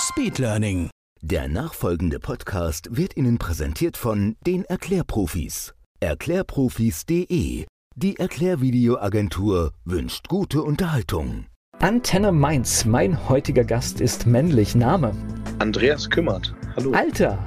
Speedlearning. 0.00 0.88
Der 1.20 1.46
nachfolgende 1.46 2.20
Podcast 2.20 2.96
wird 2.96 3.18
Ihnen 3.18 3.36
präsentiert 3.36 3.98
von 3.98 4.36
den 4.46 4.64
Erklärprofis. 4.64 5.74
Erklärprofis.de. 6.00 7.66
Die 7.96 8.18
Erklärvideoagentur 8.18 9.72
wünscht 9.84 10.28
gute 10.28 10.62
Unterhaltung. 10.62 11.44
Antenne 11.80 12.32
Mainz. 12.32 12.86
Mein 12.86 13.28
heutiger 13.28 13.64
Gast 13.64 14.00
ist 14.00 14.26
männlich. 14.26 14.74
Name? 14.74 15.12
Andreas 15.58 16.08
Kümmert. 16.08 16.54
Hallo. 16.76 16.92
Alter. 16.92 17.38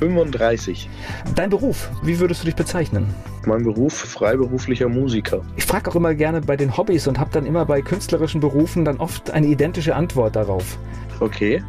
35. 0.00 0.88
Dein 1.34 1.50
Beruf. 1.50 1.90
Wie 2.02 2.18
würdest 2.18 2.42
du 2.42 2.46
dich 2.46 2.56
bezeichnen? 2.56 3.06
Mein 3.46 3.62
Beruf 3.62 3.92
freiberuflicher 3.92 4.88
Musiker. 4.88 5.42
Ich 5.56 5.66
frage 5.66 5.90
auch 5.90 5.94
immer 5.94 6.14
gerne 6.14 6.40
bei 6.40 6.56
den 6.56 6.76
Hobbys 6.76 7.06
und 7.06 7.18
habe 7.18 7.30
dann 7.32 7.44
immer 7.44 7.66
bei 7.66 7.82
künstlerischen 7.82 8.40
Berufen 8.40 8.84
dann 8.84 8.96
oft 8.96 9.30
eine 9.30 9.46
identische 9.46 9.94
Antwort 9.94 10.36
darauf. 10.36 10.78
Okay. 11.20 11.62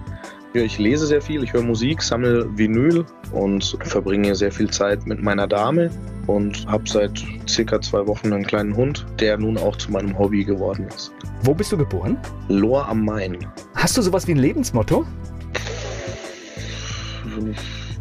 Ja, 0.54 0.62
ich 0.64 0.80
lese 0.80 1.08
sehr 1.08 1.22
viel, 1.22 1.44
ich 1.44 1.54
höre 1.54 1.62
Musik, 1.62 2.02
sammle 2.02 2.46
Vinyl 2.58 3.06
und 3.32 3.78
verbringe 3.84 4.36
sehr 4.36 4.52
viel 4.52 4.70
Zeit 4.70 5.06
mit 5.06 5.22
meiner 5.22 5.48
Dame 5.48 5.90
und 6.28 6.68
habe 6.68 6.90
seit 6.90 7.24
circa 7.48 7.80
zwei 7.80 8.06
Wochen 8.06 8.34
einen 8.34 8.46
kleinen 8.46 8.76
Hund, 8.76 9.06
der 9.20 9.38
nun 9.38 9.58
auch 9.58 9.78
zu 9.78 9.92
meinem 9.92 10.18
Hobby 10.18 10.44
geworden 10.44 10.88
ist. 10.94 11.14
Wo 11.44 11.54
bist 11.54 11.72
du 11.72 11.78
geboren? 11.78 12.18
Lohr 12.50 12.88
am 12.88 13.06
Main. 13.06 13.38
Hast 13.76 13.98
du 13.98 14.02
sowas 14.02 14.28
wie 14.28 14.34
ein 14.34 14.40
Lebensmotto? 14.40 15.06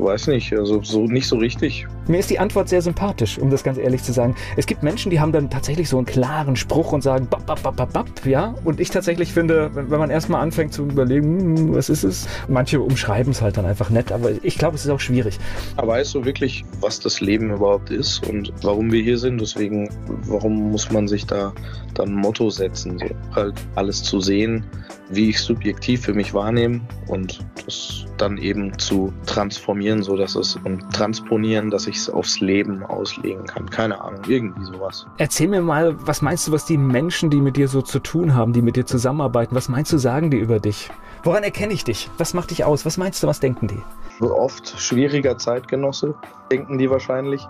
Weiß 0.00 0.28
nicht, 0.28 0.52
also 0.52 0.82
so 0.82 1.06
nicht 1.06 1.26
so 1.28 1.36
richtig. 1.36 1.86
Mir 2.10 2.18
ist 2.18 2.28
die 2.28 2.40
Antwort 2.40 2.68
sehr 2.68 2.82
sympathisch, 2.82 3.38
um 3.38 3.50
das 3.50 3.62
ganz 3.62 3.78
ehrlich 3.78 4.02
zu 4.02 4.12
sagen. 4.12 4.34
Es 4.56 4.66
gibt 4.66 4.82
Menschen, 4.82 5.10
die 5.10 5.20
haben 5.20 5.30
dann 5.30 5.48
tatsächlich 5.48 5.88
so 5.88 5.96
einen 5.96 6.06
klaren 6.06 6.56
Spruch 6.56 6.90
und 6.90 7.02
sagen, 7.02 7.28
bap, 7.30 7.46
bap, 7.46 7.62
bap, 7.62 7.76
bap, 7.76 7.92
bap, 7.92 8.26
ja. 8.26 8.52
Und 8.64 8.80
ich 8.80 8.90
tatsächlich 8.90 9.32
finde, 9.32 9.70
wenn, 9.74 9.88
man 9.88 10.10
erstmal 10.10 10.42
anfängt 10.42 10.72
zu 10.72 10.82
überlegen, 10.86 11.56
hm, 11.56 11.74
was 11.76 11.88
ist 11.88 12.02
es? 12.02 12.26
Manche 12.48 12.80
umschreiben 12.80 13.30
es 13.30 13.40
halt 13.40 13.56
dann 13.56 13.64
einfach 13.64 13.90
nett, 13.90 14.10
aber 14.10 14.30
ich 14.42 14.58
glaube, 14.58 14.74
es 14.74 14.84
ist 14.84 14.90
auch 14.90 14.98
schwierig. 14.98 15.38
Aber 15.76 15.92
weißt 15.92 16.16
du 16.16 16.24
wirklich, 16.24 16.64
was 16.80 16.98
das 16.98 17.20
Leben 17.20 17.52
überhaupt 17.52 17.90
ist 17.90 18.26
und 18.28 18.52
warum 18.62 18.90
wir 18.90 19.04
hier 19.04 19.16
sind? 19.16 19.40
Deswegen, 19.40 19.88
warum 20.26 20.72
muss 20.72 20.90
man 20.90 21.06
sich 21.06 21.26
da 21.26 21.52
dann 21.94 22.08
ein 22.08 22.14
Motto 22.16 22.50
setzen? 22.50 22.98
So, 22.98 23.06
halt 23.36 23.54
alles 23.76 24.02
zu 24.02 24.20
sehen, 24.20 24.64
wie 25.10 25.30
ich 25.30 25.38
subjektiv 25.38 26.02
für 26.02 26.14
mich 26.14 26.34
wahrnehme 26.34 26.80
und 27.06 27.38
das 27.64 28.06
dann 28.16 28.38
eben 28.38 28.76
zu 28.78 29.12
transformieren, 29.26 30.02
so 30.02 30.16
dass 30.16 30.34
es 30.34 30.56
und 30.64 30.82
transponieren, 30.92 31.70
dass 31.70 31.86
ich 31.86 31.99
es 32.02 32.10
aufs 32.10 32.40
Leben 32.40 32.82
auslegen 32.82 33.46
kann. 33.46 33.68
Keine 33.68 34.00
Ahnung, 34.00 34.20
irgendwie 34.26 34.64
sowas. 34.64 35.06
Erzähl 35.18 35.48
mir 35.48 35.60
mal, 35.60 35.94
was 36.06 36.22
meinst 36.22 36.48
du, 36.48 36.52
was 36.52 36.64
die 36.64 36.78
Menschen, 36.78 37.30
die 37.30 37.40
mit 37.40 37.56
dir 37.56 37.68
so 37.68 37.82
zu 37.82 37.98
tun 37.98 38.34
haben, 38.34 38.52
die 38.52 38.62
mit 38.62 38.76
dir 38.76 38.86
zusammenarbeiten, 38.86 39.54
was 39.54 39.68
meinst 39.68 39.92
du, 39.92 39.98
sagen 39.98 40.30
die 40.30 40.38
über 40.38 40.60
dich? 40.60 40.90
Woran 41.22 41.42
erkenne 41.42 41.72
ich 41.72 41.84
dich? 41.84 42.10
Was 42.18 42.34
macht 42.34 42.50
dich 42.50 42.64
aus? 42.64 42.86
Was 42.86 42.96
meinst 42.96 43.22
du, 43.22 43.26
was 43.26 43.40
denken 43.40 43.68
die? 43.68 43.82
Oft 44.24 44.78
schwieriger 44.80 45.36
Zeitgenosse, 45.38 46.14
denken 46.50 46.78
die 46.78 46.90
wahrscheinlich. 46.90 47.46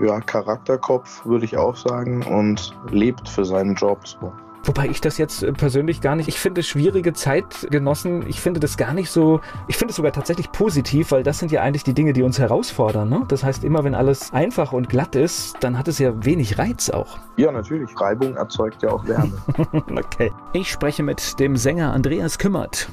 Ja, 0.00 0.20
Charakterkopf 0.20 1.26
würde 1.26 1.44
ich 1.44 1.56
auch 1.56 1.76
sagen 1.76 2.22
und 2.22 2.72
lebt 2.90 3.28
für 3.28 3.44
seinen 3.44 3.74
Job 3.74 4.06
so. 4.06 4.32
Wobei 4.68 4.86
ich 4.88 5.00
das 5.00 5.16
jetzt 5.16 5.42
äh, 5.42 5.50
persönlich 5.50 6.02
gar 6.02 6.14
nicht, 6.14 6.28
ich 6.28 6.38
finde 6.38 6.62
schwierige 6.62 7.14
Zeitgenossen, 7.14 8.28
ich 8.28 8.38
finde 8.38 8.60
das 8.60 8.76
gar 8.76 8.92
nicht 8.92 9.10
so, 9.10 9.40
ich 9.66 9.78
finde 9.78 9.92
es 9.92 9.96
sogar 9.96 10.12
tatsächlich 10.12 10.52
positiv, 10.52 11.10
weil 11.10 11.22
das 11.22 11.38
sind 11.38 11.50
ja 11.50 11.62
eigentlich 11.62 11.84
die 11.84 11.94
Dinge, 11.94 12.12
die 12.12 12.22
uns 12.22 12.38
herausfordern. 12.38 13.08
Ne? 13.08 13.24
Das 13.28 13.42
heißt, 13.42 13.64
immer 13.64 13.82
wenn 13.84 13.94
alles 13.94 14.30
einfach 14.30 14.74
und 14.74 14.90
glatt 14.90 15.16
ist, 15.16 15.56
dann 15.60 15.78
hat 15.78 15.88
es 15.88 15.98
ja 15.98 16.22
wenig 16.22 16.58
Reiz 16.58 16.90
auch. 16.90 17.18
Ja, 17.38 17.50
natürlich. 17.50 17.98
Reibung 17.98 18.36
erzeugt 18.36 18.82
ja 18.82 18.90
auch 18.90 19.08
Wärme. 19.08 19.42
okay. 19.96 20.30
Ich 20.52 20.70
spreche 20.70 21.02
mit 21.02 21.40
dem 21.40 21.56
Sänger 21.56 21.94
Andreas 21.94 22.38
Kümmert. 22.38 22.90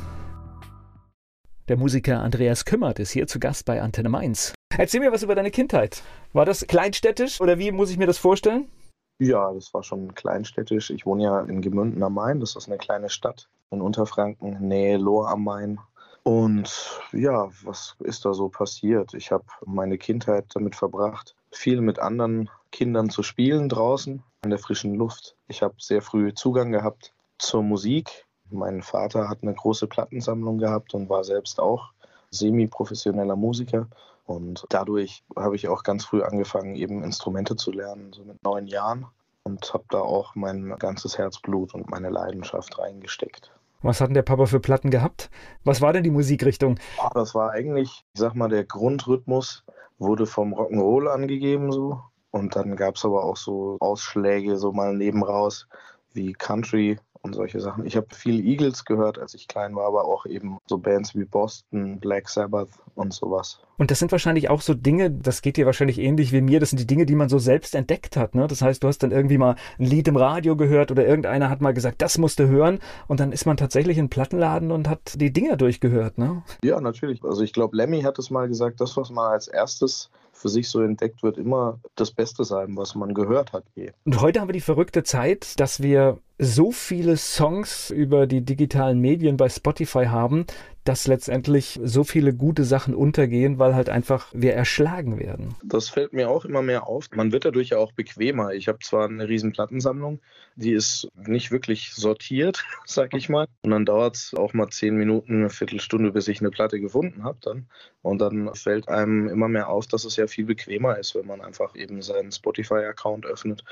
Der 1.68 1.76
Musiker 1.76 2.22
Andreas 2.22 2.64
Kümmert 2.64 3.00
ist 3.00 3.12
hier 3.12 3.28
zu 3.28 3.38
Gast 3.38 3.66
bei 3.66 3.82
Antenne 3.82 4.08
Mainz. 4.08 4.54
Erzähl 4.78 5.02
mir 5.02 5.12
was 5.12 5.24
über 5.24 5.36
deine 5.36 5.52
Kindheit. 5.52 6.04
War 6.32 6.46
das 6.46 6.66
kleinstädtisch 6.68 7.42
oder 7.42 7.60
wie 7.60 7.74
muss 7.74 7.90
ich 7.90 7.98
mir 7.98 8.08
das 8.08 8.18
vorstellen? 8.18 8.70
Ja, 9.18 9.54
das 9.54 9.74
war 9.74 9.84
schon 9.84 10.14
kleinstädtisch. 10.14 10.90
Ich 10.90 11.06
wohne 11.06 11.24
ja 11.24 11.40
in 11.42 11.62
Gemünden 11.62 12.04
am 12.04 12.16
Main. 12.16 12.40
Das 12.40 12.56
ist 12.56 12.68
eine 12.68 12.78
kleine 12.78 13.10
Stadt 13.10 13.48
in 13.72 13.82
Unterfranken, 13.82 14.68
Nähe 14.68 14.98
Lohr 14.98 15.30
am 15.30 15.44
Main. 15.44 15.80
Und 16.24 17.00
ja, 17.14 17.50
was 17.64 17.96
ist 18.00 18.26
da 18.26 18.34
so 18.34 18.50
passiert? 18.50 19.14
Ich 19.14 19.32
habe 19.32 19.46
meine 19.66 19.98
Kindheit 19.98 20.46
damit 20.54 20.76
verbracht, 20.76 21.36
viel 21.52 21.82
mit 21.82 22.00
anderen 22.00 22.50
Kindern 22.72 23.10
zu 23.10 23.22
spielen 23.22 23.70
draußen 23.70 24.24
in 24.44 24.50
der 24.50 24.60
frischen 24.60 24.96
Luft. 24.96 25.36
Ich 25.48 25.62
habe 25.62 25.76
sehr 25.78 26.02
früh 26.02 26.34
Zugang 26.34 26.72
gehabt 26.72 27.14
zur 27.38 27.64
Musik. 27.64 28.26
Mein 28.50 28.82
Vater 28.82 29.30
hat 29.30 29.44
eine 29.44 29.54
große 29.54 29.88
Plattensammlung 29.88 30.58
gehabt 30.58 30.94
und 30.94 31.10
war 31.10 31.24
selbst 31.24 31.60
auch 31.60 31.92
semi-professioneller 32.32 33.36
Musiker. 33.36 33.88
Und 34.26 34.66
dadurch 34.70 35.24
habe 35.36 35.56
ich 35.56 35.68
auch 35.68 35.84
ganz 35.84 36.06
früh 36.06 36.24
angefangen, 36.24 36.76
eben 36.76 37.04
Instrumente 37.04 37.56
zu 37.56 37.72
lernen, 37.72 38.12
so 38.12 38.24
mit 38.24 38.44
neun 38.44 38.68
Jahren. 38.68 39.06
Und 39.44 39.72
habe 39.74 39.86
da 39.90 40.00
auch 40.00 40.34
mein 40.34 40.76
ganzes 40.80 41.20
Herzblut 41.20 41.76
und 41.76 41.90
meine 41.92 42.10
Leidenschaft 42.10 42.80
reingesteckt. 42.80 43.52
Was 43.84 44.02
hat 44.02 44.08
denn 44.08 44.16
der 44.16 44.24
Papa 44.24 44.48
für 44.48 44.60
Platten 44.60 44.90
gehabt? 44.90 45.30
Was 45.64 45.82
war 45.82 45.94
denn 45.94 46.04
die 46.04 46.10
Musikrichtung? 46.10 46.80
Ja, 46.98 47.12
das 47.14 47.36
war 47.36 47.52
eigentlich, 47.52 48.04
ich 48.14 48.20
sag 48.20 48.34
mal, 48.34 48.50
der 48.50 48.64
Grundrhythmus 48.64 49.64
wurde 50.00 50.26
vom 50.26 50.56
Rock'n'Roll 50.56 51.08
angegeben 51.08 51.72
so. 51.72 52.02
Und 52.32 52.56
dann 52.56 52.76
gab 52.76 52.96
es 52.96 53.06
aber 53.06 53.24
auch 53.24 53.38
so 53.38 53.78
Ausschläge, 53.80 54.58
so 54.58 54.72
mal 54.72 54.96
nebenraus, 54.96 55.68
wie 56.14 56.34
Country 56.34 56.98
und 57.26 57.34
solche 57.34 57.60
Sachen. 57.60 57.86
Ich 57.86 57.98
habe 57.98 58.08
viel 58.14 58.46
Eagles 58.46 58.86
gehört, 58.86 59.18
als 59.20 59.34
ich 59.34 59.48
klein 59.48 59.76
war, 59.76 59.88
aber 59.88 60.06
auch 60.06 60.26
eben 60.26 60.60
so 60.68 60.78
Bands 60.78 61.16
wie 61.16 61.26
Boston, 61.26 62.00
Black 62.00 62.30
Sabbath 62.30 62.70
und 62.94 63.14
sowas. 63.14 63.60
Und 63.78 63.92
das 63.92 64.00
sind 64.00 64.12
wahrscheinlich 64.12 64.50
auch 64.50 64.62
so 64.62 64.74
Dinge, 64.74 65.12
das 65.12 65.42
geht 65.42 65.58
dir 65.58 65.66
wahrscheinlich 65.66 66.00
ähnlich 66.00 66.32
wie 66.32 66.42
mir, 66.42 66.60
das 66.60 66.70
sind 66.70 66.80
die 66.80 66.88
Dinge, 66.88 67.06
die 67.06 67.16
man 67.16 67.28
so 67.28 67.40
selbst 67.40 67.76
entdeckt 67.76 68.16
hat. 68.16 68.36
Ne? 68.36 68.48
Das 68.48 68.62
heißt, 68.62 68.84
du 68.84 68.88
hast 68.88 69.00
dann 69.00 69.12
irgendwie 69.12 69.38
mal 69.38 69.56
ein 69.80 69.86
Lied 69.86 70.08
im 70.08 70.16
Radio 70.16 70.56
gehört 70.56 70.92
oder 70.92 71.06
irgendeiner 71.06 71.50
hat 71.50 71.62
mal 71.62 71.74
gesagt, 71.74 72.02
das 72.02 72.18
musst 72.18 72.40
du 72.40 72.48
hören 72.48 72.80
und 73.08 73.20
dann 73.20 73.32
ist 73.32 73.46
man 73.46 73.58
tatsächlich 73.58 73.98
in 73.98 74.06
den 74.06 74.10
Plattenladen 74.10 74.72
und 74.72 74.88
hat 74.88 75.20
die 75.20 75.34
Dinger 75.34 75.58
durchgehört. 75.58 76.18
Ne? 76.18 76.44
Ja, 76.64 76.80
natürlich. 76.80 77.24
Also 77.24 77.42
ich 77.42 77.52
glaube, 77.52 77.76
Lemmy 77.76 78.04
hat 78.04 78.20
es 78.20 78.30
mal 78.30 78.48
gesagt, 78.48 78.80
das, 78.80 78.96
was 78.96 79.10
man 79.10 79.32
als 79.32 79.48
erstes 79.48 80.12
für 80.36 80.50
sich 80.50 80.70
so 80.70 80.82
entdeckt, 80.82 81.24
wird 81.24 81.38
immer 81.38 81.80
das 81.96 82.12
Beste 82.12 82.44
sein, 82.44 82.76
was 82.78 82.94
man 82.94 83.14
gehört 83.14 83.54
hat. 83.54 83.64
Je. 83.74 83.92
Und 84.04 84.22
heute 84.22 84.40
haben 84.40 84.50
wir 84.50 84.54
die 84.54 84.62
verrückte 84.62 85.04
Zeit, 85.04 85.60
dass 85.60 85.82
wir 85.82 86.20
so 86.38 86.72
viele 86.72 87.18
Songs 87.18 87.92
über 87.92 88.28
die 88.28 88.42
digitalen 88.42 89.00
Medien 89.00 89.38
bei 89.38 89.48
Spotify 89.48 90.06
haben, 90.06 90.46
dass 90.84 91.08
letztendlich 91.08 91.80
so 91.84 92.04
viele 92.04 92.34
gute 92.34 92.64
Sachen 92.64 92.94
untergehen, 92.94 93.58
weil 93.58 93.74
halt 93.74 93.90
einfach 93.90 94.28
wir 94.34 94.54
erschlagen 94.54 95.18
werden. 95.20 95.56
Das 95.64 95.90
fällt 95.90 96.14
mir 96.14 96.30
auch 96.30 96.46
immer 96.46 96.62
mehr 96.62 96.88
auf. 96.88 97.10
Man 97.16 97.32
wird 97.32 97.46
dadurch 97.46 97.70
ja 97.70 97.80
auch 97.80 97.92
bequemer. 97.92 98.54
Ich 98.54 98.68
habe 98.68 98.80
zwar 98.80 99.10
eine 99.10 99.28
riesen 99.28 99.52
Plattensammlung, 99.52 100.20
die 100.56 100.74
ist 100.74 101.08
nicht 101.16 101.52
wirklich 101.52 101.94
sortiert, 101.94 102.64
sag 102.86 103.16
ich 103.16 103.30
mal. 103.30 103.48
Und 103.64 103.72
dann 103.72 103.86
dauert 103.86 104.16
es 104.16 104.34
auch 104.36 104.54
mal 104.54 104.70
zehn 104.70 104.96
Minuten, 104.96 105.40
eine 105.40 105.50
Viertelstunde, 105.50 106.12
bis 106.12 106.28
ich 106.28 106.40
eine 106.40 106.52
Platte 106.52 106.80
gefunden 106.80 107.24
habe 107.24 107.40
dann. 107.42 107.66
Und 108.04 108.20
dann 108.20 108.54
fällt 108.54 108.88
einem 108.88 109.28
immer 109.28 109.48
mehr 109.48 109.70
auf, 109.70 109.88
dass 109.88 110.06
es 110.06 110.18
ja 110.18 110.28
viel 110.28 110.46
bequemer 110.46 111.00
ist, 111.00 111.16
wenn 111.16 111.26
man 111.26 111.42
einfach 111.42 111.76
eben 111.76 112.04
seinen 112.04 112.32
Spotify-Account 112.32 113.26
öffnet 113.26 113.64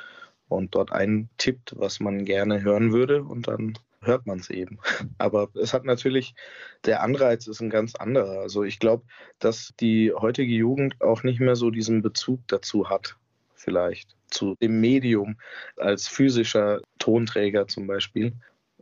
und 0.48 0.76
dort 0.76 0.92
eintippt, 0.92 1.74
was 1.78 2.00
man 2.00 2.26
gerne 2.26 2.64
hören 2.64 2.92
würde 2.92 3.24
und 3.24 3.48
dann 3.48 3.78
hört 4.02 4.26
man 4.26 4.40
es 4.40 4.50
eben. 4.50 4.80
Aber 5.18 5.50
es 5.56 5.74
hat 5.74 5.86
natürlich, 5.86 6.36
der 6.86 7.02
Anreiz 7.02 7.48
ist 7.48 7.62
ein 7.62 7.70
ganz 7.70 7.96
anderer. 7.96 8.40
Also 8.42 8.64
ich 8.64 8.80
glaube, 8.80 9.04
dass 9.40 9.74
die 9.80 10.14
heutige 10.14 10.54
Jugend 10.54 11.02
auch 11.02 11.24
nicht 11.24 11.40
mehr 11.40 11.56
so 11.56 11.72
diesen 11.72 12.02
Bezug 12.02 12.42
dazu 12.48 12.90
hat, 12.90 13.18
vielleicht 13.56 14.16
zu 14.30 14.56
dem 14.62 14.82
Medium 14.82 15.38
als 15.78 16.08
physischer 16.08 16.82
Tonträger 17.00 17.68
zum 17.68 17.88
Beispiel, 17.88 18.34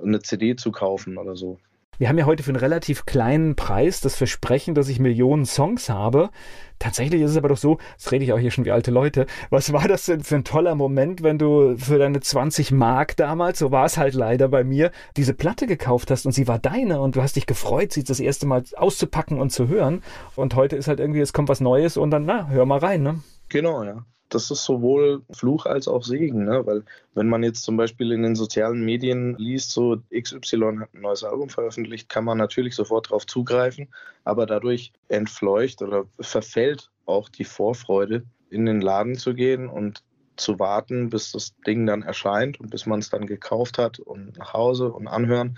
eine 0.01 0.21
CD 0.21 0.55
zu 0.55 0.71
kaufen 0.71 1.17
oder 1.17 1.35
so. 1.35 1.59
Wir 2.01 2.09
haben 2.09 2.17
ja 2.17 2.25
heute 2.25 2.41
für 2.41 2.49
einen 2.49 2.57
relativ 2.57 3.05
kleinen 3.05 3.55
Preis 3.55 4.01
das 4.01 4.15
Versprechen, 4.15 4.73
dass 4.73 4.89
ich 4.89 4.97
Millionen 4.97 5.45
Songs 5.45 5.87
habe. 5.87 6.31
Tatsächlich 6.79 7.21
ist 7.21 7.29
es 7.29 7.37
aber 7.37 7.49
doch 7.49 7.57
so, 7.57 7.77
das 7.95 8.11
rede 8.11 8.25
ich 8.25 8.33
auch 8.33 8.39
hier 8.39 8.49
schon 8.49 8.65
wie 8.65 8.71
alte 8.71 8.89
Leute, 8.89 9.27
was 9.51 9.71
war 9.71 9.87
das 9.87 10.05
denn 10.07 10.23
für 10.23 10.37
ein 10.37 10.43
toller 10.43 10.73
Moment, 10.73 11.21
wenn 11.21 11.37
du 11.37 11.77
für 11.77 11.99
deine 11.99 12.19
20 12.19 12.71
Mark 12.71 13.15
damals, 13.17 13.59
so 13.59 13.69
war 13.69 13.85
es 13.85 13.99
halt 13.99 14.15
leider 14.15 14.47
bei 14.47 14.63
mir, 14.63 14.89
diese 15.15 15.35
Platte 15.35 15.67
gekauft 15.67 16.09
hast 16.09 16.25
und 16.25 16.31
sie 16.31 16.47
war 16.47 16.57
deine 16.57 17.01
und 17.01 17.17
du 17.17 17.21
hast 17.21 17.35
dich 17.35 17.45
gefreut, 17.45 17.93
sie 17.93 18.03
das 18.03 18.19
erste 18.19 18.47
Mal 18.47 18.63
auszupacken 18.75 19.39
und 19.39 19.51
zu 19.51 19.67
hören. 19.67 20.01
Und 20.35 20.55
heute 20.55 20.77
ist 20.77 20.87
halt 20.87 20.99
irgendwie, 20.99 21.19
es 21.19 21.33
kommt 21.33 21.49
was 21.49 21.61
Neues 21.61 21.97
und 21.97 22.09
dann, 22.09 22.25
na, 22.25 22.47
hör 22.47 22.65
mal 22.65 22.79
rein, 22.79 23.03
ne? 23.03 23.19
Genau, 23.47 23.83
ja 23.83 24.03
das 24.33 24.49
ist 24.49 24.63
sowohl 24.63 25.21
Fluch 25.31 25.65
als 25.65 25.87
auch 25.87 26.03
Segen, 26.03 26.45
ne? 26.45 26.65
weil 26.65 26.83
wenn 27.13 27.27
man 27.27 27.43
jetzt 27.43 27.63
zum 27.63 27.77
Beispiel 27.77 28.11
in 28.11 28.23
den 28.23 28.35
sozialen 28.35 28.83
Medien 28.83 29.35
liest, 29.37 29.71
so 29.71 29.97
XY 30.13 30.77
hat 30.79 30.93
ein 30.93 31.01
neues 31.01 31.23
Album 31.23 31.49
veröffentlicht, 31.49 32.09
kann 32.09 32.23
man 32.23 32.37
natürlich 32.37 32.75
sofort 32.75 33.07
darauf 33.07 33.25
zugreifen, 33.27 33.89
aber 34.23 34.45
dadurch 34.45 34.93
entfleucht 35.09 35.81
oder 35.81 36.05
verfällt 36.19 36.89
auch 37.05 37.29
die 37.29 37.43
Vorfreude, 37.43 38.23
in 38.49 38.65
den 38.65 38.81
Laden 38.81 39.15
zu 39.15 39.33
gehen 39.33 39.67
und 39.67 40.03
zu 40.37 40.59
warten, 40.59 41.09
bis 41.09 41.31
das 41.31 41.55
Ding 41.67 41.85
dann 41.85 42.01
erscheint 42.01 42.59
und 42.59 42.69
bis 42.69 42.85
man 42.85 42.99
es 42.99 43.09
dann 43.09 43.27
gekauft 43.27 43.77
hat 43.77 43.99
und 43.99 44.37
nach 44.37 44.53
Hause 44.53 44.91
und 44.91 45.07
anhören. 45.07 45.57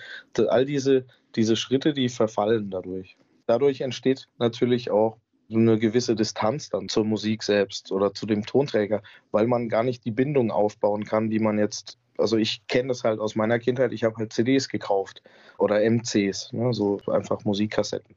All 0.50 0.66
diese, 0.66 1.06
diese 1.36 1.56
Schritte, 1.56 1.94
die 1.94 2.10
verfallen 2.10 2.70
dadurch. 2.70 3.18
Dadurch 3.46 3.82
entsteht 3.82 4.28
natürlich 4.40 4.92
auch 4.92 5.18
eine 5.52 5.78
gewisse 5.78 6.16
Distanz 6.16 6.70
dann 6.70 6.90
zur 6.90 7.06
Musik 7.06 7.44
selbst 7.44 7.92
oder 7.92 8.14
zu 8.14 8.26
dem 8.26 8.46
Tonträger, 8.46 9.02
weil 9.32 9.48
man 9.48 9.70
gar 9.70 9.84
nicht 9.84 10.06
die 10.06 10.12
Bindung 10.12 10.52
aufbauen 10.52 11.06
kann, 11.06 11.30
die 11.30 11.40
man 11.40 11.58
jetzt, 11.60 11.98
also 12.18 12.38
ich 12.38 12.66
kenne 12.68 12.90
das 12.90 13.04
halt 13.04 13.20
aus 13.20 13.36
meiner 13.36 13.60
Kindheit, 13.60 13.92
ich 13.94 14.04
habe 14.04 14.16
halt 14.18 14.34
CDs 14.34 14.70
gekauft 14.70 15.22
oder 15.58 15.82
MCs, 15.82 16.54
ne, 16.54 16.74
so 16.74 17.00
einfach 17.08 17.44
Musikkassetten. 17.44 18.16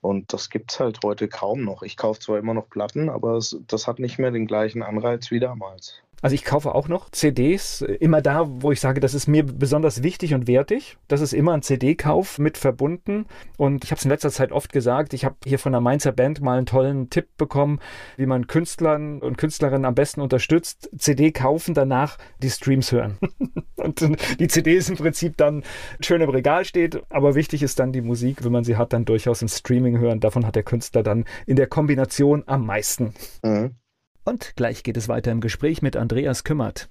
Und 0.00 0.32
das 0.32 0.50
gibt 0.50 0.72
es 0.72 0.78
halt 0.78 1.00
heute 1.02 1.26
kaum 1.26 1.64
noch. 1.64 1.82
Ich 1.82 1.96
kaufe 1.96 2.20
zwar 2.20 2.38
immer 2.38 2.54
noch 2.54 2.70
Platten, 2.70 3.08
aber 3.08 3.36
es, 3.36 3.58
das 3.66 3.86
hat 3.88 3.98
nicht 3.98 4.18
mehr 4.18 4.30
den 4.30 4.46
gleichen 4.46 4.82
Anreiz 4.82 5.30
wie 5.30 5.40
damals. 5.40 6.02
Also 6.22 6.34
ich 6.34 6.44
kaufe 6.44 6.74
auch 6.74 6.88
noch 6.88 7.10
CDs, 7.10 7.82
immer 7.82 8.22
da, 8.22 8.46
wo 8.48 8.72
ich 8.72 8.80
sage, 8.80 9.00
das 9.00 9.12
ist 9.12 9.26
mir 9.26 9.44
besonders 9.44 10.02
wichtig 10.02 10.32
und 10.32 10.46
wertig. 10.46 10.96
Das 11.08 11.20
ist 11.20 11.34
immer 11.34 11.52
ein 11.52 11.62
CD-Kauf 11.62 12.38
mit 12.38 12.56
verbunden. 12.56 13.26
Und 13.58 13.84
ich 13.84 13.90
habe 13.90 13.98
es 13.98 14.04
in 14.04 14.10
letzter 14.10 14.30
Zeit 14.30 14.50
oft 14.50 14.72
gesagt, 14.72 15.12
ich 15.12 15.24
habe 15.24 15.36
hier 15.44 15.58
von 15.58 15.72
der 15.72 15.80
Mainzer 15.80 16.12
Band 16.12 16.40
mal 16.40 16.56
einen 16.56 16.66
tollen 16.66 17.10
Tipp 17.10 17.28
bekommen, 17.36 17.80
wie 18.16 18.26
man 18.26 18.46
Künstlern 18.46 19.20
und 19.20 19.36
Künstlerinnen 19.36 19.84
am 19.84 19.94
besten 19.94 20.22
unterstützt. 20.22 20.90
CD 20.96 21.32
kaufen, 21.32 21.74
danach 21.74 22.16
die 22.42 22.50
Streams 22.50 22.92
hören. 22.92 23.18
und 23.76 24.00
die 24.40 24.48
CD 24.48 24.74
ist 24.74 24.88
im 24.88 24.96
Prinzip 24.96 25.36
dann 25.36 25.64
schön 26.00 26.22
im 26.22 26.30
Regal 26.30 26.64
steht, 26.64 27.02
aber 27.10 27.34
wichtig 27.34 27.62
ist 27.62 27.78
dann 27.78 27.92
die 27.92 28.00
Musik, 28.02 28.42
wenn 28.42 28.52
man 28.52 28.64
sie 28.64 28.76
hat, 28.76 28.92
dann 28.94 29.04
durchaus 29.04 29.42
im 29.42 29.48
Streaming 29.48 29.98
hören. 29.98 30.20
Davon 30.20 30.46
hat 30.46 30.56
der 30.56 30.62
Künstler 30.62 31.02
dann 31.02 31.24
in 31.46 31.56
der 31.56 31.66
Kombination 31.66 32.42
am 32.46 32.64
meisten. 32.64 33.12
Mhm. 33.42 33.76
Und 34.26 34.56
gleich 34.56 34.82
geht 34.82 34.96
es 34.96 35.08
weiter 35.08 35.30
im 35.30 35.40
Gespräch 35.40 35.82
mit 35.82 35.96
Andreas 35.96 36.42
Kümmert. 36.42 36.88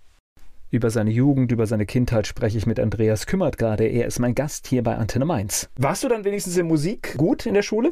Über 0.71 0.89
seine 0.89 1.11
Jugend, 1.11 1.51
über 1.51 1.67
seine 1.67 1.85
Kindheit 1.85 2.27
spreche 2.27 2.57
ich 2.57 2.65
mit 2.65 2.79
Andreas 2.79 3.27
Kümmert 3.27 3.57
gerade. 3.57 3.85
Er 3.85 4.05
ist 4.05 4.19
mein 4.19 4.35
Gast 4.35 4.67
hier 4.67 4.83
bei 4.83 4.95
Antenne 4.95 5.25
Mainz. 5.25 5.69
Warst 5.75 6.05
du 6.05 6.07
dann 6.07 6.23
wenigstens 6.23 6.55
in 6.55 6.65
Musik 6.65 7.15
gut 7.17 7.45
in 7.45 7.53
der 7.53 7.61
Schule? 7.61 7.91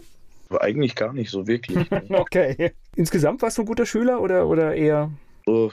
Eigentlich 0.61 0.95
gar 0.95 1.11
nicht 1.11 1.29
so 1.29 1.45
wirklich. 1.45 1.85
okay. 2.09 2.71
Insgesamt 2.95 3.41
warst 3.41 3.57
du 3.57 3.63
ein 3.63 3.65
guter 3.65 3.85
Schüler 3.85 4.21
oder, 4.21 4.47
oder 4.47 4.75
eher? 4.75 5.11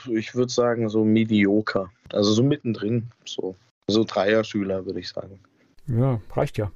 Ich 0.08 0.34
würde 0.34 0.52
sagen, 0.52 0.88
so 0.88 1.04
medioker. 1.04 1.92
Also 2.12 2.32
so 2.32 2.42
mittendrin. 2.42 3.06
So, 3.24 3.54
so 3.86 4.02
Dreier-Schüler, 4.02 4.84
würde 4.84 4.98
ich 4.98 5.10
sagen. 5.10 5.38
Ja, 5.86 6.20
reicht 6.34 6.58
ja. 6.58 6.72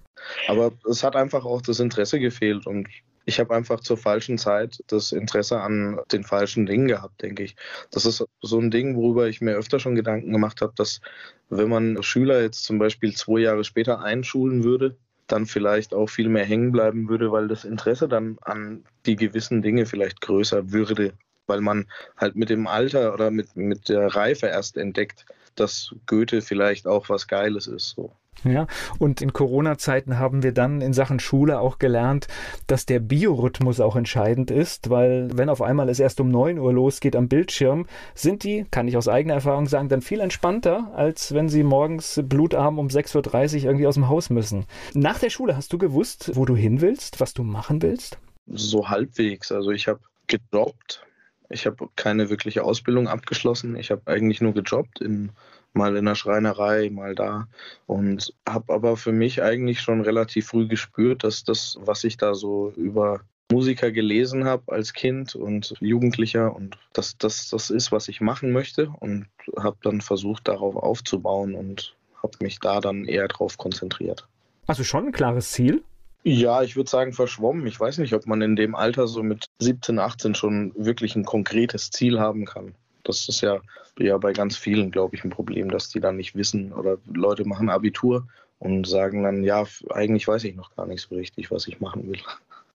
Aber 0.46 0.70
es 0.88 1.02
hat 1.02 1.16
einfach 1.16 1.44
auch 1.44 1.60
das 1.60 1.80
Interesse 1.80 2.20
gefehlt 2.20 2.68
und 2.68 2.86
ich 3.24 3.40
habe 3.40 3.54
einfach 3.54 3.80
zur 3.80 3.96
falschen 3.96 4.38
Zeit 4.38 4.82
das 4.88 5.12
Interesse 5.12 5.60
an 5.60 6.00
den 6.12 6.24
falschen 6.24 6.66
Dingen 6.66 6.88
gehabt, 6.88 7.22
denke 7.22 7.42
ich. 7.42 7.56
Das 7.90 8.04
ist 8.04 8.24
so 8.40 8.58
ein 8.58 8.70
Ding, 8.70 8.96
worüber 8.96 9.28
ich 9.28 9.40
mir 9.40 9.54
öfter 9.54 9.78
schon 9.78 9.94
Gedanken 9.94 10.32
gemacht 10.32 10.60
habe, 10.60 10.72
dass 10.76 11.00
wenn 11.48 11.68
man 11.68 12.02
Schüler 12.02 12.42
jetzt 12.42 12.64
zum 12.64 12.78
Beispiel 12.78 13.14
zwei 13.14 13.40
Jahre 13.40 13.64
später 13.64 14.00
einschulen 14.00 14.64
würde, 14.64 14.96
dann 15.26 15.46
vielleicht 15.46 15.94
auch 15.94 16.08
viel 16.08 16.28
mehr 16.28 16.44
hängen 16.44 16.72
bleiben 16.72 17.08
würde, 17.08 17.32
weil 17.32 17.48
das 17.48 17.64
Interesse 17.64 18.08
dann 18.08 18.36
an 18.42 18.84
die 19.06 19.16
gewissen 19.16 19.62
Dinge 19.62 19.86
vielleicht 19.86 20.20
größer 20.20 20.70
würde, 20.70 21.14
weil 21.46 21.60
man 21.60 21.86
halt 22.16 22.36
mit 22.36 22.50
dem 22.50 22.66
Alter 22.66 23.14
oder 23.14 23.30
mit, 23.30 23.56
mit 23.56 23.88
der 23.88 24.14
Reife 24.14 24.46
erst 24.46 24.76
entdeckt, 24.76 25.24
dass 25.54 25.94
Goethe 26.06 26.42
vielleicht 26.42 26.86
auch 26.86 27.08
was 27.08 27.26
Geiles 27.26 27.66
ist. 27.66 27.90
So. 27.90 28.12
Ja, 28.42 28.66
und 28.98 29.22
in 29.22 29.32
Corona-Zeiten 29.32 30.18
haben 30.18 30.42
wir 30.42 30.52
dann 30.52 30.80
in 30.80 30.92
Sachen 30.92 31.18
Schule 31.18 31.60
auch 31.60 31.78
gelernt, 31.78 32.28
dass 32.66 32.84
der 32.84 33.00
Biorhythmus 33.00 33.80
auch 33.80 33.96
entscheidend 33.96 34.50
ist, 34.50 34.90
weil 34.90 35.30
wenn 35.32 35.48
auf 35.48 35.62
einmal 35.62 35.88
es 35.88 35.98
erst 35.98 36.20
um 36.20 36.30
9 36.30 36.58
Uhr 36.58 36.72
losgeht 36.72 37.16
am 37.16 37.28
Bildschirm, 37.28 37.86
sind 38.14 38.44
die, 38.44 38.66
kann 38.70 38.88
ich 38.88 38.96
aus 38.96 39.08
eigener 39.08 39.34
Erfahrung 39.34 39.66
sagen, 39.66 39.88
dann 39.88 40.02
viel 40.02 40.20
entspannter, 40.20 40.92
als 40.94 41.32
wenn 41.32 41.48
sie 41.48 41.62
morgens 41.62 42.20
blutarm 42.24 42.78
um 42.78 42.88
6.30 42.88 43.56
Uhr 43.56 43.64
irgendwie 43.64 43.86
aus 43.86 43.94
dem 43.94 44.08
Haus 44.08 44.28
müssen. 44.30 44.66
Nach 44.92 45.18
der 45.18 45.30
Schule 45.30 45.56
hast 45.56 45.72
du 45.72 45.78
gewusst, 45.78 46.32
wo 46.34 46.44
du 46.44 46.54
hin 46.54 46.80
willst, 46.80 47.20
was 47.20 47.32
du 47.32 47.44
machen 47.44 47.80
willst? 47.80 48.18
So 48.46 48.88
halbwegs. 48.88 49.52
Also 49.52 49.70
ich 49.70 49.88
habe 49.88 50.00
gedroppt. 50.26 51.06
Ich 51.50 51.66
habe 51.66 51.88
keine 51.96 52.30
wirkliche 52.30 52.64
Ausbildung 52.64 53.06
abgeschlossen. 53.06 53.76
Ich 53.76 53.90
habe 53.90 54.02
eigentlich 54.06 54.40
nur 54.40 54.54
gejobbt 54.54 55.00
in 55.00 55.30
mal 55.74 55.96
in 55.96 56.04
der 56.04 56.14
Schreinerei, 56.14 56.90
mal 56.90 57.14
da. 57.14 57.48
Und 57.86 58.32
habe 58.48 58.72
aber 58.72 58.96
für 58.96 59.12
mich 59.12 59.42
eigentlich 59.42 59.80
schon 59.80 60.00
relativ 60.00 60.48
früh 60.48 60.66
gespürt, 60.66 61.24
dass 61.24 61.44
das, 61.44 61.78
was 61.80 62.04
ich 62.04 62.16
da 62.16 62.34
so 62.34 62.72
über 62.76 63.20
Musiker 63.52 63.92
gelesen 63.92 64.44
habe 64.44 64.72
als 64.72 64.94
Kind 64.94 65.34
und 65.34 65.74
Jugendlicher 65.80 66.54
und 66.54 66.78
dass 66.92 67.18
das 67.18 67.50
das 67.50 67.70
ist, 67.70 67.92
was 67.92 68.08
ich 68.08 68.20
machen 68.20 68.52
möchte 68.52 68.92
und 69.00 69.26
habe 69.58 69.76
dann 69.82 70.00
versucht, 70.00 70.48
darauf 70.48 70.76
aufzubauen 70.76 71.54
und 71.54 71.94
habe 72.22 72.38
mich 72.40 72.58
da 72.58 72.80
dann 72.80 73.04
eher 73.04 73.28
drauf 73.28 73.58
konzentriert. 73.58 74.26
Also 74.66 74.82
schon 74.82 75.06
ein 75.06 75.12
klares 75.12 75.52
Ziel? 75.52 75.82
Ja, 76.22 76.62
ich 76.62 76.74
würde 76.74 76.88
sagen 76.88 77.12
verschwommen. 77.12 77.66
Ich 77.66 77.78
weiß 77.78 77.98
nicht, 77.98 78.14
ob 78.14 78.26
man 78.26 78.40
in 78.40 78.56
dem 78.56 78.74
Alter 78.74 79.06
so 79.06 79.22
mit 79.22 79.44
17, 79.58 79.98
18 79.98 80.34
schon 80.34 80.72
wirklich 80.74 81.16
ein 81.16 81.26
konkretes 81.26 81.90
Ziel 81.90 82.18
haben 82.18 82.46
kann. 82.46 82.74
Das 83.04 83.28
ist 83.28 83.40
ja, 83.40 83.60
ja 83.98 84.18
bei 84.18 84.32
ganz 84.32 84.56
vielen, 84.56 84.90
glaube 84.90 85.16
ich, 85.16 85.24
ein 85.24 85.30
Problem, 85.30 85.70
dass 85.70 85.88
die 85.88 86.00
dann 86.00 86.16
nicht 86.16 86.34
wissen 86.34 86.72
oder 86.72 86.98
Leute 87.12 87.46
machen 87.46 87.68
Abitur 87.68 88.26
und 88.58 88.86
sagen 88.86 89.22
dann, 89.22 89.44
ja, 89.44 89.64
eigentlich 89.90 90.26
weiß 90.26 90.44
ich 90.44 90.56
noch 90.56 90.74
gar 90.74 90.86
nicht 90.86 91.02
so 91.08 91.14
richtig, 91.14 91.50
was 91.50 91.68
ich 91.68 91.80
machen 91.80 92.10
will. 92.10 92.20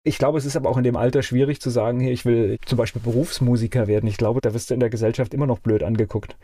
Ich 0.03 0.17
glaube, 0.17 0.37
es 0.37 0.45
ist 0.45 0.55
aber 0.55 0.69
auch 0.69 0.77
in 0.77 0.83
dem 0.83 0.95
Alter 0.95 1.23
schwierig 1.23 1.59
zu 1.59 1.69
sagen, 1.69 1.99
hier, 1.99 2.11
ich 2.11 2.25
will 2.25 2.57
zum 2.65 2.77
Beispiel 2.77 3.01
Berufsmusiker 3.01 3.87
werden. 3.87 4.07
Ich 4.07 4.17
glaube, 4.17 4.39
da 4.39 4.53
wirst 4.53 4.69
du 4.69 4.73
in 4.73 4.79
der 4.79 4.89
Gesellschaft 4.89 5.33
immer 5.33 5.47
noch 5.47 5.59
blöd 5.59 5.83
angeguckt. 5.83 6.37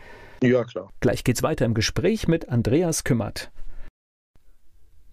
Ja, 0.44 0.64
klar. 0.66 0.92
Gleich 1.00 1.24
geht's 1.24 1.42
weiter 1.42 1.66
im 1.66 1.74
Gespräch 1.74 2.28
mit 2.28 2.50
Andreas 2.50 3.04
Kümmert. 3.06 3.52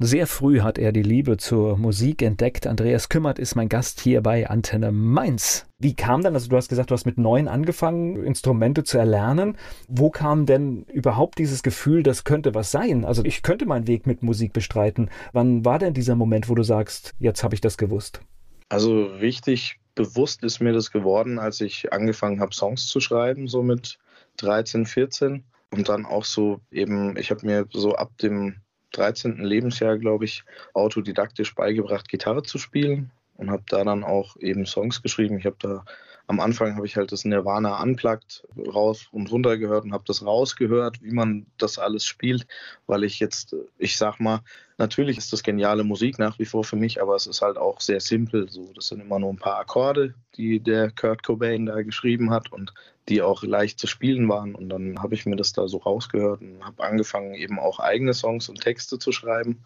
Sehr 0.04 0.26
früh 0.26 0.62
hat 0.62 0.78
er 0.78 0.90
die 0.90 1.04
Liebe 1.04 1.37
zur 1.37 1.78
Musik 1.78 2.22
entdeckt. 2.22 2.66
Andreas 2.66 3.08
Kümmert 3.08 3.38
ist 3.38 3.54
mein 3.54 3.69
Gast 3.69 4.00
hier 4.00 4.20
bei 4.20 4.50
Antenne 4.50 4.91
Mainz. 4.91 5.65
Wie 5.79 5.94
kam 5.94 6.22
dann, 6.22 6.34
also 6.34 6.48
du 6.48 6.56
hast 6.56 6.69
gesagt, 6.69 6.91
du 6.91 6.94
hast 6.94 7.06
mit 7.06 7.19
neun 7.19 7.46
angefangen, 7.46 8.24
Instrumente 8.24 8.82
zu 8.82 8.98
erlernen. 8.98 9.56
Wo 9.86 10.10
kam 10.10 10.44
denn 10.44 10.82
überhaupt 10.93 11.38
dieses 11.38 11.62
Gefühl, 11.62 12.03
das 12.03 12.24
könnte 12.24 12.53
was 12.53 12.72
sein? 12.72 13.05
Also 13.05 13.24
ich 13.24 13.43
könnte 13.43 13.65
meinen 13.65 13.86
Weg 13.86 14.08
mit 14.08 14.24
Musik 14.24 14.53
bestreiten. 14.53 15.08
Wann 15.32 15.65
war 15.65 15.79
denn 15.79 15.94
dieser 15.94 16.17
Moment, 16.17 16.48
wo 16.48 16.56
du 16.56 16.65
sagst, 16.65 17.15
jetzt 17.20 17.44
habe 17.44 17.55
ich 17.55 17.60
das 17.60 17.79
gewusst? 17.79 18.22
Also 18.70 19.05
richtig 19.05 19.79
bewusst 19.94 20.43
ist 20.43 20.58
mir 20.58 20.72
das 20.72 20.91
geworden, 20.91 21.38
als 21.38 21.60
ich 21.60 21.93
angefangen 21.93 22.41
habe, 22.41 22.53
Songs 22.53 22.88
zu 22.88 22.98
schreiben, 22.98 23.46
so 23.46 23.62
mit 23.62 24.00
13, 24.38 24.84
14. 24.84 25.44
Und 25.70 25.88
dann 25.88 26.06
auch 26.06 26.24
so 26.24 26.58
eben, 26.72 27.17
ich 27.17 27.31
habe 27.31 27.46
mir 27.46 27.67
so 27.70 27.94
ab 27.94 28.10
dem 28.19 28.56
13. 28.93 29.39
Lebensjahr, 29.39 29.99
glaube 29.99 30.25
ich, 30.25 30.44
autodidaktisch 30.75 31.55
beigebracht, 31.55 32.08
Gitarre 32.08 32.43
zu 32.43 32.58
spielen 32.58 33.11
und 33.37 33.51
habe 33.51 33.65
da 33.69 33.84
dann 33.84 34.05
auch 34.05 34.37
eben 34.37 34.67
Songs 34.67 35.03
geschrieben. 35.03 35.39
Ich 35.39 35.46
habe 35.46 35.56
da 35.58 35.84
am 36.32 36.41
Anfang 36.41 36.77
habe 36.77 36.86
ich 36.86 36.96
halt 36.96 37.12
das 37.12 37.27
Nirvana 37.27 37.82
unplugged 37.82 38.43
raus 38.56 39.06
und 39.12 39.31
runter 39.31 39.58
gehört 39.58 39.84
und 39.84 39.93
habe 39.93 40.05
das 40.06 40.24
rausgehört, 40.24 41.03
wie 41.03 41.10
man 41.10 41.44
das 41.58 41.79
alles 41.79 42.06
spielt, 42.06 42.46
weil 42.86 43.05
ich 43.05 43.20
jetzt, 43.20 43.55
ich 43.77 43.98
sag 43.98 44.19
mal, 44.19 44.41
natürlich 44.79 45.19
ist 45.19 45.31
das 45.34 45.43
geniale 45.43 45.84
Musik 45.84 46.19
nach 46.19 46.39
wie 46.39 46.46
vor 46.46 46.65
für 46.65 46.77
mich, 46.77 47.03
aber 47.03 47.17
es 47.17 47.27
ist 47.27 47.43
halt 47.43 47.58
auch 47.58 47.82
sehr 47.82 48.01
simpel. 48.01 48.48
So, 48.48 48.72
das 48.74 48.89
sind 48.89 49.01
immer 49.03 49.19
nur 49.19 49.31
ein 49.31 49.36
paar 49.39 49.58
Akkorde, 49.58 50.15
die 50.39 50.58
der 50.58 50.91
Kurt 50.91 51.22
Cobain 51.22 51.67
da 51.67 51.82
geschrieben 51.82 52.31
hat 52.31 52.51
und 52.51 52.72
die 53.10 53.20
auch 53.20 53.43
leicht 53.43 53.79
zu 53.79 53.86
spielen 53.86 54.27
waren. 54.31 54.55
Und 54.55 54.70
dann 54.70 55.03
habe 55.03 55.15
ich 55.15 55.27
mir 55.27 55.36
das 55.36 55.53
da 55.53 55.69
so 55.69 55.77
rausgehört 55.77 56.41
und 56.41 56.65
habe 56.65 56.82
angefangen, 56.82 57.34
eben 57.34 57.58
auch 57.58 57.79
eigene 57.79 58.15
Songs 58.15 58.48
und 58.48 58.58
Texte 58.58 58.98
zu 58.98 59.12
schreiben. 59.12 59.62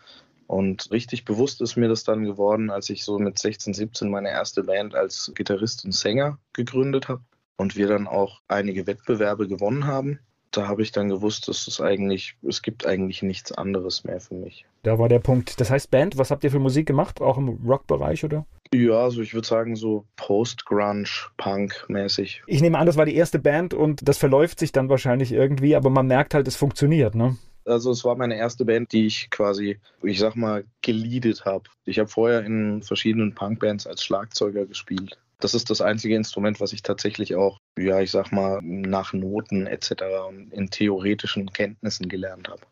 Und 0.46 0.90
richtig 0.92 1.24
bewusst 1.24 1.60
ist 1.60 1.76
mir 1.76 1.88
das 1.88 2.04
dann 2.04 2.24
geworden, 2.24 2.70
als 2.70 2.88
ich 2.90 3.04
so 3.04 3.18
mit 3.18 3.38
16, 3.38 3.74
17 3.74 4.08
meine 4.08 4.30
erste 4.30 4.62
Band 4.64 4.94
als 4.94 5.32
Gitarrist 5.34 5.84
und 5.84 5.92
Sänger 5.92 6.38
gegründet 6.52 7.08
habe 7.08 7.22
und 7.56 7.76
wir 7.76 7.88
dann 7.88 8.06
auch 8.06 8.40
einige 8.48 8.86
Wettbewerbe 8.86 9.48
gewonnen 9.48 9.86
haben. 9.86 10.20
da 10.52 10.68
habe 10.68 10.82
ich 10.82 10.90
dann 10.90 11.08
gewusst, 11.08 11.48
dass 11.48 11.66
es 11.66 11.80
eigentlich, 11.80 12.36
es 12.46 12.62
gibt 12.62 12.86
eigentlich 12.86 13.22
nichts 13.22 13.52
anderes 13.52 14.04
mehr 14.04 14.20
für 14.20 14.34
mich. 14.34 14.64
Da 14.84 14.98
war 14.98 15.08
der 15.08 15.18
Punkt. 15.18 15.60
Das 15.60 15.70
heißt, 15.70 15.90
Band, 15.90 16.16
was 16.16 16.30
habt 16.30 16.44
ihr 16.44 16.50
für 16.50 16.58
Musik 16.58 16.86
gemacht? 16.86 17.20
Auch 17.20 17.36
im 17.36 17.48
Rock-Bereich, 17.66 18.24
oder? 18.24 18.46
Ja, 18.72 19.00
also 19.02 19.20
ich 19.20 19.34
würde 19.34 19.46
sagen 19.46 19.76
so 19.76 20.06
Post-Grunge, 20.16 21.08
Punk-mäßig. 21.36 22.42
Ich 22.46 22.62
nehme 22.62 22.78
an, 22.78 22.86
das 22.86 22.96
war 22.96 23.04
die 23.04 23.16
erste 23.16 23.38
Band 23.38 23.74
und 23.74 24.08
das 24.08 24.16
verläuft 24.16 24.58
sich 24.58 24.72
dann 24.72 24.88
wahrscheinlich 24.88 25.32
irgendwie, 25.32 25.76
aber 25.76 25.90
man 25.90 26.06
merkt 26.06 26.32
halt, 26.34 26.48
es 26.48 26.56
funktioniert, 26.56 27.14
ne? 27.14 27.36
Also 27.66 27.90
es 27.90 28.04
war 28.04 28.16
meine 28.16 28.36
erste 28.36 28.64
Band, 28.64 28.92
die 28.92 29.06
ich 29.06 29.28
quasi, 29.30 29.80
ich 30.02 30.18
sag 30.20 30.36
mal, 30.36 30.64
geleadet 30.82 31.44
habe. 31.44 31.64
Ich 31.84 31.98
habe 31.98 32.08
vorher 32.08 32.44
in 32.44 32.82
verschiedenen 32.82 33.34
Punkbands 33.34 33.86
als 33.86 34.04
Schlagzeuger 34.04 34.66
gespielt. 34.66 35.18
Das 35.40 35.52
ist 35.54 35.68
das 35.68 35.80
einzige 35.80 36.14
Instrument, 36.14 36.60
was 36.60 36.72
ich 36.72 36.82
tatsächlich 36.82 37.34
auch, 37.34 37.58
ja, 37.78 38.00
ich 38.00 38.10
sag 38.10 38.32
mal, 38.32 38.60
nach 38.62 39.12
Noten 39.12 39.66
etc. 39.66 39.92
und 40.28 40.52
in 40.52 40.70
theoretischen 40.70 41.52
Kenntnissen 41.52 42.08
gelernt 42.08 42.48
habe. 42.48 42.62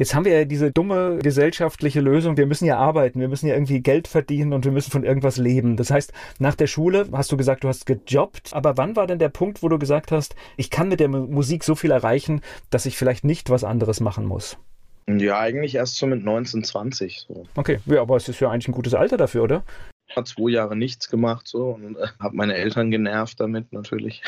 Jetzt 0.00 0.14
haben 0.14 0.24
wir 0.24 0.32
ja 0.32 0.44
diese 0.46 0.70
dumme 0.70 1.18
gesellschaftliche 1.22 2.00
Lösung, 2.00 2.38
wir 2.38 2.46
müssen 2.46 2.64
ja 2.64 2.78
arbeiten, 2.78 3.20
wir 3.20 3.28
müssen 3.28 3.46
ja 3.46 3.52
irgendwie 3.52 3.82
Geld 3.82 4.08
verdienen 4.08 4.54
und 4.54 4.64
wir 4.64 4.72
müssen 4.72 4.90
von 4.90 5.04
irgendwas 5.04 5.36
leben. 5.36 5.76
Das 5.76 5.90
heißt, 5.90 6.14
nach 6.38 6.54
der 6.54 6.68
Schule 6.68 7.06
hast 7.12 7.30
du 7.30 7.36
gesagt, 7.36 7.64
du 7.64 7.68
hast 7.68 7.84
gejobbt, 7.84 8.54
aber 8.54 8.78
wann 8.78 8.96
war 8.96 9.06
denn 9.06 9.18
der 9.18 9.28
Punkt, 9.28 9.62
wo 9.62 9.68
du 9.68 9.78
gesagt 9.78 10.10
hast, 10.10 10.36
ich 10.56 10.70
kann 10.70 10.88
mit 10.88 11.00
der 11.00 11.08
Musik 11.10 11.64
so 11.64 11.74
viel 11.74 11.90
erreichen, 11.90 12.40
dass 12.70 12.86
ich 12.86 12.96
vielleicht 12.96 13.24
nicht 13.24 13.50
was 13.50 13.62
anderes 13.62 14.00
machen 14.00 14.24
muss? 14.24 14.56
Ja, 15.06 15.38
eigentlich 15.38 15.74
erst 15.74 15.96
so 15.96 16.06
mit 16.06 16.24
19, 16.24 16.64
20. 16.64 17.26
So. 17.28 17.44
Okay, 17.54 17.80
ja, 17.84 18.00
aber 18.00 18.16
es 18.16 18.26
ist 18.26 18.40
ja 18.40 18.50
eigentlich 18.50 18.68
ein 18.68 18.72
gutes 18.72 18.94
Alter 18.94 19.18
dafür, 19.18 19.42
oder? 19.42 19.64
Hat 20.16 20.28
zwei 20.28 20.48
Jahre 20.48 20.76
nichts 20.76 21.10
gemacht 21.10 21.46
so 21.46 21.72
und 21.72 21.98
äh, 21.98 22.06
habe 22.18 22.34
meine 22.34 22.54
Eltern 22.54 22.90
genervt 22.90 23.38
damit 23.38 23.70
natürlich. 23.74 24.22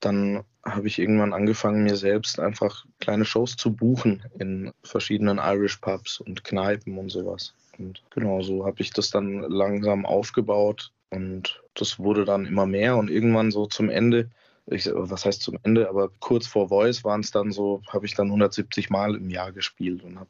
Dann 0.00 0.44
habe 0.64 0.86
ich 0.86 0.98
irgendwann 0.98 1.32
angefangen, 1.32 1.84
mir 1.84 1.96
selbst 1.96 2.38
einfach 2.38 2.84
kleine 3.00 3.24
Shows 3.24 3.56
zu 3.56 3.72
buchen 3.72 4.22
in 4.38 4.72
verschiedenen 4.82 5.38
Irish 5.38 5.78
Pubs 5.78 6.20
und 6.20 6.44
Kneipen 6.44 6.98
und 6.98 7.10
sowas. 7.10 7.54
Und 7.78 8.02
genau 8.10 8.42
so 8.42 8.66
habe 8.66 8.80
ich 8.80 8.90
das 8.90 9.10
dann 9.10 9.40
langsam 9.42 10.04
aufgebaut 10.04 10.92
und 11.10 11.62
das 11.74 11.98
wurde 11.98 12.24
dann 12.24 12.46
immer 12.46 12.66
mehr 12.66 12.96
und 12.96 13.10
irgendwann 13.10 13.50
so 13.50 13.66
zum 13.66 13.88
Ende, 13.88 14.30
ich, 14.66 14.90
was 14.92 15.24
heißt 15.24 15.42
zum 15.42 15.58
Ende, 15.62 15.88
aber 15.88 16.10
kurz 16.20 16.46
vor 16.46 16.68
Voice 16.68 17.04
waren 17.04 17.20
es 17.20 17.30
dann 17.30 17.52
so, 17.52 17.82
habe 17.88 18.06
ich 18.06 18.14
dann 18.14 18.26
170 18.26 18.90
Mal 18.90 19.14
im 19.14 19.30
Jahr 19.30 19.52
gespielt 19.52 20.02
und 20.02 20.18
habe 20.18 20.28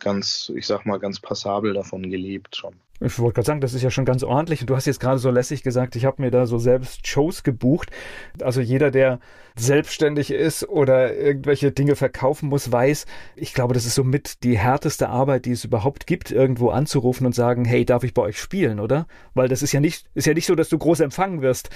ganz, 0.00 0.50
ich 0.54 0.66
sag 0.66 0.86
mal, 0.86 0.98
ganz 0.98 1.20
passabel 1.20 1.74
davon 1.74 2.10
gelebt 2.10 2.56
schon. 2.56 2.74
Ich 3.00 3.18
wollte 3.18 3.34
gerade 3.34 3.46
sagen, 3.46 3.60
das 3.60 3.74
ist 3.74 3.82
ja 3.82 3.90
schon 3.90 4.04
ganz 4.04 4.22
ordentlich. 4.24 4.60
Und 4.60 4.70
du 4.70 4.76
hast 4.76 4.86
jetzt 4.86 4.98
gerade 4.98 5.18
so 5.18 5.30
lässig 5.30 5.62
gesagt, 5.62 5.94
ich 5.94 6.04
habe 6.04 6.20
mir 6.20 6.30
da 6.30 6.46
so 6.46 6.58
selbst 6.58 7.06
Shows 7.06 7.44
gebucht. 7.44 7.90
Also 8.42 8.60
jeder, 8.60 8.90
der 8.90 9.20
selbstständig 9.56 10.30
ist 10.30 10.68
oder 10.68 11.14
irgendwelche 11.14 11.70
Dinge 11.70 11.96
verkaufen 11.96 12.48
muss, 12.48 12.70
weiß, 12.72 13.06
ich 13.36 13.54
glaube, 13.54 13.74
das 13.74 13.86
ist 13.86 13.94
somit 13.94 14.42
die 14.42 14.58
härteste 14.58 15.08
Arbeit, 15.08 15.44
die 15.44 15.52
es 15.52 15.64
überhaupt 15.64 16.06
gibt, 16.06 16.30
irgendwo 16.30 16.70
anzurufen 16.70 17.26
und 17.26 17.34
sagen, 17.34 17.64
hey, 17.64 17.84
darf 17.84 18.02
ich 18.02 18.14
bei 18.14 18.22
euch 18.22 18.40
spielen, 18.40 18.80
oder? 18.80 19.06
Weil 19.34 19.48
das 19.48 19.62
ist 19.62 19.72
ja 19.72 19.80
nicht, 19.80 20.06
ist 20.14 20.26
ja 20.26 20.34
nicht 20.34 20.46
so, 20.46 20.54
dass 20.54 20.68
du 20.68 20.78
groß 20.78 21.00
empfangen 21.00 21.40
wirst. 21.40 21.70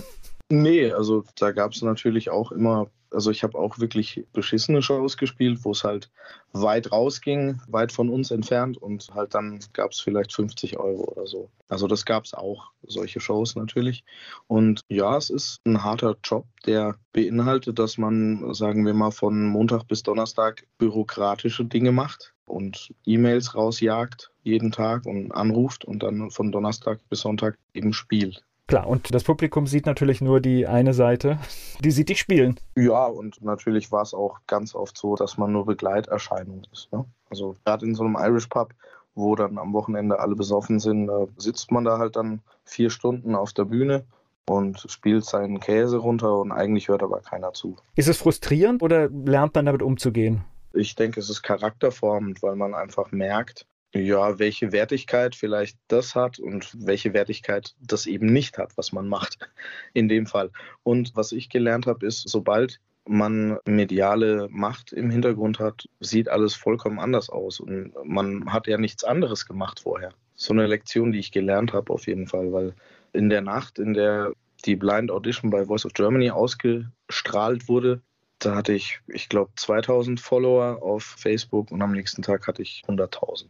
nee, 0.48 0.92
also 0.92 1.24
da 1.36 1.50
gab 1.50 1.72
es 1.72 1.82
natürlich 1.82 2.30
auch 2.30 2.52
immer 2.52 2.90
also 3.10 3.30
ich 3.30 3.42
habe 3.42 3.58
auch 3.58 3.78
wirklich 3.78 4.24
beschissene 4.32 4.82
Shows 4.82 5.16
gespielt, 5.16 5.60
wo 5.62 5.72
es 5.72 5.84
halt 5.84 6.10
weit 6.52 6.92
rausging, 6.92 7.60
weit 7.68 7.92
von 7.92 8.08
uns 8.08 8.30
entfernt 8.30 8.78
und 8.78 9.08
halt 9.14 9.34
dann 9.34 9.60
gab 9.72 9.92
es 9.92 10.00
vielleicht 10.00 10.32
50 10.32 10.78
Euro 10.78 11.04
oder 11.12 11.26
so. 11.26 11.50
Also 11.68 11.86
das 11.86 12.04
gab 12.04 12.24
es 12.24 12.34
auch, 12.34 12.70
solche 12.82 13.20
Shows 13.20 13.56
natürlich. 13.56 14.04
Und 14.46 14.82
ja, 14.88 15.16
es 15.16 15.30
ist 15.30 15.60
ein 15.64 15.84
harter 15.84 16.16
Job, 16.24 16.46
der 16.66 16.96
beinhaltet, 17.12 17.78
dass 17.78 17.98
man, 17.98 18.54
sagen 18.54 18.86
wir 18.86 18.94
mal, 18.94 19.10
von 19.10 19.46
Montag 19.46 19.86
bis 19.86 20.02
Donnerstag 20.02 20.66
bürokratische 20.78 21.64
Dinge 21.64 21.92
macht 21.92 22.34
und 22.46 22.92
E-Mails 23.04 23.54
rausjagt 23.54 24.32
jeden 24.42 24.72
Tag 24.72 25.06
und 25.06 25.32
anruft 25.32 25.84
und 25.84 26.02
dann 26.02 26.30
von 26.30 26.50
Donnerstag 26.50 27.00
bis 27.08 27.20
Sonntag 27.20 27.58
eben 27.74 27.92
spielt. 27.92 28.44
Klar, 28.70 28.86
und 28.86 29.12
das 29.12 29.24
Publikum 29.24 29.66
sieht 29.66 29.84
natürlich 29.86 30.20
nur 30.20 30.40
die 30.40 30.68
eine 30.68 30.94
Seite, 30.94 31.38
die 31.80 31.90
sieht 31.90 32.08
dich 32.08 32.20
spielen. 32.20 32.60
Ja, 32.76 33.06
und 33.06 33.42
natürlich 33.42 33.90
war 33.90 34.02
es 34.02 34.14
auch 34.14 34.38
ganz 34.46 34.76
oft 34.76 34.96
so, 34.96 35.16
dass 35.16 35.36
man 35.38 35.52
nur 35.52 35.66
Begleiterscheinung 35.66 36.62
ist. 36.72 36.92
Ne? 36.92 37.04
Also 37.28 37.56
gerade 37.64 37.84
in 37.84 37.96
so 37.96 38.04
einem 38.04 38.16
Irish 38.16 38.46
Pub, 38.46 38.72
wo 39.16 39.34
dann 39.34 39.58
am 39.58 39.72
Wochenende 39.72 40.20
alle 40.20 40.36
besoffen 40.36 40.78
sind, 40.78 41.08
da 41.08 41.26
sitzt 41.36 41.72
man 41.72 41.84
da 41.84 41.98
halt 41.98 42.14
dann 42.14 42.42
vier 42.64 42.90
Stunden 42.90 43.34
auf 43.34 43.52
der 43.52 43.64
Bühne 43.64 44.04
und 44.48 44.86
spielt 44.88 45.24
seinen 45.24 45.58
Käse 45.58 45.96
runter 45.96 46.38
und 46.38 46.52
eigentlich 46.52 46.86
hört 46.86 47.02
aber 47.02 47.20
keiner 47.22 47.52
zu. 47.52 47.74
Ist 47.96 48.08
es 48.08 48.18
frustrierend 48.18 48.82
oder 48.84 49.08
lernt 49.08 49.56
man 49.56 49.66
damit 49.66 49.82
umzugehen? 49.82 50.44
Ich 50.72 50.94
denke, 50.94 51.18
es 51.18 51.28
ist 51.28 51.42
charakterformend, 51.42 52.40
weil 52.44 52.54
man 52.54 52.74
einfach 52.74 53.10
merkt, 53.10 53.66
ja, 53.94 54.38
welche 54.38 54.72
Wertigkeit 54.72 55.34
vielleicht 55.34 55.78
das 55.88 56.14
hat 56.14 56.38
und 56.38 56.72
welche 56.78 57.12
Wertigkeit 57.12 57.74
das 57.80 58.06
eben 58.06 58.26
nicht 58.26 58.58
hat, 58.58 58.76
was 58.76 58.92
man 58.92 59.08
macht 59.08 59.38
in 59.94 60.08
dem 60.08 60.26
Fall. 60.26 60.50
Und 60.82 61.12
was 61.16 61.32
ich 61.32 61.48
gelernt 61.48 61.86
habe, 61.86 62.06
ist, 62.06 62.28
sobald 62.28 62.80
man 63.06 63.58
mediale 63.64 64.48
Macht 64.50 64.92
im 64.92 65.10
Hintergrund 65.10 65.58
hat, 65.58 65.88
sieht 65.98 66.28
alles 66.28 66.54
vollkommen 66.54 67.00
anders 67.00 67.30
aus. 67.30 67.58
Und 67.58 67.92
man 68.04 68.52
hat 68.52 68.66
ja 68.66 68.78
nichts 68.78 69.02
anderes 69.02 69.46
gemacht 69.46 69.80
vorher. 69.80 70.12
So 70.34 70.52
eine 70.52 70.66
Lektion, 70.66 71.12
die 71.12 71.18
ich 71.18 71.32
gelernt 71.32 71.72
habe, 71.72 71.92
auf 71.92 72.06
jeden 72.06 72.28
Fall, 72.28 72.52
weil 72.52 72.74
in 73.12 73.28
der 73.28 73.40
Nacht, 73.40 73.78
in 73.78 73.94
der 73.94 74.32
die 74.64 74.76
Blind 74.76 75.10
Audition 75.10 75.50
bei 75.50 75.64
Voice 75.64 75.86
of 75.86 75.94
Germany 75.94 76.30
ausgestrahlt 76.30 77.68
wurde, 77.68 78.02
da 78.40 78.56
hatte 78.56 78.72
ich, 78.72 79.00
ich 79.06 79.28
glaube, 79.28 79.50
2000 79.56 80.20
Follower 80.20 80.82
auf 80.82 81.04
Facebook 81.04 81.70
und 81.70 81.82
am 81.82 81.92
nächsten 81.92 82.22
Tag 82.22 82.46
hatte 82.46 82.62
ich 82.62 82.82
100.000. 82.88 83.46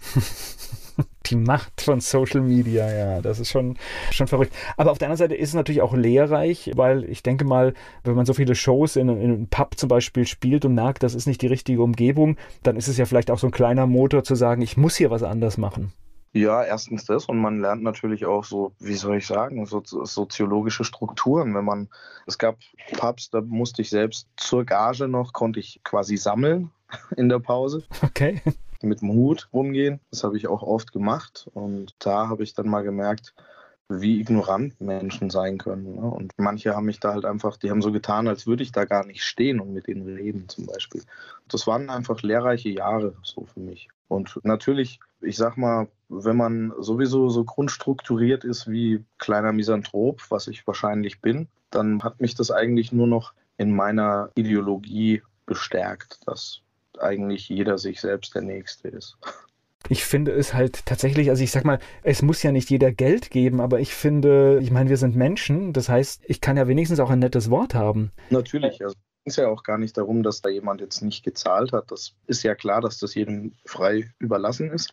Die 1.26 1.36
Macht 1.36 1.82
von 1.82 2.00
Social 2.00 2.40
Media, 2.40 2.90
ja, 2.90 3.20
das 3.20 3.38
ist 3.38 3.50
schon, 3.50 3.76
schon 4.10 4.26
verrückt. 4.26 4.52
Aber 4.76 4.90
auf 4.90 4.98
der 4.98 5.08
anderen 5.08 5.18
Seite 5.18 5.34
ist 5.36 5.50
es 5.50 5.54
natürlich 5.54 5.82
auch 5.82 5.94
lehrreich, 5.94 6.72
weil 6.74 7.04
ich 7.04 7.22
denke 7.22 7.44
mal, 7.44 7.74
wenn 8.02 8.14
man 8.14 8.26
so 8.26 8.32
viele 8.34 8.54
Shows 8.54 8.96
in, 8.96 9.08
in 9.08 9.18
einem 9.20 9.46
Pub 9.48 9.76
zum 9.76 9.88
Beispiel 9.88 10.26
spielt 10.26 10.64
und 10.64 10.74
merkt, 10.74 11.02
das 11.02 11.14
ist 11.14 11.26
nicht 11.26 11.42
die 11.42 11.46
richtige 11.46 11.82
Umgebung, 11.82 12.36
dann 12.62 12.76
ist 12.76 12.88
es 12.88 12.96
ja 12.96 13.04
vielleicht 13.04 13.30
auch 13.30 13.38
so 13.38 13.46
ein 13.46 13.52
kleiner 13.52 13.86
Motor 13.86 14.24
zu 14.24 14.34
sagen, 14.34 14.62
ich 14.62 14.76
muss 14.76 14.96
hier 14.96 15.10
was 15.10 15.22
anders 15.22 15.58
machen. 15.58 15.92
Ja, 16.32 16.62
erstens 16.62 17.04
das 17.04 17.26
und 17.26 17.38
man 17.38 17.60
lernt 17.60 17.82
natürlich 17.82 18.26
auch 18.26 18.44
so, 18.44 18.72
wie 18.78 18.94
soll 18.94 19.16
ich 19.16 19.26
sagen, 19.26 19.64
so, 19.66 19.82
soziologische 19.84 20.84
Strukturen. 20.84 21.54
Wenn 21.54 21.64
man, 21.64 21.88
es 22.26 22.38
gab 22.38 22.58
Pubs, 22.92 23.30
da 23.30 23.40
musste 23.40 23.82
ich 23.82 23.90
selbst 23.90 24.28
zur 24.36 24.64
Gage 24.64 25.08
noch, 25.08 25.32
konnte 25.32 25.60
ich 25.60 25.80
quasi 25.84 26.16
sammeln 26.16 26.70
in 27.16 27.28
der 27.28 27.38
Pause. 27.38 27.84
Okay. 28.02 28.42
Mit 28.82 29.00
dem 29.00 29.10
Hut 29.12 29.48
rumgehen. 29.52 30.00
Das 30.10 30.22
habe 30.22 30.36
ich 30.36 30.46
auch 30.46 30.62
oft 30.62 30.92
gemacht 30.92 31.48
und 31.54 31.94
da 31.98 32.28
habe 32.28 32.44
ich 32.44 32.54
dann 32.54 32.68
mal 32.68 32.82
gemerkt, 32.82 33.34
wie 33.88 34.20
ignorant 34.20 34.80
Menschen 34.80 35.30
sein 35.30 35.58
können. 35.58 35.94
Ne? 35.94 36.02
Und 36.02 36.32
manche 36.36 36.74
haben 36.74 36.86
mich 36.86 37.00
da 37.00 37.14
halt 37.14 37.24
einfach, 37.24 37.56
die 37.56 37.70
haben 37.70 37.82
so 37.82 37.90
getan, 37.90 38.28
als 38.28 38.46
würde 38.46 38.62
ich 38.62 38.72
da 38.72 38.84
gar 38.84 39.06
nicht 39.06 39.22
stehen 39.22 39.60
und 39.60 39.72
mit 39.72 39.86
denen 39.86 40.06
reden 40.06 40.48
zum 40.48 40.66
Beispiel. 40.66 41.02
Das 41.48 41.66
waren 41.66 41.88
einfach 41.88 42.22
lehrreiche 42.22 42.68
Jahre 42.68 43.14
so 43.22 43.46
für 43.46 43.60
mich. 43.60 43.88
Und 44.08 44.40
natürlich, 44.42 45.00
ich 45.20 45.36
sag 45.36 45.56
mal, 45.56 45.88
wenn 46.08 46.36
man 46.36 46.72
sowieso 46.78 47.28
so 47.28 47.44
grundstrukturiert 47.44 48.44
ist 48.44 48.70
wie 48.70 49.04
kleiner 49.18 49.52
Misanthrop, 49.52 50.22
was 50.30 50.48
ich 50.48 50.66
wahrscheinlich 50.66 51.20
bin, 51.20 51.48
dann 51.70 52.02
hat 52.02 52.20
mich 52.20 52.34
das 52.34 52.50
eigentlich 52.50 52.92
nur 52.92 53.06
noch 53.06 53.32
in 53.56 53.74
meiner 53.74 54.30
Ideologie 54.34 55.22
bestärkt, 55.46 56.20
dass 56.26 56.60
eigentlich 56.98 57.48
jeder 57.48 57.78
sich 57.78 58.00
selbst 58.00 58.34
der 58.34 58.42
Nächste 58.42 58.88
ist. 58.88 59.16
Ich 59.88 60.04
finde 60.04 60.32
es 60.32 60.54
halt 60.54 60.84
tatsächlich, 60.86 61.30
also 61.30 61.42
ich 61.42 61.50
sag 61.50 61.64
mal, 61.64 61.78
es 62.02 62.20
muss 62.22 62.42
ja 62.42 62.52
nicht 62.52 62.68
jeder 62.68 62.92
Geld 62.92 63.30
geben, 63.30 63.60
aber 63.60 63.80
ich 63.80 63.94
finde, 63.94 64.58
ich 64.60 64.70
meine, 64.70 64.90
wir 64.90 64.96
sind 64.96 65.16
Menschen, 65.16 65.72
das 65.72 65.88
heißt, 65.88 66.22
ich 66.26 66.40
kann 66.40 66.56
ja 66.56 66.68
wenigstens 66.68 67.00
auch 67.00 67.10
ein 67.10 67.20
nettes 67.20 67.48
Wort 67.48 67.74
haben. 67.74 68.12
Natürlich, 68.28 68.84
also 68.84 68.96
es 69.28 69.36
ja 69.36 69.48
auch 69.48 69.62
gar 69.62 69.78
nicht 69.78 69.96
darum, 69.96 70.22
dass 70.22 70.42
da 70.42 70.48
jemand 70.48 70.80
jetzt 70.80 71.02
nicht 71.02 71.24
gezahlt 71.24 71.72
hat. 71.72 71.90
Das 71.90 72.14
ist 72.26 72.42
ja 72.42 72.54
klar, 72.54 72.80
dass 72.80 72.98
das 72.98 73.14
jedem 73.14 73.52
frei 73.64 74.12
überlassen 74.18 74.70
ist. 74.70 74.92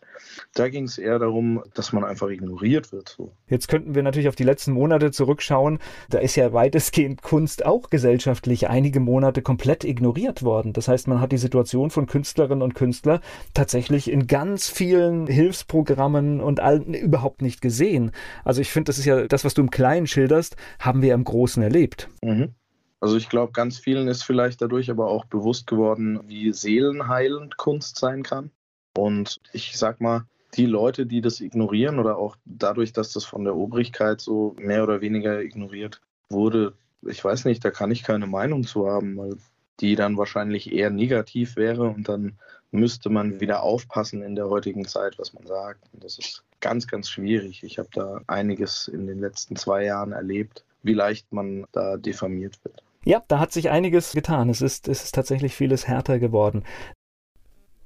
Da 0.54 0.70
ging 0.70 0.86
es 0.86 0.98
eher 0.98 1.20
darum, 1.20 1.64
dass 1.74 1.94
man 1.94 2.04
einfach 2.04 2.30
ignoriert 2.30 2.92
wird. 2.92 3.10
So. 3.10 3.32
Jetzt 3.48 3.68
könnten 3.68 3.96
wir 3.96 4.04
natürlich 4.04 4.30
auf 4.30 4.36
die 4.36 4.44
letzten 4.44 4.72
Monate 4.72 5.12
zurückschauen. 5.12 5.80
Da 6.10 6.20
ist 6.20 6.36
ja 6.36 6.54
weitestgehend 6.54 7.22
Kunst 7.22 7.66
auch 7.66 7.90
gesellschaftlich 7.90 8.70
einige 8.70 9.00
Monate 9.00 9.42
komplett 9.42 9.84
ignoriert 9.84 10.44
worden. 10.44 10.74
Das 10.74 10.88
heißt, 10.88 11.08
man 11.08 11.22
hat 11.22 11.32
die 11.32 11.38
Situation 11.38 11.90
von 11.90 12.08
Künstlerinnen 12.08 12.62
und 12.62 12.76
Künstlern 12.76 13.20
tatsächlich 13.54 14.12
in 14.12 14.28
ganz 14.28 14.70
vielen 14.70 15.28
Hilfsprogrammen 15.28 16.42
und 16.42 16.60
allen 16.60 16.94
überhaupt 16.94 17.42
nicht 17.42 17.62
gesehen. 17.62 18.12
Also 18.44 18.62
ich 18.62 18.72
finde, 18.72 18.90
das 18.90 18.98
ist 18.98 19.06
ja 19.06 19.28
das, 19.28 19.46
was 19.46 19.54
du 19.54 19.62
im 19.62 19.72
Kleinen 19.72 20.08
schilderst, 20.08 20.56
haben 20.80 21.02
wir 21.02 21.14
im 21.14 21.24
Großen 21.24 21.62
erlebt. 21.64 22.10
Mhm. 22.22 22.54
Also 23.00 23.18
ich 23.18 23.30
glaube, 23.30 23.52
ganz 23.52 23.78
vielen 23.78 24.08
ist 24.08 24.24
vielleicht 24.24 24.62
dadurch 24.62 24.90
aber 24.90 25.08
auch 25.08 25.26
bewusst 25.26 25.68
geworden, 25.68 26.22
wie 26.28 26.52
seelenheilend 26.54 27.58
Kunst 27.58 27.98
sein 27.98 28.24
kann. 28.24 28.52
Und 28.98 29.42
ich 29.54 29.78
sag 29.78 30.02
mal, 30.02 30.26
die 30.56 30.66
Leute, 30.66 31.06
die 31.06 31.22
das 31.22 31.42
ignorieren 31.42 32.00
oder 32.00 32.18
auch 32.18 32.38
dadurch, 32.46 32.94
dass 32.94 33.12
das 33.12 33.26
von 33.26 33.44
der 33.44 33.56
Obrigkeit 33.56 34.22
so 34.22 34.56
mehr 34.58 34.84
oder 34.84 35.02
weniger 35.02 35.42
ignoriert 35.42 36.02
wurde, 36.30 36.74
ich 37.08 37.24
weiß 37.24 37.46
nicht, 37.46 37.64
da 37.64 37.72
kann 37.72 37.92
ich 37.92 38.04
keine 38.04 38.28
Meinung 38.28 38.64
zu 38.64 38.88
haben, 38.88 39.18
weil 39.18 39.38
die 39.80 39.96
dann 39.96 40.18
wahrscheinlich 40.18 40.72
eher 40.72 40.90
negativ 40.90 41.56
wäre 41.56 41.84
und 41.90 42.08
dann 42.08 42.40
müsste 42.72 43.10
man 43.10 43.40
wieder 43.40 43.64
aufpassen 43.64 44.22
in 44.22 44.36
der 44.36 44.50
heutigen 44.50 44.86
Zeit, 44.88 45.20
was 45.20 45.34
man 45.34 45.46
sagt. 45.46 45.84
Und 45.94 46.04
das 46.04 46.18
ist 46.18 46.44
ganz, 46.62 46.88
ganz 46.88 47.10
schwierig. 47.10 47.64
Ich 47.64 47.78
habe 47.78 47.90
da 47.94 48.22
einiges 48.28 48.88
in 48.88 49.08
den 49.08 49.20
letzten 49.20 49.56
zwei 49.56 49.84
Jahren 49.86 50.12
erlebt, 50.12 50.64
wie 50.84 50.94
leicht 50.94 51.32
man 51.32 51.66
da 51.72 51.98
diffamiert 51.98 52.58
wird. 52.64 52.84
Ja, 53.06 53.24
da 53.28 53.40
hat 53.40 53.52
sich 53.52 53.70
einiges 53.70 54.14
getan. 54.14 54.50
Es 54.50 54.62
ist, 54.62 54.88
es 54.88 55.04
ist 55.04 55.14
tatsächlich 55.14 55.56
vieles 55.56 55.88
härter 55.88 56.18
geworden. 56.18 56.64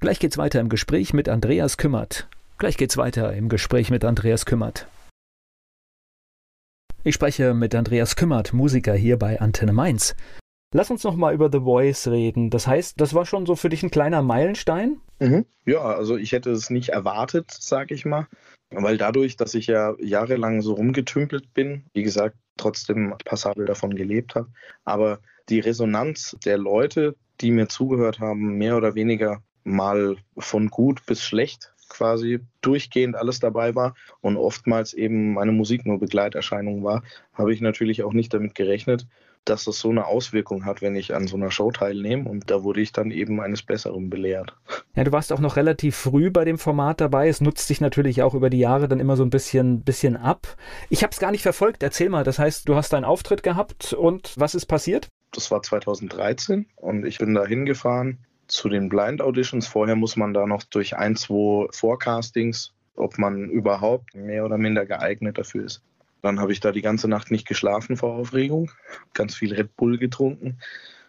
Gleich 0.00 0.18
geht's 0.18 0.38
weiter 0.38 0.60
im 0.60 0.70
Gespräch 0.70 1.12
mit 1.12 1.28
Andreas 1.28 1.76
Kümmert. 1.76 2.26
Gleich 2.56 2.78
geht's 2.78 2.96
weiter 2.96 3.34
im 3.34 3.50
Gespräch 3.50 3.90
mit 3.90 4.02
Andreas 4.02 4.46
Kümmert. 4.46 4.86
Ich 7.04 7.14
spreche 7.14 7.52
mit 7.52 7.74
Andreas 7.74 8.16
Kümmert, 8.16 8.54
Musiker 8.54 8.94
hier 8.94 9.18
bei 9.18 9.40
Antenne 9.40 9.74
Mainz. 9.74 10.16
Lass 10.72 10.90
uns 10.90 11.04
noch 11.04 11.16
mal 11.16 11.34
über 11.34 11.50
The 11.52 11.60
Voice 11.60 12.08
reden. 12.08 12.48
Das 12.48 12.66
heißt, 12.66 12.98
das 12.98 13.12
war 13.12 13.26
schon 13.26 13.44
so 13.44 13.56
für 13.56 13.68
dich 13.68 13.82
ein 13.82 13.90
kleiner 13.90 14.22
Meilenstein? 14.22 15.00
Mhm. 15.18 15.44
Ja, 15.66 15.80
also 15.80 16.16
ich 16.16 16.32
hätte 16.32 16.50
es 16.50 16.70
nicht 16.70 16.90
erwartet, 16.90 17.50
sag 17.50 17.90
ich 17.90 18.06
mal, 18.06 18.26
weil 18.70 18.96
dadurch, 18.96 19.36
dass 19.36 19.54
ich 19.54 19.66
ja 19.66 19.94
jahrelang 20.00 20.62
so 20.62 20.74
rumgetümpelt 20.74 21.52
bin, 21.54 21.84
wie 21.92 22.02
gesagt, 22.02 22.36
trotzdem 22.56 23.14
passabel 23.24 23.66
davon 23.66 23.94
gelebt 23.94 24.34
habe, 24.34 24.48
aber 24.84 25.20
die 25.48 25.60
Resonanz 25.60 26.36
der 26.44 26.58
Leute, 26.58 27.16
die 27.40 27.50
mir 27.50 27.68
zugehört 27.68 28.20
haben, 28.20 28.58
mehr 28.58 28.76
oder 28.76 28.94
weniger 28.94 29.42
mal 29.64 30.16
von 30.38 30.68
gut 30.68 31.04
bis 31.06 31.22
schlecht 31.22 31.72
quasi 31.88 32.40
durchgehend 32.60 33.16
alles 33.16 33.40
dabei 33.40 33.74
war 33.74 33.94
und 34.20 34.36
oftmals 34.36 34.94
eben 34.94 35.34
meine 35.34 35.52
Musik 35.52 35.84
nur 35.84 35.98
Begleiterscheinung 35.98 36.84
war, 36.84 37.02
habe 37.34 37.52
ich 37.52 37.60
natürlich 37.60 38.02
auch 38.04 38.12
nicht 38.12 38.32
damit 38.32 38.54
gerechnet, 38.54 39.06
dass 39.44 39.64
das 39.64 39.78
so 39.78 39.90
eine 39.90 40.06
Auswirkung 40.06 40.64
hat, 40.64 40.82
wenn 40.82 40.94
ich 40.94 41.14
an 41.14 41.26
so 41.26 41.36
einer 41.36 41.50
Show 41.50 41.70
teilnehme. 41.70 42.28
Und 42.28 42.50
da 42.50 42.62
wurde 42.62 42.80
ich 42.80 42.92
dann 42.92 43.10
eben 43.10 43.40
eines 43.40 43.62
Besseren 43.62 44.10
belehrt. 44.10 44.54
Ja, 44.94 45.04
du 45.04 45.12
warst 45.12 45.32
auch 45.32 45.40
noch 45.40 45.56
relativ 45.56 45.96
früh 45.96 46.30
bei 46.30 46.44
dem 46.44 46.58
Format 46.58 47.00
dabei. 47.00 47.28
Es 47.28 47.40
nutzt 47.40 47.68
sich 47.68 47.80
natürlich 47.80 48.22
auch 48.22 48.34
über 48.34 48.50
die 48.50 48.58
Jahre 48.58 48.88
dann 48.88 49.00
immer 49.00 49.16
so 49.16 49.24
ein 49.24 49.30
bisschen, 49.30 49.82
bisschen 49.82 50.16
ab. 50.16 50.56
Ich 50.88 51.02
habe 51.02 51.12
es 51.12 51.18
gar 51.18 51.30
nicht 51.30 51.42
verfolgt. 51.42 51.82
Erzähl 51.82 52.08
mal. 52.08 52.24
Das 52.24 52.38
heißt, 52.38 52.68
du 52.68 52.74
hast 52.74 52.92
deinen 52.92 53.04
Auftritt 53.04 53.42
gehabt 53.42 53.92
und 53.92 54.34
was 54.36 54.54
ist 54.54 54.66
passiert? 54.66 55.08
Das 55.32 55.50
war 55.50 55.62
2013 55.62 56.66
und 56.76 57.06
ich 57.06 57.18
bin 57.18 57.34
da 57.34 57.46
hingefahren 57.46 58.18
zu 58.48 58.68
den 58.68 58.88
Blind 58.88 59.22
Auditions. 59.22 59.66
Vorher 59.66 59.96
muss 59.96 60.16
man 60.16 60.34
da 60.34 60.46
noch 60.46 60.64
durch 60.64 60.96
ein, 60.96 61.16
zwei 61.16 61.68
Forecastings, 61.70 62.72
ob 62.96 63.16
man 63.18 63.48
überhaupt 63.48 64.14
mehr 64.14 64.44
oder 64.44 64.58
minder 64.58 64.86
geeignet 64.86 65.38
dafür 65.38 65.64
ist. 65.64 65.82
Dann 66.22 66.40
habe 66.40 66.52
ich 66.52 66.60
da 66.60 66.72
die 66.72 66.82
ganze 66.82 67.08
Nacht 67.08 67.30
nicht 67.30 67.46
geschlafen 67.46 67.96
vor 67.96 68.14
Aufregung, 68.14 68.70
ganz 69.14 69.34
viel 69.34 69.54
Red 69.54 69.76
Bull 69.76 69.98
getrunken 69.98 70.58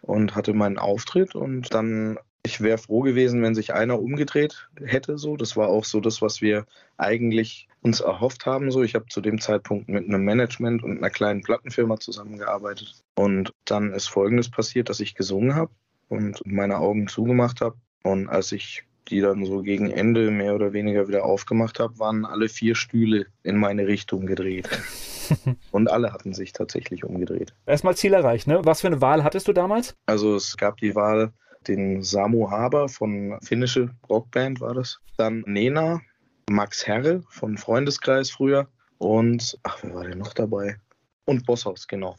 und 0.00 0.34
hatte 0.34 0.52
meinen 0.52 0.78
Auftritt 0.78 1.34
und 1.34 1.72
dann 1.74 2.18
ich 2.44 2.60
wäre 2.60 2.78
froh 2.78 3.00
gewesen, 3.00 3.42
wenn 3.42 3.54
sich 3.54 3.72
einer 3.72 4.00
umgedreht 4.00 4.68
hätte. 4.84 5.16
So, 5.16 5.36
das 5.36 5.56
war 5.56 5.68
auch 5.68 5.84
so 5.84 6.00
das, 6.00 6.20
was 6.22 6.40
wir 6.40 6.66
eigentlich 6.96 7.68
uns 7.82 8.00
erhofft 8.00 8.46
haben. 8.46 8.72
So, 8.72 8.82
ich 8.82 8.94
habe 8.94 9.06
zu 9.06 9.20
dem 9.20 9.40
Zeitpunkt 9.40 9.88
mit 9.88 10.08
einem 10.08 10.24
Management 10.24 10.82
und 10.82 10.98
einer 10.98 11.10
kleinen 11.10 11.42
Plattenfirma 11.42 12.00
zusammengearbeitet. 12.00 13.00
Und 13.14 13.52
dann 13.64 13.92
ist 13.92 14.08
Folgendes 14.08 14.50
passiert, 14.50 14.88
dass 14.88 15.00
ich 15.00 15.14
gesungen 15.14 15.54
habe 15.54 15.70
und 16.08 16.40
meine 16.44 16.78
Augen 16.78 17.06
zugemacht 17.06 17.60
habe. 17.60 17.76
Und 18.02 18.28
als 18.28 18.50
ich 18.50 18.84
die 19.08 19.20
dann 19.20 19.44
so 19.44 19.62
gegen 19.62 19.90
Ende 19.90 20.30
mehr 20.30 20.54
oder 20.54 20.72
weniger 20.72 21.08
wieder 21.08 21.24
aufgemacht 21.24 21.80
habe, 21.80 21.98
waren 21.98 22.24
alle 22.24 22.48
vier 22.48 22.74
Stühle 22.74 23.26
in 23.42 23.56
meine 23.56 23.86
Richtung 23.86 24.26
gedreht. 24.26 24.68
und 25.70 25.90
alle 25.90 26.12
hatten 26.12 26.34
sich 26.34 26.52
tatsächlich 26.52 27.04
umgedreht. 27.04 27.52
Erstmal 27.66 27.96
Ziel 27.96 28.14
erreicht, 28.14 28.46
ne? 28.46 28.60
Was 28.64 28.80
für 28.80 28.88
eine 28.88 29.00
Wahl 29.00 29.24
hattest 29.24 29.48
du 29.48 29.52
damals? 29.52 29.94
Also 30.06 30.34
es 30.34 30.56
gab 30.56 30.78
die 30.78 30.94
Wahl, 30.94 31.32
den 31.68 32.02
Samu 32.02 32.50
Haber 32.50 32.88
von 32.88 33.38
finnische 33.42 33.90
Rockband 34.08 34.60
war 34.60 34.74
das. 34.74 34.98
Dann 35.16 35.44
Nena, 35.46 36.00
Max 36.50 36.86
Herre 36.86 37.22
von 37.28 37.56
Freundeskreis 37.56 38.30
früher 38.30 38.68
und 38.98 39.58
ach, 39.62 39.78
wer 39.82 39.94
war 39.94 40.04
denn 40.04 40.18
noch 40.18 40.34
dabei? 40.34 40.76
Und 41.24 41.46
Bosshaus, 41.46 41.86
genau. 41.86 42.16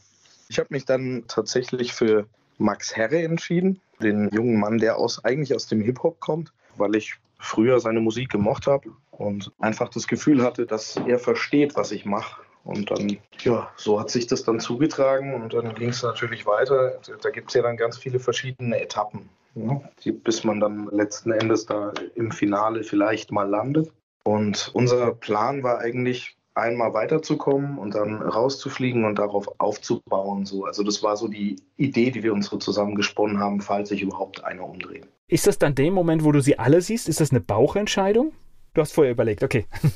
Ich 0.48 0.58
habe 0.58 0.68
mich 0.70 0.84
dann 0.84 1.24
tatsächlich 1.28 1.92
für 1.92 2.26
Max 2.58 2.96
Herre 2.96 3.22
entschieden, 3.22 3.80
den 4.00 4.28
jungen 4.30 4.58
Mann, 4.58 4.78
der 4.78 4.98
aus, 4.98 5.24
eigentlich 5.24 5.54
aus 5.54 5.66
dem 5.66 5.80
Hip-Hop 5.80 6.20
kommt, 6.20 6.52
weil 6.78 6.96
ich 6.96 7.14
früher 7.38 7.80
seine 7.80 8.00
Musik 8.00 8.30
gemocht 8.30 8.66
habe 8.66 8.90
und 9.10 9.52
einfach 9.58 9.88
das 9.88 10.06
Gefühl 10.06 10.42
hatte, 10.42 10.66
dass 10.66 10.96
er 11.06 11.18
versteht, 11.18 11.76
was 11.76 11.92
ich 11.92 12.04
mache. 12.04 12.40
Und 12.64 12.90
dann, 12.90 13.18
ja, 13.40 13.70
so 13.76 14.00
hat 14.00 14.08
sich 14.08 14.26
das 14.26 14.42
dann 14.42 14.58
zugetragen 14.58 15.34
und 15.34 15.52
dann 15.52 15.74
ging 15.74 15.90
es 15.90 16.02
natürlich 16.02 16.46
weiter. 16.46 16.98
Da 17.20 17.30
gibt 17.30 17.50
es 17.50 17.54
ja 17.54 17.62
dann 17.62 17.76
ganz 17.76 17.98
viele 17.98 18.18
verschiedene 18.18 18.80
Etappen, 18.80 19.28
ja, 19.54 19.82
die, 20.02 20.12
bis 20.12 20.44
man 20.44 20.60
dann 20.60 20.88
letzten 20.90 21.30
Endes 21.30 21.66
da 21.66 21.92
im 22.14 22.32
Finale 22.32 22.82
vielleicht 22.82 23.30
mal 23.32 23.48
landet. 23.48 23.92
Und 24.24 24.70
unser 24.72 25.12
Plan 25.12 25.62
war 25.62 25.80
eigentlich, 25.80 26.38
einmal 26.54 26.94
weiterzukommen 26.94 27.78
und 27.78 27.94
dann 27.94 28.22
rauszufliegen 28.22 29.04
und 29.04 29.18
darauf 29.18 29.48
aufzubauen. 29.58 30.46
So. 30.46 30.64
Also 30.64 30.82
das 30.82 31.02
war 31.02 31.16
so 31.16 31.28
die 31.28 31.56
Idee, 31.76 32.10
die 32.10 32.22
wir 32.22 32.32
uns 32.32 32.46
so 32.46 32.56
zusammengesponnen 32.56 33.38
haben, 33.40 33.60
falls 33.60 33.88
sich 33.88 34.02
überhaupt 34.02 34.44
einer 34.44 34.64
umdreht. 34.64 35.08
Ist 35.26 35.46
das 35.46 35.58
dann 35.58 35.74
der 35.74 35.90
Moment, 35.90 36.22
wo 36.22 36.32
du 36.32 36.40
sie 36.40 36.58
alle 36.58 36.82
siehst? 36.82 37.08
Ist 37.08 37.20
das 37.20 37.30
eine 37.30 37.40
Bauchentscheidung? 37.40 38.32
Du 38.74 38.82
hast 38.82 38.92
vorher 38.92 39.12
überlegt, 39.12 39.42
okay. 39.42 39.66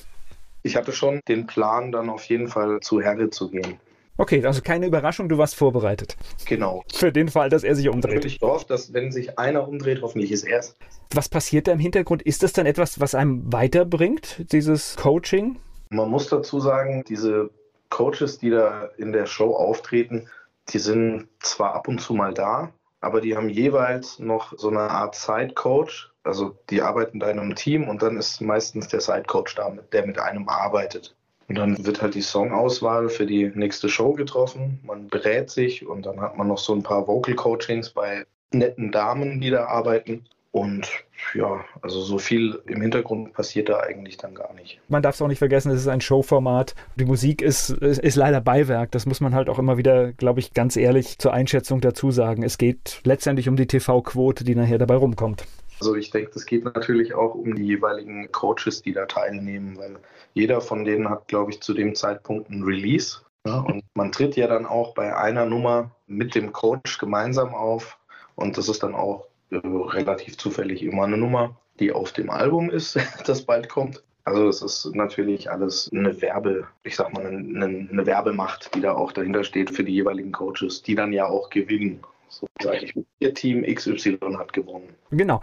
Ich 0.64 0.74
hatte 0.74 0.90
schon 0.92 1.20
den 1.28 1.46
Plan, 1.46 1.92
dann 1.92 2.10
auf 2.10 2.24
jeden 2.24 2.48
Fall 2.48 2.80
zu 2.80 3.00
Herre 3.00 3.30
zu 3.30 3.48
gehen. 3.48 3.78
Okay, 4.16 4.44
also 4.44 4.60
keine 4.60 4.86
Überraschung, 4.86 5.28
du 5.28 5.38
warst 5.38 5.54
vorbereitet. 5.54 6.16
Genau. 6.46 6.82
Für 6.92 7.12
den 7.12 7.28
Fall, 7.28 7.48
dass 7.48 7.62
er 7.62 7.76
sich 7.76 7.88
umdreht. 7.88 8.24
Ich 8.24 8.40
hoffe, 8.42 8.66
dass 8.66 8.92
wenn 8.92 9.12
sich 9.12 9.38
einer 9.38 9.66
umdreht, 9.66 10.02
hoffentlich 10.02 10.32
ist 10.32 10.42
er 10.42 10.58
es. 10.58 10.74
Was 11.14 11.28
passiert 11.28 11.68
da 11.68 11.72
im 11.72 11.78
Hintergrund? 11.78 12.22
Ist 12.22 12.42
das 12.42 12.52
dann 12.52 12.66
etwas, 12.66 12.98
was 12.98 13.14
einem 13.14 13.50
weiterbringt, 13.52 14.52
dieses 14.52 14.96
Coaching? 14.96 15.56
Man 15.90 16.10
muss 16.10 16.28
dazu 16.28 16.58
sagen, 16.58 17.04
diese 17.08 17.50
Coaches, 17.88 18.38
die 18.38 18.50
da 18.50 18.90
in 18.98 19.12
der 19.12 19.26
Show 19.26 19.54
auftreten, 19.54 20.26
die 20.70 20.80
sind 20.80 21.28
zwar 21.38 21.74
ab 21.74 21.86
und 21.86 22.00
zu 22.00 22.14
mal 22.14 22.34
da, 22.34 22.72
aber 23.00 23.20
die 23.20 23.37
haben 23.37 23.48
jeweils 23.48 24.18
noch 24.18 24.52
so 24.56 24.68
eine 24.68 24.80
Art 24.80 25.14
Side-Coach. 25.14 26.12
Also 26.24 26.58
die 26.68 26.82
arbeiten 26.82 27.20
da 27.20 27.30
in 27.30 27.38
einem 27.38 27.54
Team 27.54 27.88
und 27.88 28.02
dann 28.02 28.16
ist 28.16 28.40
meistens 28.40 28.88
der 28.88 29.00
Side-Coach 29.00 29.54
da, 29.54 29.70
der 29.92 30.06
mit 30.06 30.18
einem 30.18 30.48
arbeitet. 30.48 31.14
Und 31.48 31.56
dann 31.56 31.87
wird 31.87 32.02
halt 32.02 32.14
die 32.14 32.20
Songauswahl 32.20 33.08
für 33.08 33.24
die 33.24 33.50
nächste 33.54 33.88
Show 33.88 34.12
getroffen. 34.12 34.80
Man 34.82 35.08
berät 35.08 35.48
sich 35.48 35.87
und 35.87 36.04
dann 36.04 36.20
hat 36.20 36.37
man 36.37 36.48
noch 36.48 36.58
so 36.58 36.74
ein 36.74 36.82
paar 36.82 37.06
Vocal-Coachings 37.06 37.90
bei 37.90 38.26
netten 38.52 38.92
Damen, 38.92 39.40
die 39.40 39.50
da 39.50 39.66
arbeiten. 39.66 40.26
Und 40.50 40.88
ja, 41.34 41.62
also 41.82 42.00
so 42.00 42.18
viel 42.18 42.61
im 42.66 42.80
Hintergrund 42.80 43.34
passiert 43.34 43.68
da 43.68 43.80
eigentlich 43.80 44.16
dann 44.16 44.34
gar 44.34 44.54
nicht. 44.54 44.80
Man 44.88 45.02
darf 45.02 45.14
es 45.14 45.22
auch 45.22 45.28
nicht 45.28 45.38
vergessen, 45.38 45.70
es 45.70 45.80
ist 45.80 45.88
ein 45.88 46.00
Showformat. 46.00 46.74
Die 46.96 47.04
Musik 47.04 47.42
ist, 47.42 47.70
ist, 47.70 48.00
ist 48.00 48.16
leider 48.16 48.40
Beiwerk. 48.40 48.90
Das 48.92 49.04
muss 49.04 49.20
man 49.20 49.34
halt 49.34 49.50
auch 49.50 49.58
immer 49.58 49.76
wieder, 49.76 50.12
glaube 50.12 50.40
ich, 50.40 50.54
ganz 50.54 50.76
ehrlich 50.76 51.18
zur 51.18 51.34
Einschätzung 51.34 51.80
dazu 51.80 52.11
sagen. 52.11 52.42
Es 52.42 52.56
geht 52.56 53.00
letztendlich 53.04 53.48
um 53.48 53.56
die 53.56 53.66
TV-Quote, 53.66 54.42
die 54.42 54.54
nachher 54.54 54.78
dabei 54.78 54.96
rumkommt. 54.96 55.44
Also 55.80 55.94
ich 55.94 56.11
denke, 56.11 56.32
es 56.34 56.46
geht 56.46 56.64
natürlich 56.64 57.14
auch 57.14 57.34
um 57.34 57.54
die 57.54 57.64
jeweiligen 57.64 58.32
Coaches, 58.32 58.82
die 58.82 58.92
da 58.92 59.06
teilnehmen, 59.06 59.76
weil 59.78 59.96
jeder 60.34 60.61
von 60.61 60.84
denen 60.84 61.08
hat, 61.08 61.28
glaube 61.28 61.52
ich, 61.52 61.61
zu 61.61 61.74
dem 61.74 61.94
Zeitpunkt 61.94 62.50
ein 62.50 62.64
Release. 62.64 63.18
Ja, 63.46 63.61
und 63.61 63.84
man 63.94 64.12
tritt 64.12 64.34
ja 64.37 64.48
dann 64.48 64.66
auch 64.66 64.94
bei 64.94 65.16
einer 65.16 65.44
Nummer 65.46 65.92
mit 66.06 66.34
dem 66.34 66.52
Coach 66.52 66.98
gemeinsam 66.98 67.54
auf. 67.54 67.98
Und 68.34 68.56
das 68.56 68.68
ist 68.68 68.82
dann 68.82 68.94
auch 68.94 69.27
relativ 69.50 70.37
zufällig 70.38 70.82
immer 70.82 71.04
eine 71.04 71.16
Nummer, 71.16 71.56
die 71.80 71.92
auf 71.92 72.12
dem 72.12 72.30
Album 72.30 72.70
ist, 72.70 72.98
das 73.26 73.42
bald 73.42 73.68
kommt. 73.68 74.02
Also 74.24 74.48
es 74.48 74.61
ist 74.61 74.94
natürlich 74.94 75.50
alles 75.50 75.90
eine 75.90 76.20
Werbe, 76.20 76.66
ich 76.82 76.96
sag 76.96 77.14
mal, 77.14 77.24
eine, 77.24 77.64
eine 77.64 78.06
Werbemacht, 78.06 78.74
die 78.74 78.82
da 78.82 78.92
auch 78.92 79.12
dahinter 79.12 79.42
steht 79.42 79.70
für 79.70 79.84
die 79.84 79.94
jeweiligen 79.94 80.32
Coaches, 80.32 80.82
die 80.82 80.94
dann 80.94 81.14
ja 81.14 81.26
auch 81.26 81.48
gewinnen. 81.48 82.00
So 82.28 82.46
sage 82.61 82.84
ich, 82.84 82.94
ihr 83.20 83.32
Team 83.32 83.62
XY 83.62 84.18
hat 84.37 84.52
gewonnen. 84.52 84.94
Genau. 85.11 85.40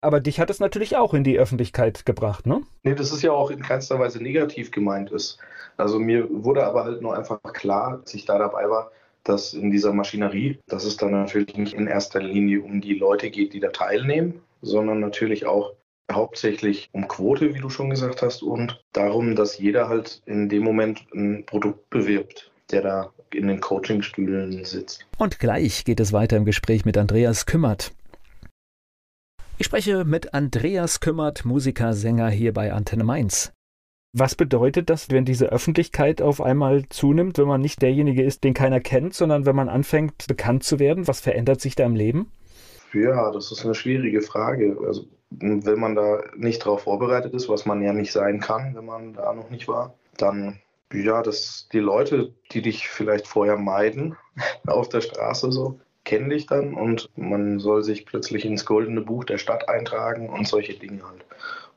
Aber 0.00 0.20
dich 0.20 0.40
hat 0.40 0.50
es 0.50 0.60
natürlich 0.60 0.96
auch 0.96 1.14
in 1.14 1.24
die 1.24 1.38
Öffentlichkeit 1.38 2.06
gebracht, 2.06 2.46
ne? 2.46 2.62
Nee, 2.82 2.94
das 2.94 3.12
ist 3.12 3.22
ja 3.22 3.32
auch 3.32 3.50
in 3.50 3.62
keinster 3.62 3.98
Weise 3.98 4.22
negativ 4.22 4.70
gemeint 4.70 5.10
ist. 5.10 5.38
Also 5.76 5.98
mir 5.98 6.28
wurde 6.30 6.64
aber 6.64 6.84
halt 6.84 7.02
nur 7.02 7.16
einfach 7.16 7.40
klar, 7.52 8.00
als 8.00 8.14
ich 8.14 8.24
da 8.24 8.38
dabei 8.38 8.68
war, 8.68 8.90
dass 9.28 9.54
in 9.54 9.70
dieser 9.70 9.92
Maschinerie, 9.92 10.58
dass 10.66 10.84
es 10.84 10.96
dann 10.96 11.12
natürlich 11.12 11.56
nicht 11.56 11.74
in 11.74 11.86
erster 11.86 12.20
Linie 12.20 12.62
um 12.62 12.80
die 12.80 12.94
Leute 12.94 13.30
geht, 13.30 13.52
die 13.52 13.60
da 13.60 13.68
teilnehmen, 13.68 14.40
sondern 14.62 15.00
natürlich 15.00 15.46
auch 15.46 15.74
hauptsächlich 16.10 16.88
um 16.92 17.06
Quote, 17.06 17.54
wie 17.54 17.58
du 17.60 17.68
schon 17.68 17.90
gesagt 17.90 18.22
hast, 18.22 18.42
und 18.42 18.82
darum, 18.92 19.36
dass 19.36 19.58
jeder 19.58 19.88
halt 19.88 20.22
in 20.26 20.48
dem 20.48 20.62
Moment 20.62 21.04
ein 21.14 21.44
Produkt 21.44 21.90
bewirbt, 21.90 22.50
der 22.70 22.82
da 22.82 23.12
in 23.34 23.46
den 23.46 23.60
Coachingstühlen 23.60 24.64
sitzt. 24.64 25.06
Und 25.18 25.38
gleich 25.38 25.84
geht 25.84 26.00
es 26.00 26.12
weiter 26.12 26.36
im 26.36 26.46
Gespräch 26.46 26.84
mit 26.84 26.96
Andreas 26.96 27.44
Kümmert. 27.44 27.92
Ich 29.58 29.66
spreche 29.66 30.04
mit 30.04 30.34
Andreas 30.34 31.00
Kümmert, 31.00 31.44
Musiker, 31.44 31.92
Sänger 31.92 32.30
hier 32.30 32.54
bei 32.54 32.72
Antenne 32.72 33.04
Mainz. 33.04 33.52
Was 34.12 34.34
bedeutet 34.34 34.88
das, 34.88 35.10
wenn 35.10 35.24
diese 35.24 35.52
Öffentlichkeit 35.52 36.22
auf 36.22 36.40
einmal 36.40 36.88
zunimmt, 36.88 37.36
wenn 37.38 37.46
man 37.46 37.60
nicht 37.60 37.82
derjenige 37.82 38.22
ist, 38.22 38.42
den 38.42 38.54
keiner 38.54 38.80
kennt, 38.80 39.14
sondern 39.14 39.44
wenn 39.44 39.54
man 39.54 39.68
anfängt, 39.68 40.26
bekannt 40.26 40.64
zu 40.64 40.78
werden? 40.78 41.06
Was 41.06 41.20
verändert 41.20 41.60
sich 41.60 41.74
da 41.74 41.84
im 41.84 41.94
Leben? 41.94 42.32
Ja, 42.94 43.30
das 43.30 43.52
ist 43.52 43.64
eine 43.64 43.74
schwierige 43.74 44.22
Frage. 44.22 44.78
Also, 44.86 45.04
wenn 45.30 45.78
man 45.78 45.94
da 45.94 46.22
nicht 46.36 46.64
darauf 46.64 46.82
vorbereitet 46.82 47.34
ist, 47.34 47.50
was 47.50 47.66
man 47.66 47.82
ja 47.82 47.92
nicht 47.92 48.12
sein 48.12 48.40
kann, 48.40 48.74
wenn 48.74 48.86
man 48.86 49.12
da 49.12 49.34
noch 49.34 49.50
nicht 49.50 49.68
war, 49.68 49.94
dann 50.16 50.58
ja, 50.92 51.22
dass 51.22 51.68
die 51.70 51.80
Leute, 51.80 52.32
die 52.52 52.62
dich 52.62 52.88
vielleicht 52.88 53.26
vorher 53.26 53.56
meiden 53.56 54.16
auf 54.66 54.88
der 54.88 55.02
Straße 55.02 55.52
so, 55.52 55.80
kennen 56.04 56.30
dich 56.30 56.46
dann 56.46 56.72
und 56.72 57.10
man 57.16 57.58
soll 57.58 57.82
sich 57.82 58.06
plötzlich 58.06 58.46
ins 58.46 58.64
goldene 58.64 59.02
Buch 59.02 59.24
der 59.24 59.36
Stadt 59.36 59.68
eintragen 59.68 60.30
und 60.30 60.48
solche 60.48 60.72
Dinge 60.72 61.02
halt. 61.06 61.24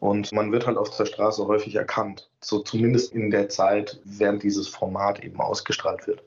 Und 0.02 0.32
man 0.32 0.52
wird 0.52 0.66
halt 0.66 0.78
auf 0.78 0.90
der 0.98 1.06
Straße 1.06 1.46
häufig 1.46 1.76
erkannt. 1.76 2.28
So 2.42 2.60
zumindest 2.60 3.14
in 3.14 3.30
der 3.30 3.50
Zeit, 3.50 4.02
während 4.04 4.42
dieses 4.42 4.68
Format 4.68 5.24
eben 5.24 5.40
ausgestrahlt 5.40 6.08
wird. 6.08 6.24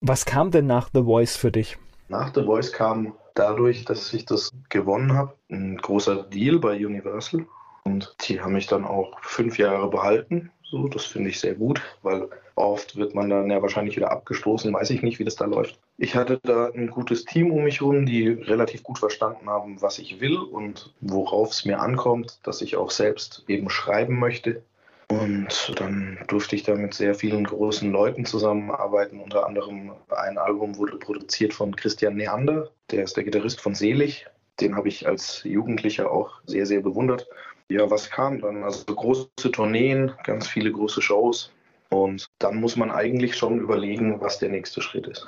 Was 0.00 0.26
kam 0.26 0.50
denn 0.50 0.66
nach 0.66 0.90
The 0.92 1.04
Voice 1.04 1.36
für 1.36 1.52
dich? 1.52 1.78
Nach 2.08 2.34
The 2.34 2.42
Voice 2.42 2.72
kam 2.72 3.14
dadurch, 3.34 3.84
dass 3.84 4.12
ich 4.12 4.26
das 4.26 4.50
gewonnen 4.68 5.14
habe, 5.14 5.34
ein 5.50 5.76
großer 5.76 6.24
Deal 6.24 6.58
bei 6.58 6.74
Universal. 6.84 7.46
Und 7.84 8.14
die 8.22 8.40
haben 8.40 8.54
mich 8.54 8.66
dann 8.66 8.84
auch 8.84 9.20
fünf 9.22 9.56
Jahre 9.58 9.88
behalten. 9.88 10.50
So, 10.64 10.88
das 10.88 11.04
finde 11.04 11.30
ich 11.30 11.38
sehr 11.38 11.54
gut, 11.54 11.80
weil 12.02 12.28
oft 12.56 12.96
wird 12.96 13.14
man 13.14 13.30
dann 13.30 13.50
ja 13.50 13.62
wahrscheinlich 13.62 13.94
wieder 13.94 14.10
abgestoßen. 14.10 14.72
Weiß 14.72 14.90
ich 14.90 15.02
nicht, 15.02 15.20
wie 15.20 15.24
das 15.24 15.36
da 15.36 15.44
läuft. 15.44 15.78
Ich 16.02 16.16
hatte 16.16 16.40
da 16.42 16.66
ein 16.66 16.90
gutes 16.90 17.24
Team 17.26 17.52
um 17.52 17.62
mich 17.62 17.80
herum, 17.80 18.06
die 18.06 18.26
relativ 18.26 18.82
gut 18.82 18.98
verstanden 18.98 19.48
haben, 19.48 19.80
was 19.80 20.00
ich 20.00 20.20
will 20.20 20.36
und 20.36 20.92
worauf 21.00 21.52
es 21.52 21.64
mir 21.64 21.78
ankommt, 21.78 22.40
dass 22.42 22.60
ich 22.60 22.74
auch 22.74 22.90
selbst 22.90 23.44
eben 23.46 23.70
schreiben 23.70 24.18
möchte. 24.18 24.64
Und 25.06 25.72
dann 25.76 26.18
durfte 26.26 26.56
ich 26.56 26.64
da 26.64 26.74
mit 26.74 26.92
sehr 26.92 27.14
vielen 27.14 27.44
großen 27.44 27.92
Leuten 27.92 28.24
zusammenarbeiten. 28.24 29.20
Unter 29.20 29.46
anderem 29.46 29.92
ein 30.08 30.38
Album 30.38 30.76
wurde 30.76 30.96
produziert 30.96 31.54
von 31.54 31.76
Christian 31.76 32.16
Neander, 32.16 32.68
der 32.90 33.04
ist 33.04 33.16
der 33.16 33.22
Gitarrist 33.22 33.60
von 33.60 33.76
Selig. 33.76 34.26
Den 34.58 34.74
habe 34.74 34.88
ich 34.88 35.06
als 35.06 35.44
Jugendlicher 35.44 36.10
auch 36.10 36.40
sehr, 36.46 36.66
sehr 36.66 36.80
bewundert. 36.80 37.28
Ja, 37.68 37.88
was 37.92 38.10
kam 38.10 38.40
dann? 38.40 38.64
Also 38.64 38.86
große 38.86 39.52
Tourneen, 39.52 40.10
ganz 40.24 40.48
viele 40.48 40.72
große 40.72 41.00
Shows. 41.00 41.52
Und 41.92 42.30
dann 42.38 42.58
muss 42.58 42.76
man 42.76 42.90
eigentlich 42.90 43.36
schon 43.36 43.60
überlegen, 43.60 44.18
was 44.18 44.38
der 44.38 44.48
nächste 44.48 44.80
Schritt 44.80 45.06
ist. 45.06 45.26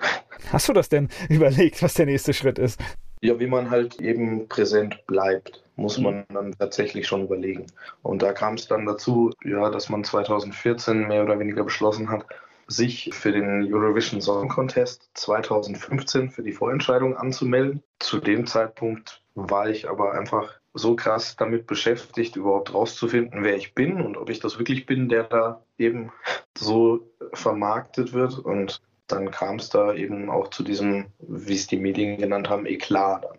Hast 0.50 0.66
du 0.66 0.72
das 0.72 0.88
denn 0.88 1.10
überlegt, 1.28 1.82
was 1.82 1.92
der 1.92 2.06
nächste 2.06 2.32
Schritt 2.32 2.58
ist? 2.58 2.80
Ja, 3.20 3.38
wie 3.38 3.46
man 3.46 3.68
halt 3.68 4.00
eben 4.00 4.48
präsent 4.48 5.06
bleibt, 5.06 5.62
muss 5.76 5.98
man 5.98 6.24
dann 6.30 6.52
tatsächlich 6.58 7.06
schon 7.06 7.24
überlegen. 7.24 7.66
Und 8.00 8.22
da 8.22 8.32
kam 8.32 8.54
es 8.54 8.66
dann 8.66 8.86
dazu, 8.86 9.30
ja, 9.44 9.68
dass 9.68 9.90
man 9.90 10.04
2014 10.04 11.06
mehr 11.06 11.24
oder 11.24 11.38
weniger 11.38 11.64
beschlossen 11.64 12.08
hat, 12.08 12.24
sich 12.66 13.10
für 13.12 13.32
den 13.32 13.70
Eurovision 13.70 14.22
Song 14.22 14.48
Contest 14.48 15.10
2015 15.12 16.30
für 16.30 16.42
die 16.42 16.52
Vorentscheidung 16.52 17.14
anzumelden. 17.14 17.82
Zu 17.98 18.20
dem 18.20 18.46
Zeitpunkt 18.46 19.22
war 19.34 19.68
ich 19.68 19.86
aber 19.86 20.14
einfach 20.14 20.60
so 20.74 20.96
krass 20.96 21.36
damit 21.36 21.66
beschäftigt, 21.66 22.36
überhaupt 22.36 22.74
rauszufinden, 22.74 23.44
wer 23.44 23.56
ich 23.56 23.74
bin 23.74 24.00
und 24.00 24.16
ob 24.16 24.28
ich 24.28 24.40
das 24.40 24.58
wirklich 24.58 24.86
bin, 24.86 25.08
der 25.08 25.22
da 25.24 25.64
eben 25.78 26.12
so 26.58 27.08
vermarktet 27.32 28.12
wird. 28.12 28.38
Und 28.38 28.82
dann 29.06 29.30
kam 29.30 29.56
es 29.56 29.68
da 29.68 29.94
eben 29.94 30.30
auch 30.30 30.48
zu 30.48 30.64
diesem, 30.64 31.06
wie 31.20 31.54
es 31.54 31.68
die 31.68 31.76
Medien 31.76 32.18
genannt 32.18 32.48
haben, 32.48 32.66
Eklat 32.66 33.24
dann. 33.24 33.38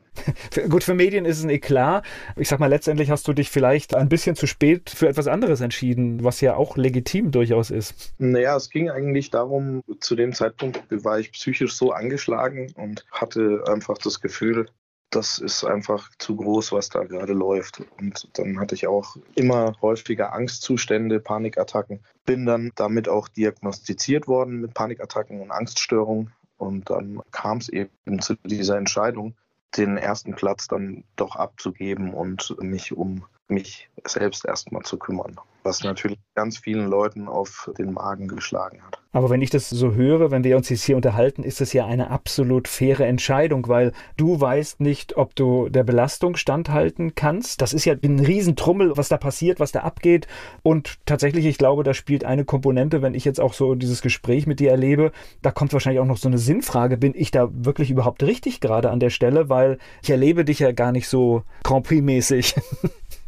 Gut, 0.70 0.86
für 0.86 0.94
Medien 0.94 1.26
ist 1.26 1.40
es 1.40 1.44
ein 1.44 1.50
Eklat. 1.50 2.06
Ich 2.38 2.48
sag 2.48 2.60
mal, 2.60 2.68
letztendlich 2.68 3.10
hast 3.10 3.28
du 3.28 3.34
dich 3.34 3.50
vielleicht 3.50 3.94
ein 3.96 4.08
bisschen 4.08 4.38
zu 4.38 4.48
spät 4.48 4.90
für 4.90 5.10
etwas 5.10 5.28
anderes 5.28 5.60
entschieden, 5.60 6.24
was 6.24 6.40
ja 6.40 6.56
auch 6.56 6.78
legitim 6.78 7.32
durchaus 7.32 7.70
ist. 7.70 8.14
Naja, 8.18 8.56
es 8.56 8.70
ging 8.70 8.90
eigentlich 8.90 9.30
darum, 9.30 9.82
zu 10.00 10.16
dem 10.16 10.32
Zeitpunkt 10.32 10.82
war 10.90 11.20
ich 11.20 11.34
psychisch 11.34 11.76
so 11.76 11.92
angeschlagen 11.92 12.72
und 12.78 13.06
hatte 13.12 13.66
einfach 13.68 13.98
das 13.98 14.22
Gefühl, 14.22 14.68
das 15.16 15.40
ist 15.40 15.64
einfach 15.64 16.10
zu 16.20 16.36
groß, 16.36 16.72
was 16.72 16.90
da 16.90 17.04
gerade 17.04 17.34
läuft. 17.34 17.82
Und 18.00 18.28
dann 18.34 18.60
hatte 18.60 18.76
ich 18.76 18.88
auch 18.88 19.16
immer 19.36 19.74
häufiger 19.82 20.34
Angstzustände, 20.34 21.20
Panikattacken. 21.20 22.02
Bin 22.26 22.46
dann 22.46 22.72
damit 22.76 23.08
auch 23.08 23.28
diagnostiziert 23.28 24.28
worden 24.28 24.62
mit 24.62 24.74
Panikattacken 24.74 25.42
und 25.42 25.52
Angststörungen. 25.52 26.32
Und 26.58 26.90
dann 26.90 27.22
kam 27.32 27.58
es 27.58 27.70
eben 27.70 28.22
zu 28.22 28.36
dieser 28.44 28.78
Entscheidung, 28.78 29.36
den 29.78 29.98
ersten 29.98 30.36
Platz 30.36 30.68
dann 30.68 31.04
doch 31.16 31.36
abzugeben 31.36 32.14
und 32.14 32.56
mich 32.62 32.94
um 32.94 33.26
mich 33.48 33.90
selbst 34.06 34.46
erstmal 34.46 34.84
zu 34.84 34.98
kümmern, 34.98 35.36
was 35.64 35.84
natürlich 35.84 36.20
ganz 36.36 36.58
vielen 36.58 36.88
Leuten 36.88 37.28
auf 37.28 37.70
den 37.78 37.94
Magen 37.94 38.28
geschlagen 38.28 38.82
hat. 38.84 39.00
Aber 39.12 39.30
wenn 39.30 39.42
ich 39.42 39.50
das 39.50 39.70
so 39.70 39.94
höre, 39.94 40.30
wenn 40.30 40.44
wir 40.44 40.58
uns 40.58 40.68
jetzt 40.68 40.84
hier 40.84 40.98
unterhalten, 40.98 41.44
ist 41.44 41.62
es 41.62 41.72
ja 41.72 41.86
eine 41.86 42.10
absolut 42.10 42.68
faire 42.68 43.06
Entscheidung, 43.06 43.68
weil 43.70 43.94
du 44.18 44.42
weißt 44.42 44.82
nicht, 44.82 45.16
ob 45.16 45.36
du 45.36 45.70
der 45.70 45.84
Belastung 45.84 46.36
standhalten 46.36 47.16
kannst. 47.16 47.62
Das 47.62 47.74
ist 47.74 47.86
ja 47.86 47.96
ein 48.04 48.20
Riesentrummel, 48.20 48.98
was 48.98 49.08
da 49.08 49.18
passiert, 49.18 49.62
was 49.62 49.72
da 49.72 49.82
abgeht. 49.82 50.28
Und 50.64 50.98
tatsächlich, 51.06 51.46
ich 51.46 51.58
glaube, 51.58 51.84
da 51.84 51.94
spielt 51.94 52.26
eine 52.26 52.44
Komponente, 52.44 53.02
wenn 53.02 53.14
ich 53.14 53.24
jetzt 53.24 53.40
auch 53.40 53.54
so 53.54 53.76
dieses 53.76 54.02
Gespräch 54.02 54.48
mit 54.48 54.60
dir 54.60 54.72
erlebe, 54.72 55.14
da 55.42 55.52
kommt 55.52 55.72
wahrscheinlich 55.72 56.02
auch 56.02 56.06
noch 56.06 56.18
so 56.18 56.28
eine 56.28 56.38
Sinnfrage, 56.38 56.98
bin 56.98 57.14
ich 57.16 57.32
da 57.32 57.48
wirklich 57.54 57.92
überhaupt 57.92 58.22
richtig 58.24 58.60
gerade 58.60 58.90
an 58.90 59.00
der 59.00 59.12
Stelle, 59.12 59.48
weil 59.48 59.78
ich 60.04 60.10
erlebe 60.10 60.44
dich 60.44 60.60
ja 60.60 60.74
gar 60.74 60.92
nicht 60.92 61.08
so 61.08 61.44
Grand 61.64 61.88
Prix-mäßig. 61.88 62.56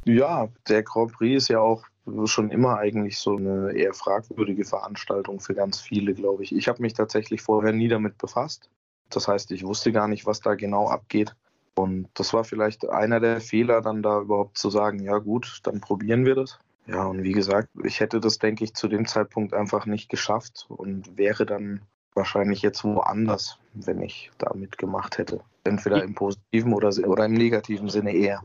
Ja, 0.07 0.47
der 0.69 0.83
Grand 0.83 1.11
Prix 1.11 1.43
ist 1.43 1.49
ja 1.49 1.59
auch 1.59 1.83
schon 2.25 2.49
immer 2.49 2.77
eigentlich 2.77 3.19
so 3.19 3.35
eine 3.35 3.73
eher 3.73 3.93
fragwürdige 3.93 4.63
Veranstaltung 4.63 5.41
für 5.41 5.53
ganz 5.53 5.81
viele, 5.81 6.13
glaube 6.13 6.43
ich. 6.43 6.55
Ich 6.55 6.69
habe 6.69 6.81
mich 6.81 6.93
tatsächlich 6.93 7.41
vorher 7.41 7.73
nie 7.73 7.89
damit 7.89 8.17
befasst. 8.17 8.69
Das 9.09 9.27
heißt, 9.27 9.51
ich 9.51 9.65
wusste 9.65 9.91
gar 9.91 10.07
nicht, 10.07 10.25
was 10.25 10.39
da 10.39 10.55
genau 10.55 10.87
abgeht. 10.87 11.35
Und 11.75 12.07
das 12.13 12.33
war 12.33 12.45
vielleicht 12.45 12.87
einer 12.89 13.19
der 13.19 13.41
Fehler, 13.41 13.81
dann 13.81 14.01
da 14.01 14.21
überhaupt 14.21 14.57
zu 14.57 14.69
sagen, 14.69 14.99
ja 15.03 15.17
gut, 15.17 15.59
dann 15.63 15.81
probieren 15.81 16.25
wir 16.25 16.35
das. 16.35 16.57
Ja, 16.87 17.03
und 17.03 17.23
wie 17.23 17.33
gesagt, 17.33 17.67
ich 17.83 17.99
hätte 17.99 18.21
das, 18.21 18.39
denke 18.39 18.63
ich, 18.63 18.73
zu 18.75 18.87
dem 18.87 19.05
Zeitpunkt 19.07 19.53
einfach 19.53 19.85
nicht 19.85 20.07
geschafft 20.07 20.67
und 20.69 21.17
wäre 21.17 21.45
dann 21.45 21.81
wahrscheinlich 22.13 22.61
jetzt 22.61 22.85
woanders, 22.85 23.59
wenn 23.73 24.01
ich 24.01 24.31
da 24.37 24.53
mitgemacht 24.53 25.17
hätte. 25.17 25.41
Entweder 25.65 26.01
im 26.01 26.15
positiven 26.15 26.73
oder, 26.73 26.91
oder 27.05 27.25
im 27.25 27.33
negativen 27.33 27.89
Sinne 27.89 28.13
eher. 28.13 28.41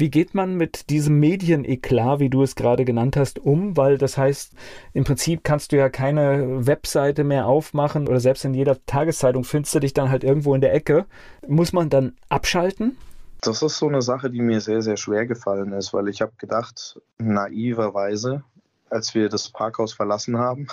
Wie 0.00 0.10
geht 0.10 0.32
man 0.32 0.54
mit 0.54 0.88
diesem 0.88 1.20
Medieneklat, 1.20 2.20
wie 2.20 2.30
du 2.30 2.42
es 2.42 2.54
gerade 2.54 2.86
genannt 2.86 3.18
hast, 3.18 3.38
um? 3.38 3.76
Weil 3.76 3.98
das 3.98 4.16
heißt, 4.16 4.54
im 4.94 5.04
Prinzip 5.04 5.44
kannst 5.44 5.72
du 5.72 5.76
ja 5.76 5.90
keine 5.90 6.66
Webseite 6.66 7.22
mehr 7.22 7.44
aufmachen 7.44 8.08
oder 8.08 8.18
selbst 8.18 8.46
in 8.46 8.54
jeder 8.54 8.82
Tageszeitung 8.86 9.44
findest 9.44 9.74
du 9.74 9.80
dich 9.80 9.92
dann 9.92 10.08
halt 10.08 10.24
irgendwo 10.24 10.54
in 10.54 10.62
der 10.62 10.72
Ecke. 10.72 11.04
Muss 11.46 11.74
man 11.74 11.90
dann 11.90 12.14
abschalten? 12.30 12.96
Das 13.42 13.60
ist 13.60 13.76
so 13.76 13.88
eine 13.88 14.00
Sache, 14.00 14.30
die 14.30 14.40
mir 14.40 14.62
sehr, 14.62 14.80
sehr 14.80 14.96
schwer 14.96 15.26
gefallen 15.26 15.74
ist, 15.74 15.92
weil 15.92 16.08
ich 16.08 16.22
habe 16.22 16.32
gedacht, 16.38 16.98
naiverweise, 17.18 18.42
als 18.88 19.14
wir 19.14 19.28
das 19.28 19.50
Parkhaus 19.50 19.92
verlassen 19.92 20.38
haben 20.38 20.66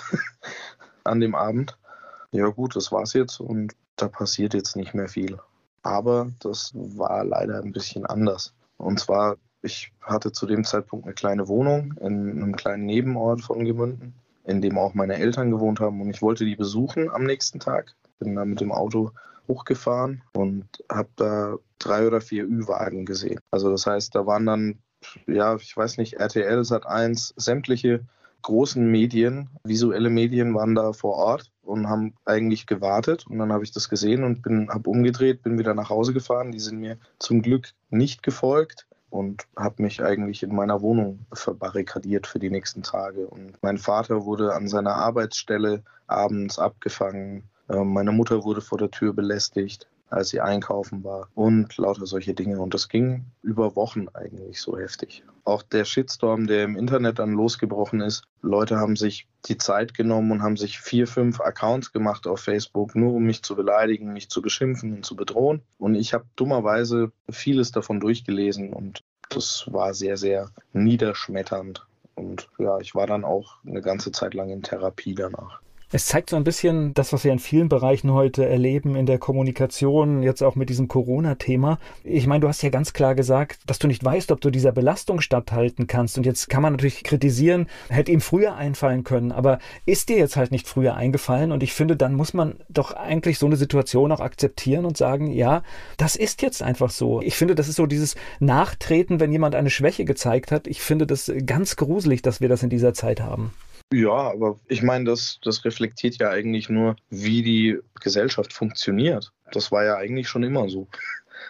an 1.04 1.20
dem 1.20 1.34
Abend, 1.34 1.76
ja 2.32 2.46
gut, 2.46 2.76
das 2.76 2.90
war's 2.92 3.12
jetzt 3.12 3.40
und 3.40 3.74
da 3.96 4.08
passiert 4.08 4.54
jetzt 4.54 4.74
nicht 4.74 4.94
mehr 4.94 5.08
viel. 5.08 5.38
Aber 5.82 6.30
das 6.40 6.72
war 6.74 7.24
leider 7.24 7.62
ein 7.62 7.72
bisschen 7.72 8.06
anders. 8.06 8.54
Und 8.78 8.98
zwar, 9.00 9.36
ich 9.62 9.92
hatte 10.00 10.32
zu 10.32 10.46
dem 10.46 10.64
Zeitpunkt 10.64 11.04
eine 11.04 11.14
kleine 11.14 11.48
Wohnung 11.48 11.94
in 12.00 12.30
einem 12.30 12.56
kleinen 12.56 12.86
Nebenort 12.86 13.42
von 13.42 13.64
Gemünden, 13.64 14.14
in 14.44 14.62
dem 14.62 14.78
auch 14.78 14.94
meine 14.94 15.16
Eltern 15.16 15.50
gewohnt 15.50 15.80
haben. 15.80 16.00
Und 16.00 16.10
ich 16.10 16.22
wollte 16.22 16.44
die 16.44 16.56
besuchen 16.56 17.10
am 17.10 17.24
nächsten 17.24 17.60
Tag. 17.60 17.94
Bin 18.18 18.34
da 18.34 18.44
mit 18.44 18.60
dem 18.60 18.72
Auto 18.72 19.12
hochgefahren 19.46 20.22
und 20.32 20.66
habe 20.90 21.08
da 21.16 21.56
drei 21.78 22.06
oder 22.06 22.20
vier 22.20 22.44
Ü-Wagen 22.44 23.04
gesehen. 23.04 23.40
Also 23.50 23.70
das 23.70 23.86
heißt, 23.86 24.14
da 24.14 24.26
waren 24.26 24.46
dann, 24.46 24.78
ja, 25.26 25.56
ich 25.56 25.76
weiß 25.76 25.98
nicht, 25.98 26.14
RTL, 26.14 26.60
Sat1, 26.60 27.32
sämtliche 27.36 28.04
großen 28.42 28.90
Medien, 28.90 29.48
visuelle 29.64 30.10
Medien 30.10 30.54
waren 30.54 30.74
da 30.74 30.92
vor 30.92 31.16
Ort 31.16 31.50
und 31.68 31.88
haben 31.88 32.14
eigentlich 32.24 32.66
gewartet. 32.66 33.26
Und 33.28 33.38
dann 33.38 33.52
habe 33.52 33.64
ich 33.64 33.72
das 33.72 33.88
gesehen 33.88 34.24
und 34.24 34.42
bin, 34.42 34.68
habe 34.70 34.90
umgedreht, 34.90 35.42
bin 35.42 35.58
wieder 35.58 35.74
nach 35.74 35.90
Hause 35.90 36.12
gefahren. 36.12 36.50
Die 36.50 36.60
sind 36.60 36.78
mir 36.80 36.98
zum 37.18 37.42
Glück 37.42 37.72
nicht 37.90 38.22
gefolgt 38.22 38.86
und 39.10 39.46
habe 39.56 39.82
mich 39.82 40.02
eigentlich 40.02 40.42
in 40.42 40.54
meiner 40.54 40.80
Wohnung 40.80 41.20
verbarrikadiert 41.32 42.26
für 42.26 42.38
die 42.38 42.50
nächsten 42.50 42.82
Tage. 42.82 43.26
Und 43.26 43.62
mein 43.62 43.78
Vater 43.78 44.24
wurde 44.24 44.54
an 44.54 44.68
seiner 44.68 44.94
Arbeitsstelle 44.94 45.82
abends 46.06 46.58
abgefangen. 46.58 47.44
Ähm, 47.68 47.92
meine 47.92 48.12
Mutter 48.12 48.44
wurde 48.44 48.60
vor 48.60 48.78
der 48.78 48.90
Tür 48.90 49.12
belästigt 49.12 49.86
als 50.10 50.30
sie 50.30 50.40
einkaufen 50.40 51.04
war 51.04 51.28
und 51.34 51.76
lauter 51.76 52.06
solche 52.06 52.34
Dinge. 52.34 52.60
Und 52.60 52.74
das 52.74 52.88
ging 52.88 53.24
über 53.42 53.76
Wochen 53.76 54.08
eigentlich 54.14 54.60
so 54.60 54.78
heftig. 54.78 55.24
Auch 55.44 55.62
der 55.62 55.84
Shitstorm, 55.84 56.46
der 56.46 56.64
im 56.64 56.76
Internet 56.76 57.18
dann 57.18 57.32
losgebrochen 57.32 58.00
ist, 58.00 58.24
Leute 58.42 58.76
haben 58.76 58.96
sich 58.96 59.26
die 59.46 59.56
Zeit 59.56 59.94
genommen 59.94 60.30
und 60.30 60.42
haben 60.42 60.56
sich 60.56 60.78
vier, 60.78 61.06
fünf 61.06 61.40
Accounts 61.40 61.92
gemacht 61.92 62.26
auf 62.26 62.40
Facebook, 62.40 62.94
nur 62.94 63.14
um 63.14 63.24
mich 63.24 63.42
zu 63.42 63.56
beleidigen, 63.56 64.12
mich 64.12 64.28
zu 64.28 64.42
beschimpfen 64.42 64.96
und 64.96 65.06
zu 65.06 65.16
bedrohen. 65.16 65.62
Und 65.78 65.94
ich 65.94 66.14
habe 66.14 66.26
dummerweise 66.36 67.12
vieles 67.30 67.72
davon 67.72 68.00
durchgelesen 68.00 68.72
und 68.72 69.02
das 69.30 69.66
war 69.70 69.94
sehr, 69.94 70.16
sehr 70.16 70.50
niederschmetternd. 70.72 71.86
Und 72.14 72.48
ja, 72.58 72.78
ich 72.78 72.94
war 72.94 73.06
dann 73.06 73.24
auch 73.24 73.58
eine 73.64 73.80
ganze 73.80 74.10
Zeit 74.10 74.34
lang 74.34 74.50
in 74.50 74.62
Therapie 74.62 75.14
danach. 75.14 75.60
Es 75.90 76.04
zeigt 76.04 76.28
so 76.28 76.36
ein 76.36 76.44
bisschen 76.44 76.92
das, 76.92 77.14
was 77.14 77.24
wir 77.24 77.32
in 77.32 77.38
vielen 77.38 77.70
Bereichen 77.70 78.12
heute 78.12 78.44
erleben, 78.44 78.94
in 78.94 79.06
der 79.06 79.16
Kommunikation, 79.16 80.22
jetzt 80.22 80.42
auch 80.42 80.54
mit 80.54 80.68
diesem 80.68 80.86
Corona-Thema. 80.86 81.78
Ich 82.04 82.26
meine, 82.26 82.40
du 82.40 82.48
hast 82.48 82.60
ja 82.60 82.68
ganz 82.68 82.92
klar 82.92 83.14
gesagt, 83.14 83.60
dass 83.66 83.78
du 83.78 83.86
nicht 83.86 84.04
weißt, 84.04 84.30
ob 84.30 84.42
du 84.42 84.50
dieser 84.50 84.72
Belastung 84.72 85.22
statthalten 85.22 85.86
kannst. 85.86 86.18
Und 86.18 86.26
jetzt 86.26 86.50
kann 86.50 86.60
man 86.60 86.74
natürlich 86.74 87.04
kritisieren, 87.04 87.68
hätte 87.88 88.12
ihm 88.12 88.20
früher 88.20 88.54
einfallen 88.54 89.02
können, 89.02 89.32
aber 89.32 89.60
ist 89.86 90.10
dir 90.10 90.18
jetzt 90.18 90.36
halt 90.36 90.50
nicht 90.50 90.68
früher 90.68 90.94
eingefallen. 90.94 91.52
Und 91.52 91.62
ich 91.62 91.72
finde, 91.72 91.96
dann 91.96 92.12
muss 92.12 92.34
man 92.34 92.56
doch 92.68 92.92
eigentlich 92.92 93.38
so 93.38 93.46
eine 93.46 93.56
Situation 93.56 94.12
auch 94.12 94.20
akzeptieren 94.20 94.84
und 94.84 94.98
sagen, 94.98 95.30
ja, 95.30 95.62
das 95.96 96.16
ist 96.16 96.42
jetzt 96.42 96.62
einfach 96.62 96.90
so. 96.90 97.22
Ich 97.22 97.36
finde, 97.36 97.54
das 97.54 97.66
ist 97.66 97.76
so 97.76 97.86
dieses 97.86 98.14
Nachtreten, 98.40 99.20
wenn 99.20 99.32
jemand 99.32 99.54
eine 99.54 99.70
Schwäche 99.70 100.04
gezeigt 100.04 100.52
hat. 100.52 100.66
Ich 100.66 100.82
finde 100.82 101.06
das 101.06 101.32
ganz 101.46 101.76
gruselig, 101.76 102.20
dass 102.20 102.42
wir 102.42 102.50
das 102.50 102.62
in 102.62 102.68
dieser 102.68 102.92
Zeit 102.92 103.22
haben. 103.22 103.52
Ja, 103.92 104.32
aber 104.32 104.60
ich 104.68 104.82
meine, 104.82 105.06
das, 105.06 105.38
das 105.42 105.64
reflektiert 105.64 106.18
ja 106.18 106.30
eigentlich 106.30 106.68
nur, 106.68 106.96
wie 107.08 107.42
die 107.42 107.78
Gesellschaft 108.00 108.52
funktioniert. 108.52 109.32
Das 109.52 109.72
war 109.72 109.84
ja 109.84 109.96
eigentlich 109.96 110.28
schon 110.28 110.42
immer 110.42 110.68
so. 110.68 110.88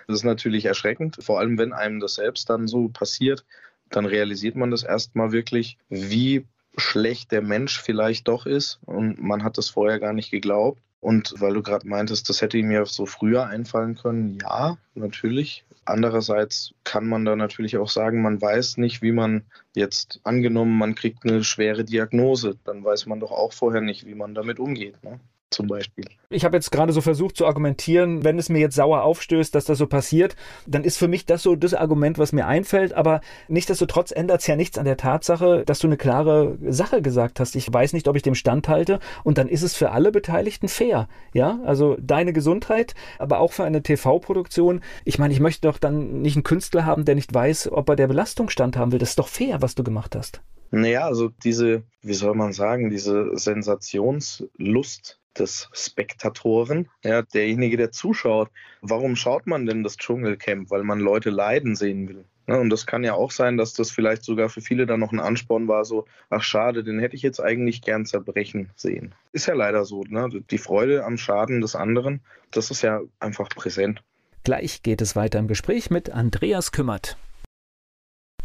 Das 0.06 0.18
ist 0.18 0.24
natürlich 0.24 0.64
erschreckend, 0.66 1.18
vor 1.20 1.40
allem 1.40 1.58
wenn 1.58 1.72
einem 1.72 1.98
das 1.98 2.14
selbst 2.14 2.48
dann 2.48 2.68
so 2.68 2.88
passiert, 2.88 3.44
dann 3.90 4.06
realisiert 4.06 4.54
man 4.54 4.70
das 4.70 4.82
erstmal 4.82 5.32
wirklich, 5.32 5.78
wie 5.88 6.46
schlecht 6.76 7.32
der 7.32 7.42
Mensch 7.42 7.80
vielleicht 7.80 8.28
doch 8.28 8.46
ist 8.46 8.78
und 8.84 9.20
man 9.20 9.42
hat 9.42 9.58
das 9.58 9.68
vorher 9.68 9.98
gar 9.98 10.12
nicht 10.12 10.30
geglaubt. 10.30 10.80
Und 11.00 11.34
weil 11.38 11.54
du 11.54 11.62
gerade 11.62 11.86
meintest, 11.86 12.28
das 12.28 12.42
hätte 12.42 12.58
ihm 12.58 12.70
ja 12.70 12.84
so 12.84 13.06
früher 13.06 13.46
einfallen 13.46 13.94
können, 13.94 14.38
ja, 14.42 14.76
natürlich. 14.94 15.64
Andererseits 15.84 16.74
kann 16.84 17.06
man 17.06 17.24
da 17.24 17.36
natürlich 17.36 17.78
auch 17.78 17.88
sagen, 17.88 18.20
man 18.20 18.42
weiß 18.42 18.78
nicht, 18.78 19.00
wie 19.00 19.12
man 19.12 19.44
jetzt 19.74 20.20
angenommen, 20.24 20.76
man 20.76 20.94
kriegt 20.94 21.24
eine 21.24 21.44
schwere 21.44 21.84
Diagnose, 21.84 22.58
dann 22.64 22.84
weiß 22.84 23.06
man 23.06 23.20
doch 23.20 23.30
auch 23.30 23.52
vorher 23.52 23.80
nicht, 23.80 24.06
wie 24.06 24.14
man 24.14 24.34
damit 24.34 24.58
umgeht. 24.58 25.02
Ne? 25.04 25.20
Zum 25.50 25.66
Beispiel. 25.66 26.04
Ich 26.30 26.44
habe 26.44 26.56
jetzt 26.56 26.70
gerade 26.70 26.92
so 26.92 27.00
versucht 27.00 27.36
zu 27.36 27.46
argumentieren, 27.46 28.22
wenn 28.24 28.38
es 28.38 28.48
mir 28.48 28.58
jetzt 28.58 28.74
sauer 28.74 29.02
aufstößt, 29.02 29.54
dass 29.54 29.64
das 29.64 29.78
so 29.78 29.86
passiert, 29.86 30.36
dann 30.66 30.84
ist 30.84 30.98
für 30.98 31.08
mich 31.08 31.24
das 31.24 31.42
so 31.42 31.56
das 31.56 31.74
Argument, 31.74 32.18
was 32.18 32.32
mir 32.32 32.46
einfällt. 32.46 32.92
Aber 32.92 33.20
nichtsdestotrotz 33.48 34.10
ändert 34.10 34.40
es 34.40 34.46
ja 34.46 34.56
nichts 34.56 34.76
an 34.78 34.84
der 34.84 34.96
Tatsache, 34.96 35.64
dass 35.64 35.78
du 35.78 35.86
eine 35.86 35.96
klare 35.96 36.58
Sache 36.68 37.00
gesagt 37.00 37.40
hast. 37.40 37.56
Ich 37.56 37.72
weiß 37.72 37.94
nicht, 37.94 38.08
ob 38.08 38.16
ich 38.16 38.22
dem 38.22 38.34
standhalte. 38.34 39.00
Und 39.24 39.38
dann 39.38 39.48
ist 39.48 39.62
es 39.62 39.74
für 39.74 39.90
alle 39.90 40.12
Beteiligten 40.12 40.68
fair. 40.68 41.08
Ja, 41.32 41.60
also 41.64 41.96
deine 42.00 42.32
Gesundheit, 42.32 42.94
aber 43.18 43.40
auch 43.40 43.52
für 43.52 43.64
eine 43.64 43.82
TV-Produktion. 43.82 44.82
Ich 45.04 45.18
meine, 45.18 45.32
ich 45.32 45.40
möchte 45.40 45.68
doch 45.68 45.78
dann 45.78 46.20
nicht 46.20 46.36
einen 46.36 46.42
Künstler 46.42 46.84
haben, 46.84 47.04
der 47.04 47.14
nicht 47.14 47.32
weiß, 47.32 47.72
ob 47.72 47.88
er 47.88 47.96
der 47.96 48.08
Belastung 48.08 48.50
standhaben 48.50 48.92
will. 48.92 48.98
Das 48.98 49.10
ist 49.10 49.18
doch 49.18 49.28
fair, 49.28 49.62
was 49.62 49.74
du 49.74 49.82
gemacht 49.82 50.14
hast. 50.14 50.42
Naja, 50.70 51.06
also 51.06 51.30
diese, 51.42 51.84
wie 52.02 52.14
soll 52.14 52.34
man 52.34 52.52
sagen, 52.52 52.90
diese 52.90 53.30
Sensationslust 53.36 55.18
des 55.36 55.68
Spektatoren, 55.72 56.88
ja, 57.04 57.22
derjenige, 57.22 57.76
der 57.76 57.92
zuschaut. 57.92 58.50
Warum 58.80 59.16
schaut 59.16 59.46
man 59.46 59.66
denn 59.66 59.82
das 59.82 59.96
Dschungelcamp? 59.96 60.70
Weil 60.70 60.84
man 60.84 61.00
Leute 61.00 61.30
leiden 61.30 61.76
sehen 61.76 62.08
will. 62.08 62.24
Ja, 62.46 62.56
und 62.56 62.70
das 62.70 62.86
kann 62.86 63.04
ja 63.04 63.12
auch 63.12 63.30
sein, 63.30 63.58
dass 63.58 63.74
das 63.74 63.90
vielleicht 63.90 64.24
sogar 64.24 64.48
für 64.48 64.62
viele 64.62 64.86
dann 64.86 65.00
noch 65.00 65.12
ein 65.12 65.20
Ansporn 65.20 65.68
war, 65.68 65.84
so, 65.84 66.06
ach 66.30 66.42
schade, 66.42 66.82
den 66.82 66.98
hätte 66.98 67.14
ich 67.14 67.20
jetzt 67.20 67.40
eigentlich 67.40 67.82
gern 67.82 68.06
zerbrechen 68.06 68.70
sehen. 68.74 69.14
Ist 69.32 69.46
ja 69.46 69.54
leider 69.54 69.84
so, 69.84 70.02
ne? 70.04 70.30
Die 70.50 70.58
Freude 70.58 71.04
am 71.04 71.18
Schaden 71.18 71.60
des 71.60 71.76
anderen, 71.76 72.20
das 72.50 72.70
ist 72.70 72.80
ja 72.80 73.02
einfach 73.20 73.50
präsent. 73.50 74.02
Gleich 74.44 74.82
geht 74.82 75.02
es 75.02 75.14
weiter 75.14 75.38
im 75.38 75.46
Gespräch 75.46 75.90
mit 75.90 76.08
Andreas 76.08 76.72
Kümmert. 76.72 77.18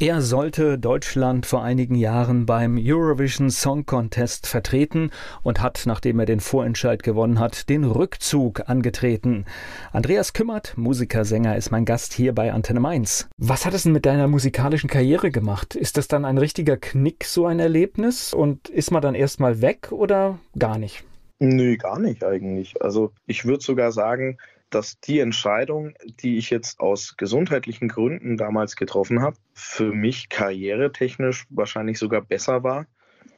Er 0.03 0.21
sollte 0.21 0.77
Deutschland 0.77 1.45
vor 1.45 1.63
einigen 1.63 1.95
Jahren 1.95 2.45
beim 2.45 2.77
Eurovision 2.77 3.49
Song 3.49 3.85
Contest 3.85 4.47
vertreten 4.47 5.11
und 5.43 5.61
hat, 5.61 5.83
nachdem 5.85 6.19
er 6.19 6.25
den 6.25 6.41
Vorentscheid 6.41 7.03
gewonnen 7.03 7.39
hat, 7.39 7.69
den 7.69 7.85
Rückzug 7.85 8.67
angetreten. 8.67 9.45
Andreas 9.93 10.33
Kümmert, 10.33 10.77
Musiker, 10.77 11.23
Sänger, 11.23 11.55
ist 11.55 11.71
mein 11.71 11.85
Gast 11.85 12.11
hier 12.11 12.35
bei 12.35 12.51
Antenne 12.51 12.81
Mainz. 12.81 13.29
Was 13.37 13.65
hat 13.65 13.73
es 13.73 13.83
denn 13.83 13.93
mit 13.93 14.05
deiner 14.05 14.27
musikalischen 14.27 14.89
Karriere 14.89 15.31
gemacht? 15.31 15.73
Ist 15.73 15.95
das 15.95 16.09
dann 16.09 16.25
ein 16.25 16.37
richtiger 16.37 16.75
Knick, 16.75 17.23
so 17.23 17.45
ein 17.45 17.61
Erlebnis? 17.61 18.33
Und 18.33 18.67
ist 18.67 18.91
man 18.91 19.01
dann 19.01 19.15
erstmal 19.15 19.61
weg 19.61 19.93
oder 19.93 20.37
gar 20.59 20.77
nicht? 20.77 21.05
Nö, 21.39 21.77
gar 21.77 21.99
nicht 21.99 22.25
eigentlich. 22.25 22.81
Also 22.81 23.13
ich 23.25 23.45
würde 23.45 23.63
sogar 23.63 23.93
sagen, 23.93 24.37
dass 24.73 24.99
die 24.99 25.19
Entscheidung, 25.19 25.93
die 26.21 26.37
ich 26.37 26.49
jetzt 26.49 26.79
aus 26.79 27.15
gesundheitlichen 27.17 27.87
Gründen 27.87 28.37
damals 28.37 28.75
getroffen 28.75 29.21
habe, 29.21 29.37
für 29.53 29.93
mich 29.93 30.29
karrieretechnisch 30.29 31.45
wahrscheinlich 31.49 31.99
sogar 31.99 32.21
besser 32.21 32.63
war, 32.63 32.87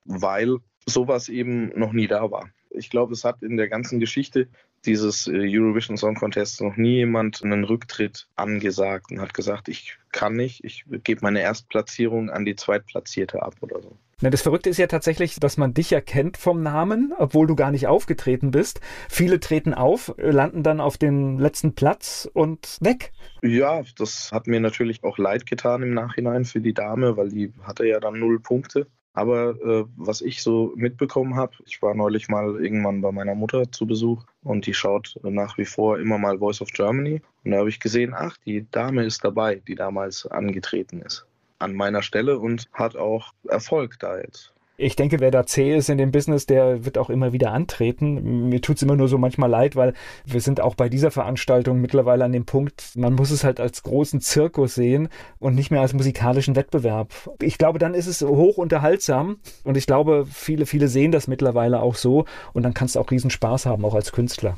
weil 0.05 0.57
sowas 0.85 1.29
eben 1.29 1.77
noch 1.77 1.93
nie 1.93 2.07
da 2.07 2.31
war. 2.31 2.49
Ich 2.69 2.89
glaube, 2.89 3.13
es 3.13 3.23
hat 3.23 3.41
in 3.41 3.57
der 3.57 3.69
ganzen 3.69 3.99
Geschichte 3.99 4.49
dieses 4.85 5.27
äh, 5.27 5.31
Eurovision 5.33 5.97
Song 5.97 6.15
Contest 6.15 6.61
noch 6.61 6.77
nie 6.77 6.97
jemand 6.97 7.43
einen 7.43 7.63
Rücktritt 7.63 8.27
angesagt 8.35 9.11
und 9.11 9.19
hat 9.19 9.33
gesagt, 9.33 9.67
ich 9.67 9.97
kann 10.11 10.35
nicht, 10.35 10.63
ich 10.63 10.85
gebe 11.03 11.21
meine 11.23 11.41
Erstplatzierung 11.41 12.29
an 12.29 12.45
die 12.45 12.55
Zweitplatzierte 12.55 13.41
ab 13.41 13.55
oder 13.61 13.81
so. 13.81 13.97
Na, 14.21 14.29
das 14.29 14.43
Verrückte 14.43 14.69
ist 14.69 14.77
ja 14.77 14.87
tatsächlich, 14.87 15.41
dass 15.41 15.57
man 15.57 15.73
dich 15.73 15.89
ja 15.89 15.99
kennt 15.99 16.37
vom 16.37 16.63
Namen, 16.63 17.13
obwohl 17.17 17.47
du 17.47 17.55
gar 17.55 17.71
nicht 17.71 17.87
aufgetreten 17.87 18.49
bist. 18.49 18.79
Viele 19.09 19.41
treten 19.41 19.73
auf, 19.73 20.15
landen 20.17 20.63
dann 20.63 20.79
auf 20.79 20.97
den 20.97 21.37
letzten 21.37 21.75
Platz 21.75 22.29
und 22.31 22.77
weg. 22.79 23.11
Ja, 23.41 23.83
das 23.97 24.31
hat 24.31 24.47
mir 24.47 24.61
natürlich 24.61 25.03
auch 25.03 25.17
leid 25.17 25.45
getan 25.45 25.83
im 25.83 25.93
Nachhinein 25.93 26.45
für 26.45 26.61
die 26.61 26.73
Dame, 26.73 27.17
weil 27.17 27.27
die 27.27 27.51
hatte 27.63 27.85
ja 27.85 27.99
dann 27.99 28.17
null 28.17 28.39
Punkte. 28.39 28.87
Aber 29.11 29.49
äh, 29.61 29.85
was 29.97 30.21
ich 30.21 30.41
so 30.41 30.71
mitbekommen 30.77 31.35
habe, 31.35 31.53
ich 31.65 31.81
war 31.81 31.93
neulich 31.93 32.29
mal 32.29 32.55
irgendwann 32.57 33.01
bei 33.01 33.11
meiner 33.11 33.35
Mutter 33.35 33.69
zu 33.69 33.85
Besuch 33.85 34.23
und 34.43 34.65
die 34.65 34.73
schaut 34.73 35.15
nach 35.23 35.57
wie 35.57 35.65
vor 35.65 35.99
immer 35.99 36.17
mal 36.17 36.39
Voice 36.39 36.61
of 36.61 36.69
Germany. 36.69 37.21
Und 37.43 37.51
da 37.51 37.57
habe 37.57 37.69
ich 37.69 37.81
gesehen, 37.81 38.13
ach, 38.15 38.37
die 38.45 38.65
Dame 38.71 39.03
ist 39.05 39.25
dabei, 39.25 39.61
die 39.67 39.75
damals 39.75 40.25
angetreten 40.25 41.01
ist. 41.01 41.27
An 41.59 41.73
meiner 41.73 42.01
Stelle 42.01 42.39
und 42.39 42.67
hat 42.73 42.95
auch 42.95 43.33
Erfolg 43.47 43.97
da 43.99 44.17
jetzt. 44.17 44.55
Ich 44.77 44.97
denke, 44.97 45.21
wer 45.21 45.31
da 45.31 45.45
zäh 45.45 45.77
ist 45.77 45.89
in 45.89 45.97
dem 45.97 46.11
Business, 46.11 46.45
der 46.45 46.83
wird 46.83 46.97
auch 46.97 47.09
immer 47.09 47.31
wieder 47.31 47.53
antreten. 47.53 48.49
Mir 48.49 48.61
tut 48.61 48.75
es 48.75 48.81
immer 48.83 48.97
nur 48.97 49.07
so 49.07 49.17
manchmal 49.17 49.49
leid, 49.49 49.77
weil 49.77 49.93
wir 50.25 50.41
sind 50.41 50.59
auch 50.59 50.75
bei 50.75 50.89
dieser 50.89 51.11
Veranstaltung 51.11 51.79
mittlerweile 51.79 52.25
an 52.25 52.33
dem 52.33 52.45
Punkt, 52.45 52.91
man 52.95 53.13
muss 53.13 53.31
es 53.31 53.45
halt 53.45 53.61
als 53.61 53.83
großen 53.83 54.19
Zirkus 54.19 54.75
sehen 54.75 55.07
und 55.39 55.55
nicht 55.55 55.71
mehr 55.71 55.79
als 55.79 55.93
musikalischen 55.93 56.57
Wettbewerb. 56.57 57.13
Ich 57.41 57.57
glaube, 57.57 57.79
dann 57.79 57.93
ist 57.93 58.07
es 58.07 58.21
hoch 58.21 58.57
unterhaltsam 58.57 59.37
und 59.63 59.77
ich 59.77 59.85
glaube, 59.85 60.25
viele, 60.29 60.65
viele 60.65 60.89
sehen 60.89 61.13
das 61.13 61.27
mittlerweile 61.27 61.81
auch 61.81 61.95
so 61.95 62.25
und 62.51 62.63
dann 62.63 62.73
kannst 62.73 62.95
du 62.95 62.99
auch 62.99 63.11
riesen 63.11 63.29
Spaß 63.29 63.65
haben, 63.67 63.85
auch 63.85 63.95
als 63.95 64.11
Künstler. 64.11 64.57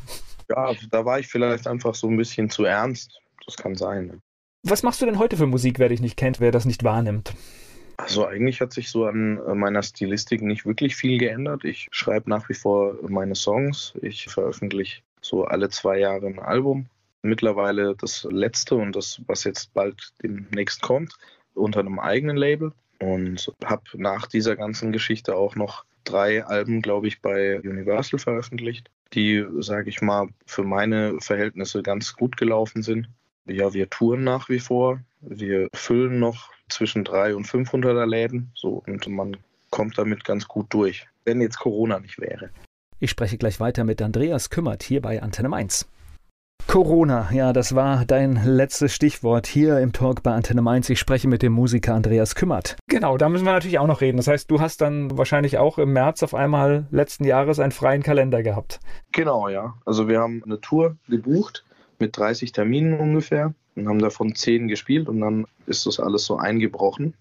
Ja, 0.50 0.72
da 0.90 1.06
war 1.06 1.20
ich 1.20 1.28
vielleicht 1.28 1.68
einfach 1.68 1.94
so 1.94 2.08
ein 2.08 2.18
bisschen 2.18 2.50
zu 2.50 2.66
ernst. 2.66 3.22
Das 3.46 3.56
kann 3.56 3.76
sein. 3.76 4.20
Was 4.64 4.84
machst 4.84 5.02
du 5.02 5.06
denn 5.06 5.20
heute 5.20 5.38
für 5.38 5.48
Musik, 5.48 5.80
wer 5.80 5.90
dich 5.90 6.02
nicht 6.02 6.18
kennt, 6.18 6.40
wer 6.40 6.52
das 6.52 6.66
nicht 6.66 6.84
wahrnimmt? 6.84 7.34
Also 7.98 8.28
eigentlich 8.28 8.62
hat 8.62 8.74
sich 8.74 8.90
so 8.90 9.06
an 9.06 9.40
äh, 9.48 9.56
meiner 9.56 9.82
Stilistik 9.82 10.42
nicht 10.42 10.66
wirklich 10.66 10.96
viel 10.96 11.18
geändert. 11.18 11.66
Ich 11.66 11.88
schreibe 11.92 12.30
nach 12.30 12.48
wie 12.48 12.54
vor 12.54 12.96
meine 13.08 13.36
Songs. 13.36 13.94
Ich 14.02 14.26
veröffentliche 14.26 15.02
so 15.22 15.46
alle 15.46 15.70
zwei 15.70 15.98
Jahre 16.00 16.28
ein 16.28 16.40
Album. 16.40 16.86
Mittlerweile 17.24 17.96
das 17.96 18.28
letzte 18.30 18.76
und 18.76 18.96
das, 18.96 19.22
was 19.26 19.44
jetzt 19.44 19.74
bald 19.74 20.14
demnächst 20.22 20.82
kommt, 20.82 21.18
unter 21.56 21.80
einem 21.80 22.00
eigenen 22.00 22.38
Label. 22.38 22.72
Und 23.00 23.52
habe 23.64 23.84
nach 23.96 24.28
dieser 24.28 24.56
ganzen 24.56 24.92
Geschichte 24.92 25.36
auch 25.36 25.56
noch 25.56 25.84
drei 26.04 26.46
Alben, 26.46 26.82
glaube 26.82 27.08
ich, 27.08 27.22
bei 27.22 27.60
Universal 27.60 28.20
veröffentlicht, 28.20 28.90
die, 29.14 29.46
sage 29.60 29.90
ich 29.90 30.02
mal, 30.02 30.30
für 30.46 30.64
meine 30.64 31.20
Verhältnisse 31.20 31.84
ganz 31.84 32.14
gut 32.14 32.38
gelaufen 32.38 32.82
sind. 32.84 33.10
Ja, 33.48 33.74
wir 33.74 33.90
touren 33.90 34.24
nach 34.24 34.50
wie 34.50 34.60
vor. 34.60 35.00
Wir 35.22 35.70
füllen 35.74 36.20
noch 36.20 36.52
zwischen 36.70 37.04
300 37.04 37.36
und 37.36 37.48
500er 37.48 38.06
Läden. 38.06 38.52
So, 38.54 38.84
und 38.86 39.08
man 39.08 39.38
kommt 39.70 39.98
damit 39.98 40.26
ganz 40.26 40.48
gut 40.48 40.68
durch, 40.70 41.08
wenn 41.26 41.42
jetzt 41.42 41.60
Corona 41.60 42.00
nicht 42.00 42.20
wäre. 42.20 42.50
Ich 43.00 43.12
spreche 43.12 43.38
gleich 43.38 43.60
weiter 43.60 43.84
mit 43.84 44.02
Andreas 44.02 44.50
Kümmert 44.50 44.84
hier 44.84 45.02
bei 45.02 45.22
Antenne 45.22 45.50
Mainz. 45.50 45.88
Corona, 46.66 47.30
ja, 47.32 47.54
das 47.54 47.76
war 47.76 48.04
dein 48.06 48.42
letztes 48.44 48.94
Stichwort 48.94 49.48
hier 49.48 49.80
im 49.80 49.94
Talk 49.94 50.22
bei 50.22 50.34
Antenne 50.34 50.62
Mainz. 50.62 50.90
Ich 50.90 51.00
spreche 51.00 51.28
mit 51.30 51.42
dem 51.42 51.54
Musiker 51.54 51.94
Andreas 51.94 52.36
Kümmert. 52.36 52.76
Genau, 52.90 53.18
da 53.18 53.30
müssen 53.30 53.46
wir 53.46 53.54
natürlich 53.54 53.80
auch 53.80 53.88
noch 53.88 54.02
reden. 54.02 54.18
Das 54.18 54.28
heißt, 54.28 54.52
du 54.52 54.60
hast 54.60 54.82
dann 54.82 55.18
wahrscheinlich 55.18 55.58
auch 55.58 55.78
im 55.78 55.94
März 55.94 56.24
auf 56.24 56.34
einmal 56.34 56.88
letzten 56.92 57.24
Jahres 57.24 57.60
einen 57.60 57.72
freien 57.72 58.04
Kalender 58.04 58.44
gehabt. 58.44 58.82
Genau, 59.14 59.48
ja. 59.48 59.76
Also 59.86 60.10
wir 60.10 60.20
haben 60.20 60.44
eine 60.44 60.60
Tour 60.60 60.98
gebucht 61.08 61.64
mit 62.00 62.18
30 62.18 62.52
Terminen 62.52 63.00
ungefähr 63.00 63.54
und 63.76 63.88
haben 63.88 64.00
davon 64.00 64.36
10 64.36 64.68
gespielt 64.68 65.08
und 65.08 65.22
dann 65.22 65.46
ist 65.66 65.86
das 65.86 66.00
alles 66.00 66.26
so 66.26 66.38
eingebrochen. 66.38 67.14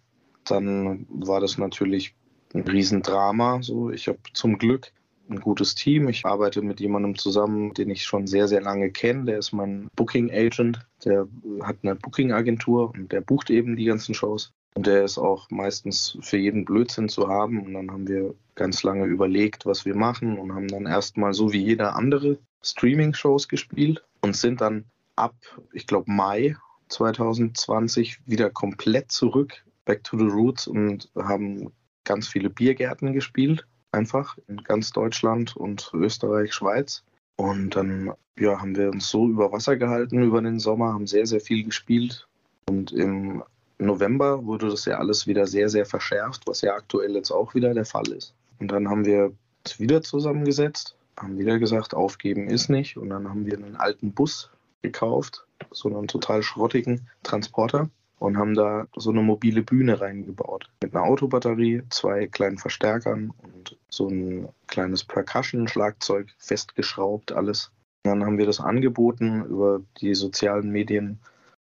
Dann 0.45 1.07
war 1.11 1.41
das 1.41 1.59
natürlich 1.59 2.15
ein 2.55 2.63
Riesendrama. 2.63 3.63
So, 3.63 3.91
ich 3.91 4.09
habe 4.09 4.19
zum 4.33 4.59
Glück 4.59 4.93
ein 5.29 5.41
gutes 5.41 5.75
Team. 5.75 6.09
Ich 6.09 6.25
arbeite 6.25 6.63
mit 6.63 6.81
jemandem 6.81 7.17
zusammen, 7.17 7.75
den 7.75 7.91
ich 7.91 8.05
schon 8.05 8.27
sehr, 8.27 8.49
sehr 8.49 8.61
lange 8.61 8.91
kenne. 8.91 9.25
Der 9.25 9.39
ist 9.39 9.53
mein 9.53 9.89
Booking 9.97 10.31
Agent. 10.31 10.87
Der 11.05 11.27
hat 11.63 11.79
eine 11.83 11.97
Booking 11.97 12.33
Agentur 12.33 12.93
und 12.95 13.13
der 13.13 13.21
bucht 13.21 13.51
eben 13.51 13.77
die 13.77 13.85
ganzen 13.85 14.15
Shows. 14.15 14.53
Und 14.75 14.87
der 14.87 15.05
ist 15.05 15.19
auch 15.19 15.51
meistens 15.51 16.19
für 16.21 16.37
jeden 16.37 16.65
Blödsinn 16.65 17.09
zu 17.09 17.29
haben. 17.29 17.65
Und 17.65 17.75
dann 17.75 17.91
haben 17.91 18.09
wir 18.09 18.35
ganz 18.55 18.83
lange 18.83 19.07
überlegt, 19.07 19.67
was 19.67 19.85
wir 19.85 19.97
machen 19.97 20.39
und 20.39 20.55
haben 20.55 20.69
dann 20.69 20.87
erstmal 20.87 21.35
so 21.35 21.53
wie 21.53 21.63
jeder 21.63 21.97
andere 21.97 22.39
Streaming-Shows 22.63 23.49
gespielt 23.49 24.05
und 24.27 24.37
sind 24.37 24.61
dann 24.61 24.85
ab, 25.15 25.35
ich 25.73 25.87
glaube, 25.87 26.11
Mai 26.11 26.57
2020 26.89 28.19
wieder 28.27 28.51
komplett 28.51 29.11
zurück, 29.11 29.65
back 29.85 30.03
to 30.05 30.19
the 30.19 30.27
roots 30.27 30.67
und 30.67 31.11
haben 31.17 31.73
ganz 32.05 32.29
viele 32.29 32.51
Biergärten 32.51 33.13
gespielt, 33.13 33.67
einfach 33.93 34.37
in 34.49 34.59
ganz 34.59 34.91
Deutschland 34.91 35.57
und 35.57 35.91
Österreich, 35.95 36.53
Schweiz. 36.53 37.05
Und 37.37 37.77
dann 37.77 38.13
ja, 38.39 38.61
haben 38.61 38.77
wir 38.77 38.91
uns 38.91 39.09
so 39.09 39.29
über 39.29 39.53
Wasser 39.53 39.77
gehalten 39.77 40.23
über 40.23 40.43
den 40.43 40.59
Sommer, 40.59 40.93
haben 40.93 41.07
sehr, 41.07 41.27
sehr 41.27 41.41
viel 41.41 41.65
gespielt. 41.65 42.27
Und 42.69 42.93
im 42.93 43.45
November 43.79 44.45
wurde 44.45 44.69
das 44.69 44.87
ja 44.87 44.99
alles 44.99 45.27
wieder 45.27 45.47
sehr, 45.47 45.69
sehr 45.69 45.87
verschärft, 45.87 46.47
was 46.47 46.63
ja 46.63 46.75
aktuell 46.75 47.15
jetzt 47.15 47.31
auch 47.31 47.55
wieder 47.55 47.75
der 47.75 47.85
Fall 47.85 48.09
ist. 48.09 48.35
Und 48.59 48.73
dann 48.73 48.89
haben 48.89 49.05
wir 49.05 49.33
uns 49.65 49.79
wieder 49.79 50.03
zusammengesetzt, 50.03 50.96
haben 51.19 51.39
wieder 51.39 51.59
gesagt, 51.59 51.95
aufgeben 51.95 52.49
ist 52.49 52.69
nicht. 52.69 52.97
Und 52.97 53.11
dann 53.11 53.29
haben 53.29 53.47
wir 53.47 53.57
einen 53.57 53.77
alten 53.77 54.13
Bus 54.13 54.51
gekauft, 54.83 55.47
so 55.71 55.89
einen 55.89 56.09
total 56.09 56.43
schrottigen 56.43 57.09
Transporter 57.23 57.91
und 58.19 58.39
haben 58.39 58.55
da 58.55 58.87
so 58.97 59.11
eine 59.11 59.23
mobile 59.23 59.63
Bühne 59.63 60.01
reingebaut. 60.01 60.71
Mit 60.83 60.95
einer 60.95 61.05
Autobatterie, 61.05 61.83
zwei 61.91 62.27
kleinen 62.27 62.59
Verstärkern 62.59 63.33
und 63.43 63.77
so 63.89 64.09
ein 64.09 64.49
kleines 64.67 65.05
Percussion-Schlagzeug 65.05 66.29
festgeschraubt, 66.39 67.33
alles. 67.33 67.71
Und 68.05 68.11
dann 68.11 68.25
haben 68.25 68.39
wir 68.39 68.47
das 68.47 68.61
angeboten 68.61 69.45
über 69.45 69.81
die 70.01 70.15
sozialen 70.15 70.71
Medien 70.71 71.19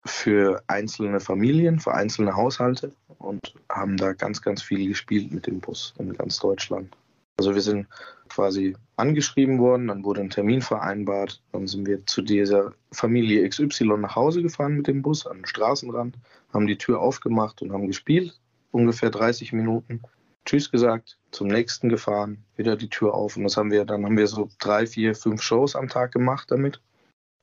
für 0.05 0.61
einzelne 0.67 1.19
Familien, 1.19 1.79
für 1.79 1.93
einzelne 1.93 2.35
Haushalte 2.35 2.91
und 3.19 3.55
haben 3.69 3.97
da 3.97 4.13
ganz, 4.13 4.41
ganz 4.41 4.61
viel 4.61 4.87
gespielt 4.87 5.31
mit 5.31 5.47
dem 5.47 5.61
Bus 5.61 5.93
in 5.97 6.13
ganz 6.13 6.39
Deutschland. 6.39 6.93
Also 7.37 7.55
wir 7.55 7.61
sind 7.61 7.87
quasi 8.29 8.75
angeschrieben 8.95 9.59
worden, 9.59 9.87
dann 9.87 10.03
wurde 10.03 10.21
ein 10.21 10.29
Termin 10.29 10.61
vereinbart, 10.61 11.41
dann 11.51 11.67
sind 11.67 11.87
wir 11.87 12.05
zu 12.05 12.21
dieser 12.21 12.73
Familie 12.91 13.47
XY 13.47 13.97
nach 13.97 14.15
Hause 14.15 14.41
gefahren 14.41 14.77
mit 14.77 14.87
dem 14.87 15.01
Bus 15.01 15.25
an 15.25 15.37
den 15.37 15.45
Straßenrand, 15.45 16.17
haben 16.53 16.67
die 16.67 16.77
Tür 16.77 16.99
aufgemacht 16.99 17.61
und 17.61 17.71
haben 17.71 17.87
gespielt, 17.87 18.39
ungefähr 18.71 19.09
30 19.09 19.53
Minuten. 19.53 20.01
Tschüss 20.45 20.71
gesagt, 20.71 21.17
zum 21.31 21.47
nächsten 21.47 21.89
gefahren, 21.89 22.43
wieder 22.55 22.75
die 22.75 22.89
Tür 22.89 23.13
auf 23.13 23.37
und 23.37 23.43
das 23.43 23.57
haben 23.57 23.71
wir, 23.71 23.85
dann 23.85 24.05
haben 24.05 24.17
wir 24.17 24.27
so 24.27 24.49
drei, 24.59 24.85
vier, 24.85 25.15
fünf 25.15 25.41
Shows 25.41 25.75
am 25.75 25.87
Tag 25.87 26.11
gemacht 26.11 26.51
damit, 26.51 26.81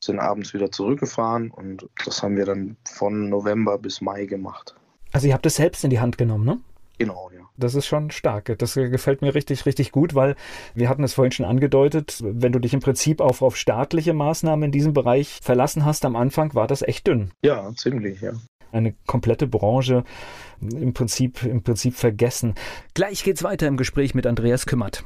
sind 0.04 0.18
abends 0.18 0.54
wieder 0.54 0.70
zurückgefahren 0.70 1.50
und 1.50 1.88
das 2.04 2.22
haben 2.22 2.36
wir 2.36 2.44
dann 2.44 2.76
von 2.88 3.28
November 3.28 3.78
bis 3.78 4.00
Mai 4.00 4.26
gemacht. 4.26 4.74
Also 5.12 5.26
ihr 5.26 5.34
habt 5.34 5.46
es 5.46 5.56
selbst 5.56 5.82
in 5.82 5.90
die 5.90 6.00
Hand 6.00 6.18
genommen, 6.18 6.44
ne? 6.44 6.60
Genau, 7.00 7.30
ja. 7.34 7.48
Das 7.56 7.74
ist 7.74 7.86
schon 7.86 8.10
stark. 8.10 8.54
Das 8.58 8.74
gefällt 8.74 9.22
mir 9.22 9.34
richtig, 9.34 9.64
richtig 9.64 9.90
gut, 9.90 10.14
weil 10.14 10.36
wir 10.74 10.90
hatten 10.90 11.02
es 11.02 11.14
vorhin 11.14 11.32
schon 11.32 11.46
angedeutet, 11.46 12.20
wenn 12.22 12.52
du 12.52 12.58
dich 12.58 12.74
im 12.74 12.80
Prinzip 12.80 13.22
auch 13.22 13.40
auf 13.40 13.56
staatliche 13.56 14.12
Maßnahmen 14.12 14.64
in 14.64 14.70
diesem 14.70 14.92
Bereich 14.92 15.38
verlassen 15.42 15.86
hast 15.86 16.04
am 16.04 16.14
Anfang, 16.14 16.54
war 16.54 16.66
das 16.66 16.82
echt 16.82 17.06
dünn. 17.06 17.30
Ja, 17.42 17.72
ziemlich, 17.74 18.20
ja. 18.20 18.32
Eine 18.70 18.94
komplette 19.06 19.46
Branche 19.46 20.04
im 20.60 20.92
Prinzip, 20.92 21.42
im 21.42 21.62
Prinzip 21.62 21.94
vergessen. 21.94 22.54
Gleich 22.92 23.24
geht's 23.24 23.42
weiter 23.42 23.66
im 23.66 23.78
Gespräch 23.78 24.14
mit 24.14 24.26
Andreas 24.26 24.66
Kümmert. 24.66 25.02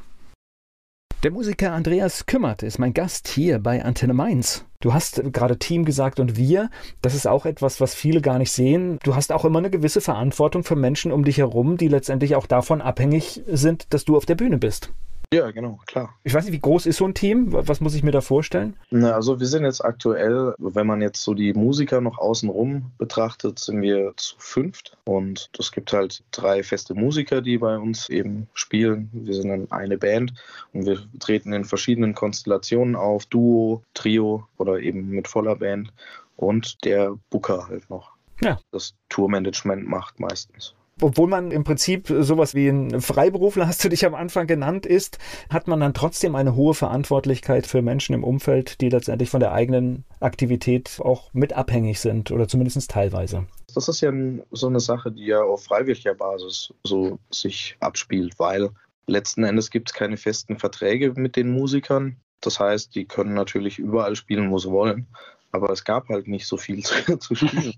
Der 1.25 1.31
Musiker 1.31 1.73
Andreas 1.73 2.27
Kümmert 2.27 2.63
ist 2.63 2.79
mein 2.79 2.93
Gast 2.93 3.29
hier 3.29 3.59
bei 3.59 3.83
Antenne 3.83 4.13
Mainz. 4.13 4.67
Du 4.81 4.93
hast 4.93 5.23
gerade 5.33 5.59
Team 5.59 5.87
gesagt 5.87 6.21
und 6.21 6.37
wir. 6.37 6.69
Das 7.01 7.15
ist 7.15 7.27
auch 7.27 7.47
etwas, 7.47 7.81
was 7.81 7.95
viele 7.95 8.21
gar 8.21 8.39
nicht 8.39 8.53
sehen. 8.53 8.99
Du 9.05 9.17
hast 9.17 9.33
auch 9.33 9.47
immer 9.47 9.61
eine 9.61 9.71
gewisse 9.71 10.03
Verantwortung 10.03 10.65
für 10.65 10.77
Menschen 10.77 11.13
um 11.13 11.25
dich 11.25 11.39
herum, 11.39 11.79
die 11.79 11.89
letztendlich 11.89 12.37
auch 12.37 12.47
davon 12.47 12.83
abhängig 12.83 13.41
sind, 13.47 13.95
dass 13.95 14.05
du 14.05 14.19
auf 14.19 14.27
der 14.27 14.35
Bühne 14.35 14.59
bist. 14.59 14.91
Ja, 15.35 15.51
genau, 15.51 15.81
klar. 15.87 16.14
Ich 16.23 16.33
weiß 16.33 16.44
nicht, 16.44 16.55
wie 16.55 16.61
groß 16.61 16.87
ist 16.87 16.99
so 16.99 17.05
ein 17.05 17.14
Team? 17.14 17.49
Was 17.51 17.81
muss 17.81 17.97
ich 17.97 18.05
mir 18.05 18.12
da 18.12 18.20
vorstellen? 18.20 18.77
Na, 18.90 19.14
also 19.14 19.40
wir 19.40 19.49
sind 19.49 19.64
jetzt 19.64 19.85
aktuell, 19.85 20.55
wenn 20.59 20.87
man 20.87 21.03
jetzt 21.03 21.25
so 21.25 21.35
die 21.35 21.53
Musiker 21.53 22.01
noch 22.01 22.18
außenrum 22.18 22.92
betrachtet, 22.99 23.59
sind 23.59 23.83
wir 23.83 24.12
zu 24.16 24.37
fünft. 24.38 24.97
Und 25.07 25.51
es 25.59 25.73
gibt 25.73 25.92
halt 25.92 26.23
drei 26.31 26.62
feste 26.62 26.94
Musiker, 26.94 27.42
die 27.42 27.59
bei 27.59 27.77
uns 27.77 28.09
eben 28.11 28.47
spielen. 28.55 29.11
Wir 29.12 29.35
sind 29.35 29.49
dann 29.49 29.73
eine 29.73 29.99
Band 29.99 30.35
und 30.73 30.87
wir 30.87 30.99
treten 31.18 31.53
in 31.53 31.64
verschiedenen 31.64 32.14
Konstellationen 32.14 32.94
auf, 32.94 33.27
Duo, 33.27 33.83
Trio 33.92 34.47
oder 34.57 34.79
eben 34.79 35.09
mit 35.09 35.27
voller 35.27 35.57
Band. 35.57 35.92
Und 36.37 36.85
der 36.85 37.16
Booker 37.31 37.66
halt 37.66 37.90
noch. 37.90 38.12
Ja. 38.40 38.61
Das 38.70 38.94
Tourmanagement 39.09 39.88
macht 39.88 40.20
meistens 40.20 40.75
obwohl 41.00 41.28
man 41.28 41.50
im 41.50 41.64
Prinzip 41.64 42.09
sowas 42.09 42.54
wie 42.54 42.68
ein 42.68 43.00
Freiberufler, 43.00 43.66
hast 43.66 43.85
du 43.85 43.88
dich 43.88 44.07
am 44.07 44.14
Anfang 44.14 44.46
genannt, 44.46 44.87
ist, 44.87 45.18
hat 45.50 45.68
man 45.68 45.80
dann 45.80 45.94
trotzdem 45.94 46.35
eine 46.35 46.54
hohe 46.54 46.74
Verantwortlichkeit 46.74 47.66
für 47.66 47.83
Menschen 47.83 48.14
im 48.14 48.24
Umfeld, 48.24 48.80
die 48.80 48.88
letztendlich 48.88 49.30
von 49.30 49.40
der 49.40 49.52
eigenen 49.52 50.04
Aktivität 50.20 51.00
auch 51.00 51.33
mit 51.33 51.52
abhängig 51.52 52.00
sind 52.00 52.30
oder 52.30 52.48
zumindest 52.48 52.90
teilweise. 52.90 53.46
Das 53.74 53.88
ist 53.88 54.00
ja 54.00 54.12
so 54.52 54.68
eine 54.68 54.80
Sache, 54.80 55.11
die 55.11 55.26
ja 55.26 55.42
auf 55.42 55.64
freiwilliger 55.64 56.14
Basis 56.14 56.72
so 56.85 57.18
sich 57.30 57.76
abspielt, 57.80 58.38
weil 58.38 58.70
letzten 59.07 59.44
Endes 59.44 59.70
gibt 59.70 59.90
es 59.90 59.94
keine 59.94 60.16
festen 60.16 60.59
Verträge 60.59 61.12
mit 61.16 61.37
den 61.37 61.50
Musikern. 61.50 62.16
Das 62.40 62.61
heißt, 62.61 62.94
die 62.94 63.07
können 63.07 63.35
natürlich 63.35 63.78
überall 63.78 64.16
spielen, 64.16 64.50
wo 64.50 64.59
sie 64.59 64.70
wollen. 64.70 65.07
Aber 65.50 65.70
es 65.70 65.85
gab 65.85 66.09
halt 66.09 66.28
nicht 66.28 66.46
so 66.46 66.57
viel 66.57 66.83
zu, 66.85 67.16
zu 67.18 67.35
spielen. 67.35 67.74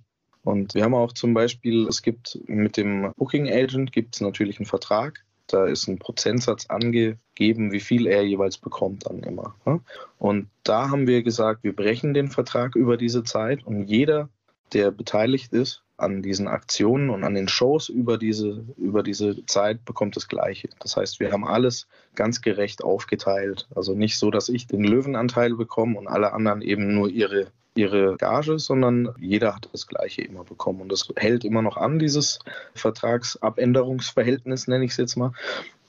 Und 0.47 0.75
wir 0.75 0.85
haben 0.85 0.95
auch 0.95 1.13
zum 1.13 1.35
Beispiel, 1.35 1.89
es 1.89 2.03
gibt 2.03 2.39
mit 2.47 2.77
dem 2.77 3.13
Booking 3.17 3.51
Agent 3.51 3.91
gibt 3.91 4.15
es 4.15 4.21
natürlich 4.21 4.59
einen 4.59 4.67
Vertrag. 4.67 5.25
Da 5.49 5.67
ist 5.67 5.89
ein 5.89 5.99
Prozentsatz 5.99 6.67
angegeben, 6.67 7.73
wie 7.73 7.81
viel 7.81 8.07
er 8.07 8.23
jeweils 8.23 8.57
bekommt 8.57 9.07
dann 9.07 9.25
immer. 9.25 9.57
Ne? 9.65 9.81
Und 10.19 10.49
da 10.63 10.89
haben 10.89 11.09
wir 11.09 11.25
gesagt, 11.25 11.65
wir 11.65 11.75
brechen 11.75 12.15
den 12.15 12.29
Vertrag 12.29 12.77
über 12.77 12.97
diese 12.97 13.25
Zeit 13.25 13.67
und 13.67 13.89
jeder, 13.89 14.29
der 14.73 14.93
beteiligt 14.93 15.53
ist 15.53 15.83
an 15.97 16.23
diesen 16.23 16.47
Aktionen 16.47 17.11
und 17.11 17.25
an 17.25 17.35
den 17.35 17.49
Shows 17.49 17.89
über 17.89 18.17
diese, 18.17 18.67
über 18.77 19.03
diese 19.03 19.45
Zeit, 19.47 19.85
bekommt 19.85 20.15
das 20.15 20.29
Gleiche. 20.29 20.69
Das 20.79 20.97
heißt, 20.97 21.19
wir 21.19 21.33
haben 21.33 21.45
alles 21.45 21.89
ganz 22.15 22.41
gerecht 22.41 22.85
aufgeteilt. 22.85 23.67
Also 23.75 23.95
nicht 23.95 24.17
so, 24.17 24.31
dass 24.31 24.49
ich 24.49 24.69
den 24.69 24.85
Löwenanteil 24.85 25.55
bekomme 25.55 25.99
und 25.99 26.07
alle 26.07 26.33
anderen 26.33 26.63
eben 26.63 26.95
nur 26.95 27.09
ihre 27.09 27.49
ihre 27.77 28.17
Gage, 28.17 28.59
sondern 28.59 29.15
jeder 29.19 29.55
hat 29.55 29.69
das 29.73 29.87
Gleiche 29.87 30.23
immer 30.23 30.45
bekommen. 30.45 30.81
Und 30.81 30.93
das 30.93 31.09
hält 31.17 31.45
immer 31.45 31.63
noch 31.63 31.77
an, 31.77 31.99
dieses 31.99 32.39
Vertragsabänderungsverhältnis, 32.75 34.69
nenne 34.69 34.85
ich 34.85 34.93
es 34.93 34.97
jetzt 34.97 35.17
mal. 35.17 35.33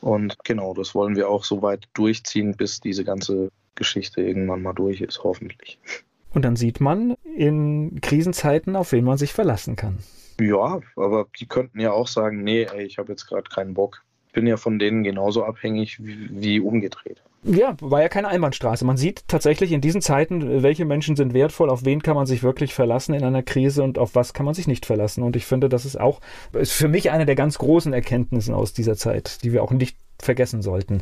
Und 0.02 0.38
genau, 0.44 0.74
das 0.74 0.94
wollen 0.94 1.16
wir 1.16 1.30
auch 1.30 1.44
so 1.44 1.62
weit 1.62 1.88
durchziehen, 1.94 2.56
bis 2.56 2.80
diese 2.80 3.04
ganze 3.04 3.50
Geschichte 3.76 4.22
irgendwann 4.22 4.62
mal 4.62 4.74
durch 4.74 5.02
ist, 5.02 5.24
hoffentlich. 5.24 5.80
Und 6.34 6.44
dann 6.44 6.56
sieht 6.56 6.82
man 6.82 7.16
in 7.36 8.00
Krisenzeiten, 8.02 8.76
auf 8.76 8.92
wen 8.92 9.06
man 9.06 9.18
sich 9.18 9.34
verlassen 9.34 9.76
kann. 9.76 10.00
Ja, 10.40 10.82
aber 10.96 11.28
die 11.40 11.48
könnten 11.48 11.80
ja 11.80 11.92
auch 11.92 12.08
sagen, 12.08 12.44
nee, 12.44 12.64
ey, 12.64 12.86
ich 12.86 12.98
habe 13.00 13.12
jetzt 13.12 13.26
gerade 13.28 13.50
keinen 13.50 13.74
Bock. 13.74 14.04
Ich 14.28 14.34
bin 14.34 14.46
ja 14.46 14.58
von 14.58 14.78
denen 14.78 15.04
genauso 15.04 15.44
abhängig 15.44 16.04
wie, 16.04 16.30
wie 16.30 16.60
umgedreht. 16.60 17.24
Ja, 17.50 17.78
war 17.80 18.02
ja 18.02 18.10
keine 18.10 18.28
Einbahnstraße. 18.28 18.84
Man 18.84 18.98
sieht 18.98 19.24
tatsächlich 19.30 19.72
in 19.72 19.80
diesen 19.80 20.02
Zeiten, 20.02 20.64
welche 20.64 20.84
Menschen 20.84 21.16
sind 21.16 21.34
wertvoll, 21.34 21.70
auf 21.70 21.86
wen 21.86 22.04
kann 22.04 22.16
man 22.16 22.26
sich 22.26 22.44
wirklich 22.44 22.74
verlassen 22.74 23.14
in 23.14 23.24
einer 23.24 23.42
Krise 23.42 23.84
und 23.84 23.98
auf 23.98 24.16
was 24.16 24.34
kann 24.34 24.46
man 24.46 24.54
sich 24.54 24.68
nicht 24.68 24.86
verlassen. 24.86 25.24
Und 25.24 25.38
ich 25.38 25.46
finde, 25.46 25.70
das 25.70 25.86
ist 25.86 25.98
auch 25.98 26.20
ist 26.52 26.74
für 26.74 26.90
mich 26.90 27.10
eine 27.10 27.26
der 27.26 27.36
ganz 27.36 27.58
großen 27.58 27.94
Erkenntnisse 27.94 28.54
aus 28.54 28.74
dieser 28.74 28.98
Zeit, 28.98 29.44
die 29.46 29.54
wir 29.54 29.64
auch 29.64 29.72
nicht 29.72 29.98
vergessen 30.20 30.62
sollten. 30.62 31.02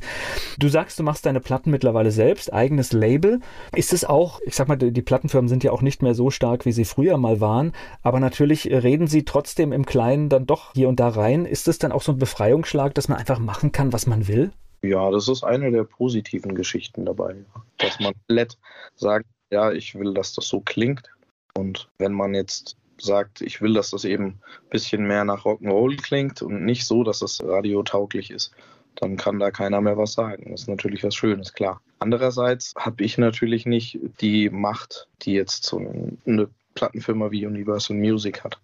Du 0.59 0.67
sagst, 0.67 0.99
du 0.99 1.03
machst 1.03 1.25
deine 1.25 1.39
Platten 1.39 1.71
mittlerweile 1.71 2.11
selbst, 2.11 2.53
eigenes 2.53 2.91
Label. 2.91 3.39
Ist 3.75 3.93
es 3.93 4.05
auch, 4.05 4.39
ich 4.45 4.55
sag 4.55 4.67
mal, 4.67 4.75
die 4.75 5.01
Plattenfirmen 5.01 5.49
sind 5.49 5.63
ja 5.63 5.71
auch 5.71 5.81
nicht 5.81 6.03
mehr 6.03 6.13
so 6.13 6.29
stark, 6.29 6.65
wie 6.65 6.73
sie 6.73 6.85
früher 6.85 7.17
mal 7.17 7.41
waren, 7.41 7.71
aber 8.03 8.19
natürlich 8.19 8.67
reden 8.67 9.07
sie 9.07 9.23
trotzdem 9.23 9.71
im 9.71 9.85
Kleinen 9.85 10.29
dann 10.29 10.45
doch 10.45 10.73
hier 10.73 10.89
und 10.89 10.99
da 10.99 11.07
rein. 11.07 11.45
Ist 11.45 11.67
es 11.67 11.79
dann 11.79 11.91
auch 11.91 12.03
so 12.03 12.11
ein 12.11 12.19
Befreiungsschlag, 12.19 12.93
dass 12.93 13.07
man 13.07 13.17
einfach 13.17 13.39
machen 13.39 13.71
kann, 13.71 13.93
was 13.93 14.05
man 14.05 14.27
will? 14.27 14.51
Ja, 14.85 15.09
das 15.09 15.27
ist 15.27 15.43
eine 15.43 15.71
der 15.71 15.83
positiven 15.83 16.53
Geschichten 16.55 17.05
dabei, 17.05 17.35
dass 17.77 17.99
man 17.99 18.13
komplett 18.13 18.57
sagt, 18.95 19.25
ja, 19.49 19.71
ich 19.71 19.95
will, 19.95 20.13
dass 20.13 20.33
das 20.33 20.47
so 20.47 20.59
klingt. 20.61 21.09
Und 21.55 21.89
wenn 21.97 22.13
man 22.13 22.35
jetzt 22.35 22.77
sagt, 22.97 23.41
ich 23.41 23.61
will, 23.61 23.73
dass 23.73 23.91
das 23.91 24.05
eben 24.05 24.25
ein 24.25 24.69
bisschen 24.69 25.05
mehr 25.05 25.25
nach 25.25 25.45
Rock'n'Roll 25.45 26.01
klingt 26.01 26.41
und 26.41 26.63
nicht 26.65 26.85
so, 26.85 27.03
dass 27.03 27.19
das 27.19 27.43
radiotauglich 27.43 28.31
ist, 28.31 28.53
dann 28.95 29.17
kann 29.17 29.39
da 29.39 29.51
keiner 29.51 29.81
mehr 29.81 29.97
was 29.97 30.13
sagen. 30.13 30.51
Das 30.51 30.61
ist 30.61 30.67
natürlich 30.69 31.03
was 31.03 31.15
Schönes, 31.15 31.53
klar. 31.53 31.81
Andererseits 31.99 32.73
habe 32.77 33.03
ich 33.03 33.17
natürlich 33.17 33.65
nicht 33.65 33.99
die 34.21 34.49
Macht, 34.49 35.07
die 35.23 35.33
jetzt 35.33 35.63
so 35.63 35.77
eine 36.25 36.49
Plattenfirma 36.75 37.31
wie 37.31 37.45
Universal 37.45 37.97
Music 37.97 38.43
hat. 38.43 38.59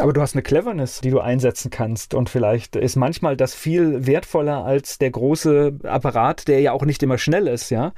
Aber 0.00 0.12
du 0.12 0.20
hast 0.20 0.34
eine 0.34 0.42
Cleverness, 0.42 1.00
die 1.00 1.10
du 1.10 1.20
einsetzen 1.20 1.70
kannst. 1.70 2.14
Und 2.14 2.30
vielleicht 2.30 2.74
ist 2.76 2.96
manchmal 2.96 3.36
das 3.36 3.54
viel 3.54 4.06
wertvoller 4.06 4.64
als 4.64 4.98
der 4.98 5.10
große 5.10 5.78
Apparat, 5.84 6.48
der 6.48 6.60
ja 6.60 6.72
auch 6.72 6.84
nicht 6.84 7.02
immer 7.02 7.18
schnell 7.18 7.46
ist, 7.46 7.70
ja? 7.70 7.92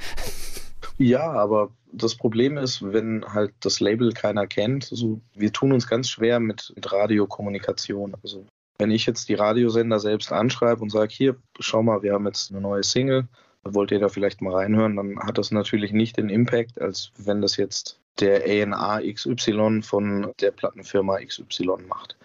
Ja, 0.98 1.30
aber 1.32 1.70
das 1.92 2.16
Problem 2.16 2.59
ist, 2.59 2.82
wenn 2.92 3.24
halt 3.26 3.53
das 3.61 3.80
Label 3.80 4.12
keiner 4.12 4.46
kennt, 4.46 4.88
also 4.90 5.20
wir 5.34 5.53
tun 5.53 5.72
uns 5.72 5.86
ganz 5.86 6.09
schwer 6.09 6.40
mit, 6.40 6.72
mit 6.74 6.90
Radiokommunikation. 6.92 8.14
Also 8.22 8.46
wenn 8.78 8.90
ich 8.90 9.07
jetzt 9.07 9.28
die 9.28 9.34
Radiosender 9.34 10.00
selbst 10.00 10.32
anschreibe 10.32 10.82
und 10.82 10.90
sage, 10.90 11.12
hier, 11.14 11.36
schau 11.61 11.82
mal, 11.82 12.03
wir 12.03 12.14
haben 12.14 12.26
jetzt 12.26 12.50
eine 12.50 12.61
neue 12.61 12.82
Single, 12.82 13.28
wollt 13.62 13.92
ihr 13.92 14.00
da 14.00 14.09
vielleicht 14.09 14.42
mal 14.42 14.55
reinhören, 14.55 14.96
dann 14.96 15.20
hat 15.20 15.38
das 15.38 15.53
natürlich 15.53 15.92
nicht 15.92 16.16
den 16.16 16.28
Impact, 16.28 16.80
als 16.80 17.12
wenn 17.16 17.40
das 17.40 17.57
jetzt 17.57 18.01
der 18.20 18.42
A&A 18.44 19.00
XY 19.00 19.82
von 19.82 20.32
der 20.40 20.50
Plattenfirma 20.50 21.18
XY 21.18 21.76
macht. 21.88 22.16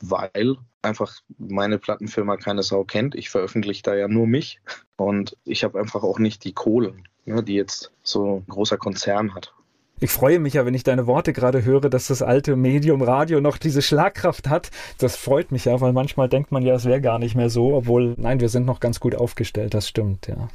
Weil 0.00 0.56
einfach 0.82 1.20
meine 1.38 1.78
Plattenfirma 1.78 2.36
keine 2.36 2.62
Sau 2.62 2.84
kennt. 2.84 3.14
Ich 3.14 3.30
veröffentliche 3.30 3.82
da 3.82 3.94
ja 3.94 4.08
nur 4.08 4.26
mich 4.26 4.60
und 4.96 5.36
ich 5.44 5.64
habe 5.64 5.78
einfach 5.78 6.02
auch 6.02 6.18
nicht 6.18 6.44
die 6.44 6.52
Kohlen, 6.52 7.08
ne, 7.24 7.42
die 7.42 7.54
jetzt 7.54 7.92
so 8.02 8.38
ein 8.38 8.46
großer 8.46 8.78
Konzern 8.78 9.34
hat. 9.34 9.52
Ich 9.98 10.10
freue 10.10 10.38
mich 10.40 10.52
ja, 10.52 10.66
wenn 10.66 10.74
ich 10.74 10.84
deine 10.84 11.06
Worte 11.06 11.32
gerade 11.32 11.64
höre, 11.64 11.88
dass 11.88 12.08
das 12.08 12.20
alte 12.20 12.54
Medium 12.54 13.00
Radio 13.00 13.40
noch 13.40 13.56
diese 13.56 13.80
Schlagkraft 13.80 14.46
hat. 14.46 14.70
Das 14.98 15.16
freut 15.16 15.52
mich 15.52 15.64
ja, 15.64 15.80
weil 15.80 15.94
manchmal 15.94 16.28
denkt 16.28 16.52
man 16.52 16.62
ja, 16.62 16.74
es 16.74 16.84
wäre 16.84 17.00
gar 17.00 17.18
nicht 17.18 17.34
mehr 17.34 17.48
so, 17.48 17.74
obwohl, 17.74 18.14
nein, 18.18 18.38
wir 18.40 18.50
sind 18.50 18.66
noch 18.66 18.80
ganz 18.80 19.00
gut 19.00 19.14
aufgestellt, 19.14 19.72
das 19.72 19.88
stimmt, 19.88 20.26
ja. 20.26 20.48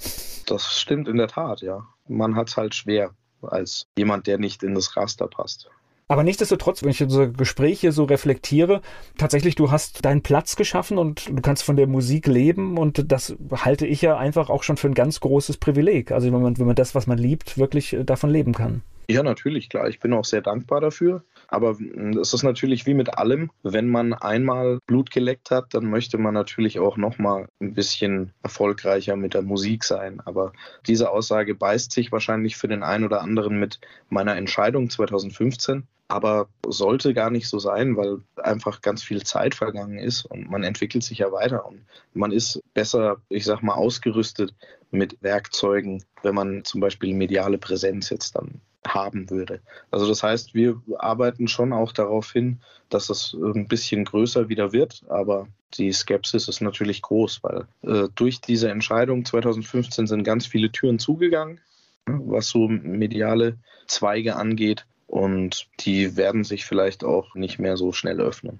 Das 0.45 0.79
stimmt 0.79 1.07
in 1.07 1.17
der 1.17 1.27
Tat, 1.27 1.61
ja. 1.61 1.87
Man 2.07 2.35
hat 2.35 2.49
es 2.49 2.57
halt 2.57 2.75
schwer 2.75 3.15
als 3.43 3.87
jemand, 3.97 4.27
der 4.27 4.37
nicht 4.37 4.63
in 4.63 4.75
das 4.75 4.95
Raster 4.95 5.27
passt. 5.27 5.69
Aber 6.11 6.23
nichtsdestotrotz, 6.23 6.83
wenn 6.83 6.89
ich 6.89 7.01
unsere 7.01 7.31
Gespräche 7.31 7.93
so 7.93 8.03
reflektiere, 8.03 8.81
tatsächlich, 9.17 9.55
du 9.55 9.71
hast 9.71 10.03
deinen 10.03 10.21
Platz 10.21 10.57
geschaffen 10.57 10.97
und 10.97 11.29
du 11.29 11.41
kannst 11.41 11.63
von 11.63 11.77
der 11.77 11.87
Musik 11.87 12.27
leben 12.27 12.77
und 12.77 13.09
das 13.13 13.33
halte 13.53 13.87
ich 13.87 14.01
ja 14.01 14.17
einfach 14.17 14.49
auch 14.49 14.63
schon 14.63 14.75
für 14.75 14.87
ein 14.87 14.93
ganz 14.93 15.21
großes 15.21 15.55
Privileg. 15.55 16.11
Also 16.11 16.29
wenn 16.33 16.41
man, 16.41 16.59
wenn 16.59 16.65
man 16.65 16.75
das, 16.75 16.95
was 16.95 17.07
man 17.07 17.17
liebt, 17.17 17.57
wirklich 17.57 17.93
äh, 17.93 18.03
davon 18.03 18.29
leben 18.29 18.51
kann. 18.53 18.81
Ja, 19.09 19.23
natürlich, 19.23 19.69
klar. 19.69 19.87
Ich 19.87 20.01
bin 20.01 20.11
auch 20.11 20.25
sehr 20.25 20.41
dankbar 20.41 20.81
dafür. 20.81 21.23
Aber 21.51 21.77
hm, 21.77 22.17
es 22.17 22.33
ist 22.33 22.43
natürlich 22.43 22.87
wie 22.87 22.95
mit 22.95 23.17
allem, 23.17 23.51
wenn 23.61 23.89
man 23.89 24.13
einmal 24.13 24.79
Blut 24.87 25.11
geleckt 25.11 25.51
hat, 25.51 25.73
dann 25.73 25.85
möchte 25.85 26.17
man 26.17 26.33
natürlich 26.33 26.79
auch 26.79 26.97
noch 26.97 27.19
mal 27.19 27.47
ein 27.59 27.73
bisschen 27.75 28.33
erfolgreicher 28.41 29.15
mit 29.15 29.35
der 29.35 29.43
Musik 29.43 29.83
sein. 29.83 30.21
Aber 30.21 30.53
diese 30.87 31.11
Aussage 31.11 31.53
beißt 31.53 31.91
sich 31.91 32.11
wahrscheinlich 32.11 32.55
für 32.57 32.67
den 32.67 32.81
einen 32.81 33.03
oder 33.03 33.21
anderen 33.21 33.59
mit 33.59 33.79
meiner 34.09 34.35
Entscheidung 34.35 34.89
2015 34.89 35.87
aber 36.11 36.49
sollte 36.67 37.13
gar 37.13 37.29
nicht 37.29 37.47
so 37.47 37.57
sein, 37.57 37.95
weil 37.95 38.17
einfach 38.35 38.81
ganz 38.81 39.01
viel 39.01 39.23
Zeit 39.23 39.55
vergangen 39.55 39.97
ist 39.97 40.25
und 40.25 40.51
man 40.51 40.63
entwickelt 40.63 41.05
sich 41.05 41.19
ja 41.19 41.31
weiter. 41.31 41.65
Und 41.65 41.85
man 42.13 42.33
ist 42.33 42.61
besser, 42.73 43.21
ich 43.29 43.45
sag 43.45 43.61
mal, 43.61 43.75
ausgerüstet 43.75 44.53
mit 44.91 45.21
Werkzeugen, 45.21 46.03
wenn 46.21 46.35
man 46.35 46.65
zum 46.65 46.81
Beispiel 46.81 47.13
mediale 47.13 47.57
Präsenz 47.57 48.09
jetzt 48.09 48.35
dann 48.35 48.59
haben 48.87 49.29
würde. 49.29 49.61
Also 49.91 50.07
das 50.07 50.23
heißt, 50.23 50.53
wir 50.53 50.81
arbeiten 50.97 51.47
schon 51.47 51.73
auch 51.73 51.91
darauf 51.91 52.31
hin, 52.31 52.61
dass 52.89 53.09
es 53.09 53.33
ein 53.33 53.67
bisschen 53.67 54.05
größer 54.05 54.49
wieder 54.49 54.73
wird, 54.73 55.03
aber 55.09 55.47
die 55.75 55.91
Skepsis 55.91 56.47
ist 56.47 56.61
natürlich 56.61 57.01
groß, 57.01 57.41
weil 57.43 57.67
äh, 57.83 58.09
durch 58.15 58.41
diese 58.41 58.69
Entscheidung 58.69 59.23
2015 59.23 60.07
sind 60.07 60.23
ganz 60.23 60.45
viele 60.45 60.71
Türen 60.71 60.99
zugegangen, 60.99 61.59
ne, 62.07 62.19
was 62.25 62.49
so 62.49 62.67
mediale 62.67 63.57
Zweige 63.87 64.35
angeht 64.35 64.85
und 65.07 65.67
die 65.79 66.17
werden 66.17 66.43
sich 66.43 66.65
vielleicht 66.65 67.03
auch 67.03 67.35
nicht 67.35 67.59
mehr 67.59 67.77
so 67.77 67.91
schnell 67.91 68.19
öffnen. 68.19 68.59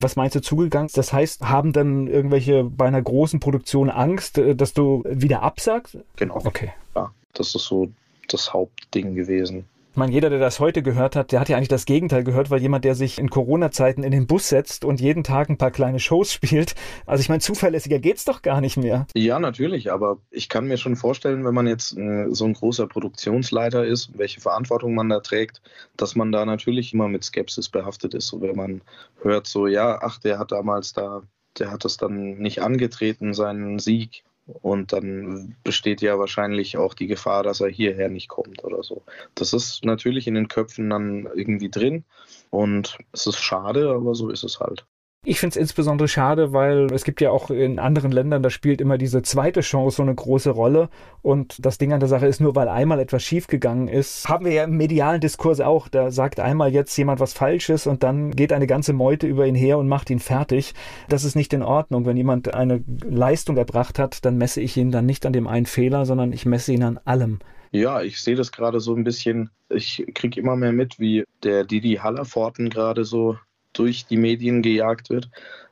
Was 0.00 0.14
meinst 0.14 0.36
du 0.36 0.40
zugegangen? 0.40 0.90
Das 0.94 1.12
heißt, 1.12 1.42
haben 1.48 1.72
dann 1.72 2.06
irgendwelche 2.06 2.64
bei 2.64 2.86
einer 2.86 3.02
großen 3.02 3.40
Produktion 3.40 3.90
Angst, 3.90 4.38
äh, 4.38 4.54
dass 4.54 4.72
du 4.72 5.04
wieder 5.06 5.42
absagst? 5.42 5.98
Genau. 6.16 6.36
Okay. 6.36 6.72
Ja, 6.94 7.12
das 7.32 7.54
ist 7.54 7.64
so 7.64 7.92
das 8.32 8.52
Hauptding 8.52 9.14
gewesen. 9.14 9.64
Ich 9.92 9.96
meine, 10.00 10.12
jeder, 10.12 10.30
der 10.30 10.38
das 10.38 10.60
heute 10.60 10.84
gehört 10.84 11.16
hat, 11.16 11.32
der 11.32 11.40
hat 11.40 11.48
ja 11.48 11.56
eigentlich 11.56 11.68
das 11.68 11.84
Gegenteil 11.84 12.22
gehört, 12.22 12.50
weil 12.50 12.60
jemand, 12.60 12.84
der 12.84 12.94
sich 12.94 13.18
in 13.18 13.30
Corona-Zeiten 13.30 14.04
in 14.04 14.12
den 14.12 14.28
Bus 14.28 14.48
setzt 14.48 14.84
und 14.84 15.00
jeden 15.00 15.24
Tag 15.24 15.48
ein 15.48 15.58
paar 15.58 15.72
kleine 15.72 15.98
Shows 15.98 16.32
spielt, 16.32 16.76
also 17.04 17.20
ich 17.20 17.28
meine, 17.28 17.40
zuverlässiger 17.40 17.98
geht's 17.98 18.24
doch 18.24 18.42
gar 18.42 18.60
nicht 18.60 18.76
mehr. 18.76 19.08
Ja, 19.14 19.40
natürlich, 19.40 19.90
aber 19.90 20.18
ich 20.30 20.48
kann 20.48 20.68
mir 20.68 20.76
schon 20.76 20.94
vorstellen, 20.94 21.44
wenn 21.44 21.54
man 21.54 21.66
jetzt 21.66 21.96
äh, 21.98 22.26
so 22.30 22.44
ein 22.44 22.52
großer 22.52 22.86
Produktionsleiter 22.86 23.84
ist, 23.84 24.16
welche 24.16 24.40
Verantwortung 24.40 24.94
man 24.94 25.08
da 25.08 25.18
trägt, 25.18 25.62
dass 25.96 26.14
man 26.14 26.30
da 26.30 26.44
natürlich 26.44 26.94
immer 26.94 27.08
mit 27.08 27.24
Skepsis 27.24 27.68
behaftet 27.68 28.14
ist. 28.14 28.28
So 28.28 28.40
wenn 28.40 28.54
man 28.54 28.82
hört 29.22 29.48
so, 29.48 29.66
ja, 29.66 29.98
ach, 30.00 30.18
der 30.20 30.38
hat 30.38 30.52
damals 30.52 30.92
da 30.92 31.22
der 31.58 31.70
hat 31.70 31.84
es 31.84 31.96
dann 31.96 32.38
nicht 32.38 32.62
angetreten, 32.62 33.34
seinen 33.34 33.78
Sieg. 33.78 34.22
Und 34.48 34.92
dann 34.92 35.56
besteht 35.62 36.00
ja 36.00 36.18
wahrscheinlich 36.18 36.78
auch 36.78 36.94
die 36.94 37.06
Gefahr, 37.06 37.42
dass 37.42 37.60
er 37.60 37.68
hierher 37.68 38.08
nicht 38.08 38.28
kommt 38.28 38.64
oder 38.64 38.82
so. 38.82 39.02
Das 39.34 39.52
ist 39.52 39.84
natürlich 39.84 40.26
in 40.26 40.34
den 40.34 40.48
Köpfen 40.48 40.88
dann 40.88 41.28
irgendwie 41.34 41.70
drin. 41.70 42.04
Und 42.50 42.98
es 43.12 43.26
ist 43.26 43.38
schade, 43.38 43.90
aber 43.90 44.14
so 44.14 44.30
ist 44.30 44.44
es 44.44 44.58
halt. 44.60 44.86
Ich 45.24 45.40
finde 45.40 45.54
es 45.54 45.56
insbesondere 45.56 46.06
schade, 46.06 46.52
weil 46.52 46.86
es 46.92 47.02
gibt 47.02 47.20
ja 47.20 47.30
auch 47.32 47.50
in 47.50 47.80
anderen 47.80 48.12
Ländern, 48.12 48.42
da 48.42 48.50
spielt 48.50 48.80
immer 48.80 48.98
diese 48.98 49.20
zweite 49.20 49.62
Chance 49.62 49.96
so 49.96 50.02
eine 50.02 50.14
große 50.14 50.50
Rolle. 50.50 50.88
Und 51.22 51.56
das 51.66 51.76
Ding 51.76 51.92
an 51.92 51.98
der 51.98 52.08
Sache 52.08 52.26
ist, 52.26 52.40
nur 52.40 52.54
weil 52.54 52.68
einmal 52.68 53.00
etwas 53.00 53.24
schiefgegangen 53.24 53.88
ist, 53.88 54.28
haben 54.28 54.44
wir 54.44 54.52
ja 54.52 54.64
im 54.64 54.76
medialen 54.76 55.20
Diskurs 55.20 55.60
auch. 55.60 55.88
Da 55.88 56.12
sagt 56.12 56.38
einmal 56.38 56.72
jetzt 56.72 56.96
jemand 56.96 57.18
was 57.18 57.32
Falsches 57.32 57.88
und 57.88 58.04
dann 58.04 58.30
geht 58.30 58.52
eine 58.52 58.68
ganze 58.68 58.92
Meute 58.92 59.26
über 59.26 59.44
ihn 59.46 59.56
her 59.56 59.78
und 59.78 59.88
macht 59.88 60.08
ihn 60.08 60.20
fertig. 60.20 60.72
Das 61.08 61.24
ist 61.24 61.34
nicht 61.34 61.52
in 61.52 61.62
Ordnung. 61.62 62.06
Wenn 62.06 62.16
jemand 62.16 62.54
eine 62.54 62.84
Leistung 63.04 63.56
erbracht 63.56 63.98
hat, 63.98 64.24
dann 64.24 64.38
messe 64.38 64.60
ich 64.60 64.76
ihn 64.76 64.92
dann 64.92 65.04
nicht 65.04 65.26
an 65.26 65.32
dem 65.32 65.48
einen 65.48 65.66
Fehler, 65.66 66.06
sondern 66.06 66.32
ich 66.32 66.46
messe 66.46 66.72
ihn 66.72 66.84
an 66.84 67.00
allem. 67.04 67.40
Ja, 67.72 68.00
ich 68.02 68.20
sehe 68.20 68.36
das 68.36 68.52
gerade 68.52 68.80
so 68.80 68.94
ein 68.94 69.04
bisschen. 69.04 69.50
Ich 69.68 70.06
kriege 70.14 70.40
immer 70.40 70.56
mehr 70.56 70.72
mit, 70.72 70.98
wie 70.98 71.24
der 71.42 71.64
Didi 71.64 71.96
Hallerforten 71.96 72.70
gerade 72.70 73.04
so 73.04 73.36
durch 73.72 74.06
die 74.06 74.16
Medien 74.16 74.62
gejagt 74.62 75.10
wird, 75.10 75.30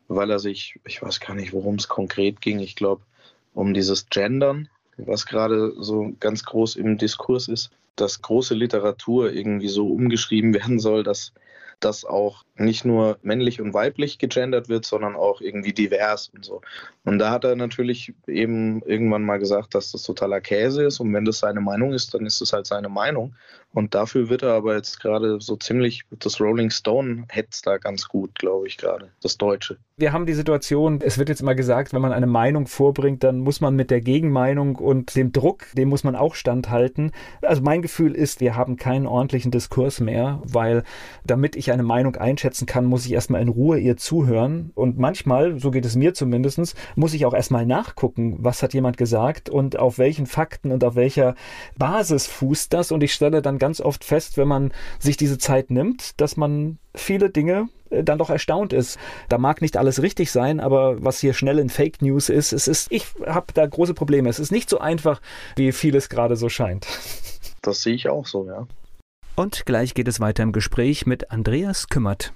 weil 0.08 0.30
er 0.30 0.38
sich, 0.38 0.78
ich 0.86 1.02
weiß 1.02 1.20
gar 1.20 1.34
nicht, 1.34 1.52
worum 1.52 1.76
es 1.76 1.88
konkret 1.88 2.40
ging, 2.40 2.60
ich 2.60 2.76
glaube, 2.76 3.02
um 3.54 3.74
dieses 3.74 4.08
Gendern, 4.08 4.68
was 4.96 5.26
gerade 5.26 5.74
so 5.78 6.12
ganz 6.20 6.44
groß 6.44 6.76
im 6.76 6.98
Diskurs 6.98 7.48
ist, 7.48 7.70
dass 7.96 8.22
große 8.22 8.54
Literatur 8.54 9.32
irgendwie 9.32 9.68
so 9.68 9.88
umgeschrieben 9.88 10.54
werden 10.54 10.78
soll, 10.78 11.02
dass 11.02 11.32
das 11.80 12.04
auch 12.04 12.44
nicht 12.58 12.84
nur 12.84 13.18
männlich 13.22 13.60
und 13.60 13.74
weiblich 13.74 14.18
gegendert 14.18 14.68
wird, 14.68 14.84
sondern 14.84 15.14
auch 15.16 15.40
irgendwie 15.40 15.72
divers 15.72 16.30
und 16.34 16.44
so. 16.44 16.62
Und 17.04 17.18
da 17.18 17.30
hat 17.30 17.44
er 17.44 17.56
natürlich 17.56 18.14
eben 18.26 18.82
irgendwann 18.82 19.22
mal 19.22 19.38
gesagt, 19.38 19.74
dass 19.74 19.92
das 19.92 20.02
totaler 20.02 20.40
Käse 20.40 20.84
ist 20.84 21.00
und 21.00 21.12
wenn 21.12 21.24
das 21.24 21.38
seine 21.38 21.60
Meinung 21.60 21.92
ist, 21.92 22.14
dann 22.14 22.26
ist 22.26 22.40
es 22.40 22.52
halt 22.52 22.66
seine 22.66 22.88
Meinung. 22.88 23.34
Und 23.76 23.94
dafür 23.94 24.30
wird 24.30 24.42
er 24.42 24.54
aber 24.54 24.74
jetzt 24.74 25.00
gerade 25.00 25.38
so 25.38 25.54
ziemlich, 25.54 26.04
das 26.10 26.40
Rolling 26.40 26.70
Stone 26.70 27.26
hetzt 27.28 27.66
da 27.66 27.76
ganz 27.76 28.08
gut, 28.08 28.34
glaube 28.38 28.66
ich, 28.66 28.78
gerade, 28.78 29.10
das 29.22 29.36
Deutsche. 29.36 29.76
Wir 29.98 30.14
haben 30.14 30.24
die 30.24 30.32
Situation, 30.32 31.00
es 31.02 31.18
wird 31.18 31.28
jetzt 31.28 31.42
immer 31.42 31.54
gesagt, 31.54 31.92
wenn 31.92 32.00
man 32.00 32.12
eine 32.12 32.26
Meinung 32.26 32.66
vorbringt, 32.66 33.22
dann 33.22 33.40
muss 33.40 33.60
man 33.60 33.76
mit 33.76 33.90
der 33.90 34.00
Gegenmeinung 34.00 34.76
und 34.76 35.14
dem 35.14 35.30
Druck, 35.30 35.66
dem 35.74 35.90
muss 35.90 36.04
man 36.04 36.16
auch 36.16 36.34
standhalten. 36.34 37.12
Also 37.42 37.60
mein 37.60 37.82
Gefühl 37.82 38.14
ist, 38.14 38.40
wir 38.40 38.56
haben 38.56 38.76
keinen 38.76 39.06
ordentlichen 39.06 39.50
Diskurs 39.50 40.00
mehr, 40.00 40.40
weil 40.44 40.82
damit 41.24 41.54
ich 41.54 41.70
eine 41.70 41.82
Meinung 41.82 42.16
einschätzen 42.46 42.66
kann, 42.66 42.84
muss 42.84 43.06
ich 43.06 43.12
erstmal 43.12 43.42
in 43.42 43.48
Ruhe 43.48 43.78
ihr 43.78 43.96
zuhören. 43.96 44.70
Und 44.74 44.98
manchmal, 44.98 45.58
so 45.58 45.72
geht 45.72 45.84
es 45.84 45.96
mir 45.96 46.14
zumindest, 46.14 46.76
muss 46.94 47.14
ich 47.14 47.26
auch 47.26 47.34
erstmal 47.34 47.66
nachgucken, 47.66 48.36
was 48.38 48.62
hat 48.62 48.72
jemand 48.72 48.96
gesagt 48.96 49.50
und 49.50 49.78
auf 49.78 49.98
welchen 49.98 50.26
Fakten 50.26 50.70
und 50.70 50.84
auf 50.84 50.94
welcher 50.94 51.34
Basis 51.76 52.28
fußt 52.28 52.72
das. 52.72 52.92
Und 52.92 53.02
ich 53.02 53.12
stelle 53.12 53.42
dann 53.42 53.58
ganz 53.58 53.80
oft 53.80 54.04
fest, 54.04 54.36
wenn 54.36 54.46
man 54.46 54.72
sich 55.00 55.16
diese 55.16 55.38
Zeit 55.38 55.70
nimmt, 55.70 56.20
dass 56.20 56.36
man 56.36 56.78
viele 56.94 57.30
Dinge 57.30 57.68
äh, 57.90 58.04
dann 58.04 58.18
doch 58.18 58.30
erstaunt 58.30 58.72
ist. 58.72 58.96
Da 59.28 59.38
mag 59.38 59.60
nicht 59.60 59.76
alles 59.76 60.00
richtig 60.00 60.30
sein, 60.30 60.60
aber 60.60 61.02
was 61.02 61.18
hier 61.18 61.34
schnell 61.34 61.58
in 61.58 61.68
Fake 61.68 62.00
News 62.00 62.28
ist, 62.28 62.52
es 62.52 62.68
ist, 62.68 62.92
ich 62.92 63.06
habe 63.26 63.46
da 63.54 63.66
große 63.66 63.94
Probleme. 63.94 64.28
Es 64.28 64.38
ist 64.38 64.52
nicht 64.52 64.70
so 64.70 64.78
einfach, 64.78 65.20
wie 65.56 65.72
vieles 65.72 66.08
gerade 66.08 66.36
so 66.36 66.48
scheint. 66.48 66.86
Das 67.62 67.82
sehe 67.82 67.94
ich 67.94 68.08
auch 68.08 68.26
so, 68.26 68.46
ja. 68.46 68.68
Und 69.36 69.66
gleich 69.66 69.92
geht 69.92 70.08
es 70.08 70.18
weiter 70.18 70.42
im 70.42 70.52
Gespräch 70.52 71.04
mit 71.04 71.30
Andreas 71.30 71.88
Kümmert. 71.88 72.32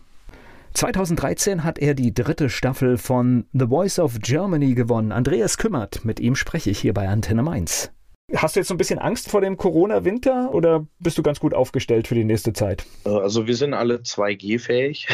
2013 0.75 1.65
hat 1.65 1.79
er 1.79 1.95
die 1.95 2.13
dritte 2.13 2.51
Staffel 2.51 2.99
von 2.99 3.47
The 3.55 3.69
Voice 3.69 3.99
of 3.99 4.19
Germany 4.21 4.75
gewonnen. 4.75 5.11
Andreas 5.11 5.57
Kümmert, 5.57 6.05
mit 6.05 6.21
ihm 6.21 6.37
spreche 6.37 6.69
ich 6.69 6.79
hier 6.79 6.93
bei 6.93 7.09
Antenne 7.09 7.43
Mainz. 7.43 7.91
Hast 8.37 8.55
du 8.55 8.61
jetzt 8.61 8.69
so 8.69 8.75
ein 8.75 8.79
bisschen 8.79 8.99
Angst 8.99 9.31
vor 9.31 9.41
dem 9.41 9.57
Corona-Winter 9.57 10.55
oder 10.55 10.87
bist 10.99 11.17
du 11.17 11.23
ganz 11.23 11.41
gut 11.41 11.55
aufgestellt 11.55 12.07
für 12.07 12.15
die 12.15 12.25
nächste 12.25 12.53
Zeit? 12.53 12.85
Äh, 13.07 13.09
also 13.09 13.47
wir 13.47 13.57
sind 13.57 13.73
alle 13.73 13.97
2G-fähig. 13.97 15.09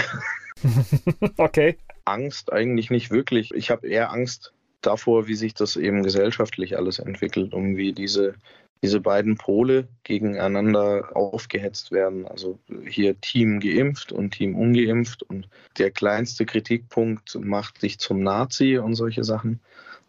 okay. 1.36 1.76
Angst 2.04 2.52
eigentlich 2.52 2.90
nicht 2.90 3.12
wirklich. 3.12 3.54
Ich 3.54 3.70
habe 3.70 3.86
eher 3.86 4.10
Angst 4.10 4.52
davor, 4.82 5.28
wie 5.28 5.34
sich 5.34 5.54
das 5.54 5.76
eben 5.76 6.02
gesellschaftlich 6.02 6.76
alles 6.76 6.98
entwickelt, 6.98 7.54
um 7.54 7.76
wie 7.76 7.92
diese 7.92 8.34
diese 8.82 9.00
beiden 9.00 9.36
Pole 9.36 9.88
gegeneinander 10.04 11.10
aufgehetzt 11.16 11.92
werden. 11.92 12.26
Also 12.26 12.58
hier 12.86 13.20
Team 13.20 13.60
geimpft 13.60 14.12
und 14.12 14.32
Team 14.32 14.54
ungeimpft 14.54 15.22
und 15.22 15.48
der 15.78 15.90
kleinste 15.90 16.46
Kritikpunkt 16.46 17.36
macht 17.40 17.82
dich 17.82 17.98
zum 17.98 18.22
Nazi 18.22 18.78
und 18.78 18.94
solche 18.94 19.24
Sachen. 19.24 19.60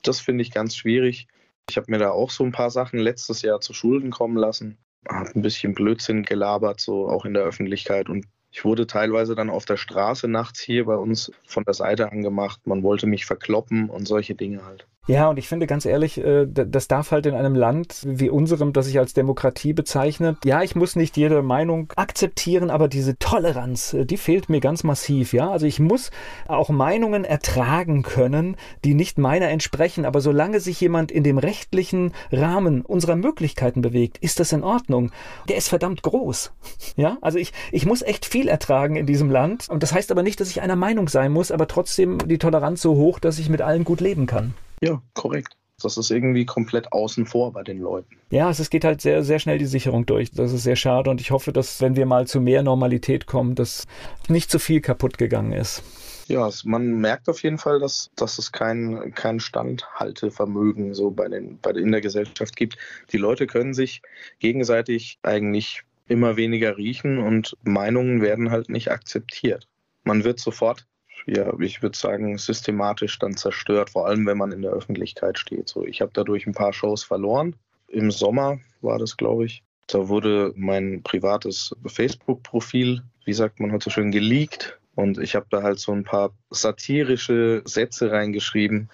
Das 0.03 0.19
finde 0.19 0.41
ich 0.41 0.51
ganz 0.51 0.75
schwierig. 0.75 1.27
Ich 1.69 1.77
habe 1.77 1.91
mir 1.91 1.97
da 1.97 2.11
auch 2.11 2.29
so 2.29 2.43
ein 2.43 2.51
paar 2.51 2.69
Sachen 2.69 2.99
letztes 2.99 3.41
Jahr 3.41 3.59
zu 3.61 3.73
Schulden 3.73 4.11
kommen 4.11 4.37
lassen, 4.37 4.77
habe 5.09 5.31
ein 5.35 5.41
bisschen 5.41 5.73
Blödsinn 5.73 6.23
gelabert, 6.23 6.79
so 6.79 7.09
auch 7.09 7.25
in 7.25 7.33
der 7.33 7.43
Öffentlichkeit 7.43 8.09
und 8.09 8.25
Ich 8.51 8.63
wurde 8.65 8.87
teilweise 8.87 9.35
dann 9.35 9.49
auf 9.49 9.65
der 9.65 9.77
Straße 9.77 10.27
nachts 10.27 10.61
hier 10.61 10.85
bei 10.85 10.95
uns 10.95 11.31
von 11.45 11.63
der 11.65 11.73
Seite 11.73 12.11
angemacht. 12.11 12.65
Man 12.65 12.81
wollte 12.81 13.05
mich 13.05 13.25
verkloppen 13.25 13.89
und 13.89 14.07
solche 14.07 14.35
Dinge 14.35 14.65
halt. 14.65 14.87
Ja, 15.07 15.29
und 15.29 15.39
ich 15.39 15.47
finde 15.47 15.67
ganz 15.67 15.85
ehrlich, 15.85 16.17
äh, 16.17 16.45
das 16.45 16.89
darf 16.89 17.11
halt 17.11 17.25
in 17.25 17.33
einem 17.33 17.55
Land 17.55 18.03
wie 18.05 18.29
unserem, 18.29 18.73
das 18.73 18.87
sich 18.87 18.99
als 18.99 19.13
Demokratie 19.13 19.71
bezeichnet. 19.71 20.39
Ja, 20.43 20.63
ich 20.63 20.75
muss 20.75 20.97
nicht 20.97 21.15
jede 21.15 21.41
Meinung 21.41 21.93
akzeptieren, 21.95 22.69
aber 22.69 22.89
diese 22.89 23.17
Toleranz, 23.17 23.93
äh, 23.93 24.05
die 24.05 24.17
fehlt 24.17 24.49
mir 24.49 24.59
ganz 24.59 24.83
massiv. 24.83 25.31
Ja, 25.31 25.49
also 25.49 25.65
ich 25.65 25.79
muss 25.79 26.11
auch 26.49 26.67
Meinungen 26.67 27.23
ertragen 27.23 28.03
können, 28.03 28.57
die 28.83 28.95
nicht 28.95 29.17
meiner 29.17 29.47
entsprechen. 29.47 30.03
Aber 30.03 30.19
solange 30.19 30.59
sich 30.59 30.81
jemand 30.81 31.09
in 31.09 31.23
dem 31.23 31.37
rechtlichen 31.37 32.11
Rahmen 32.29 32.81
unserer 32.81 33.15
Möglichkeiten 33.15 33.81
bewegt, 33.81 34.17
ist 34.17 34.41
das 34.41 34.51
in 34.51 34.61
Ordnung. 34.61 35.11
Der 35.47 35.55
ist 35.55 35.69
verdammt 35.69 36.03
groß. 36.03 36.51
Ja, 36.95 37.17
also 37.21 37.37
ich, 37.37 37.53
ich 37.71 37.85
muss 37.85 38.01
echt 38.01 38.25
viel 38.25 38.47
ertragen 38.47 38.95
in 38.95 39.05
diesem 39.05 39.29
Land. 39.29 39.69
Und 39.69 39.83
das 39.83 39.93
heißt 39.93 40.11
aber 40.11 40.23
nicht, 40.23 40.39
dass 40.39 40.49
ich 40.49 40.61
einer 40.61 40.75
Meinung 40.75 41.09
sein 41.09 41.31
muss, 41.31 41.51
aber 41.51 41.67
trotzdem 41.67 42.17
die 42.27 42.39
Toleranz 42.39 42.81
so 42.81 42.95
hoch, 42.95 43.19
dass 43.19 43.37
ich 43.37 43.49
mit 43.49 43.61
allen 43.61 43.83
gut 43.83 44.01
leben 44.01 44.25
kann. 44.25 44.55
Ja, 44.81 45.01
korrekt. 45.13 45.55
Das 45.81 45.95
ist 45.95 46.09
irgendwie 46.09 46.45
komplett 46.45 46.91
außen 46.91 47.27
vor 47.27 47.53
bei 47.53 47.61
den 47.61 47.79
Leuten. 47.79 48.17
Ja, 48.31 48.49
es 48.49 48.69
geht 48.71 48.83
halt 48.83 48.99
sehr, 48.99 49.23
sehr 49.23 49.37
schnell 49.37 49.59
die 49.59 49.67
Sicherung 49.67 50.07
durch. 50.07 50.31
Das 50.31 50.51
ist 50.51 50.63
sehr 50.63 50.75
schade 50.75 51.11
und 51.11 51.21
ich 51.21 51.29
hoffe, 51.29 51.53
dass, 51.53 51.81
wenn 51.81 51.95
wir 51.95 52.07
mal 52.07 52.25
zu 52.25 52.41
mehr 52.41 52.63
Normalität 52.63 53.27
kommen, 53.27 53.53
dass 53.53 53.85
nicht 54.27 54.49
zu 54.49 54.57
viel 54.57 54.81
kaputt 54.81 55.19
gegangen 55.19 55.53
ist. 55.53 55.83
Ja, 56.27 56.49
man 56.65 56.99
merkt 56.99 57.29
auf 57.29 57.43
jeden 57.43 57.59
Fall, 57.59 57.79
dass, 57.79 58.09
dass 58.15 58.39
es 58.39 58.51
kein, 58.51 59.13
kein 59.13 59.39
Standhaltevermögen 59.39 60.95
so 60.95 61.11
bei 61.11 61.27
den, 61.27 61.59
bei, 61.59 61.71
in 61.71 61.91
der 61.91 62.01
Gesellschaft 62.01 62.55
gibt. 62.55 62.77
Die 63.11 63.17
Leute 63.17 63.45
können 63.45 63.75
sich 63.75 64.01
gegenseitig 64.39 65.19
eigentlich 65.21 65.83
immer 66.07 66.37
weniger 66.37 66.75
riechen 66.75 67.19
und 67.19 67.55
Meinungen 67.63 68.21
werden 68.21 68.49
halt 68.49 68.69
nicht 68.69 68.91
akzeptiert. 68.91 69.67
Man 70.03 70.23
wird 70.23 70.39
sofort 70.39 70.85
ja, 71.27 71.53
ich 71.59 71.81
würde 71.81 71.97
sagen, 71.97 72.37
systematisch 72.37 73.19
dann 73.19 73.35
zerstört, 73.35 73.89
vor 73.89 74.07
allem 74.07 74.25
wenn 74.25 74.37
man 74.37 74.53
in 74.53 74.61
der 74.61 74.71
Öffentlichkeit 74.71 75.37
steht. 75.37 75.67
So, 75.67 75.85
ich 75.85 76.01
habe 76.01 76.11
dadurch 76.13 76.47
ein 76.47 76.53
paar 76.53 76.71
Shows 76.71 77.03
verloren. 77.03 77.55
Im 77.89 78.11
Sommer 78.11 78.59
war 78.81 78.97
das, 78.97 79.17
glaube 79.17 79.45
ich. 79.45 79.63
Da 79.87 80.07
wurde 80.07 80.53
mein 80.55 81.03
privates 81.03 81.75
Facebook-Profil, 81.85 83.03
wie 83.25 83.33
sagt 83.33 83.59
man 83.59 83.71
heute 83.71 83.85
so 83.85 83.89
schön, 83.89 84.11
geleakt. 84.11 84.79
Und 84.95 85.19
ich 85.19 85.35
habe 85.35 85.45
da 85.49 85.61
halt 85.61 85.79
so 85.79 85.91
ein 85.91 86.03
paar 86.03 86.31
satirische 86.49 87.61
Sätze 87.65 88.11
reingeschrieben, 88.11 88.89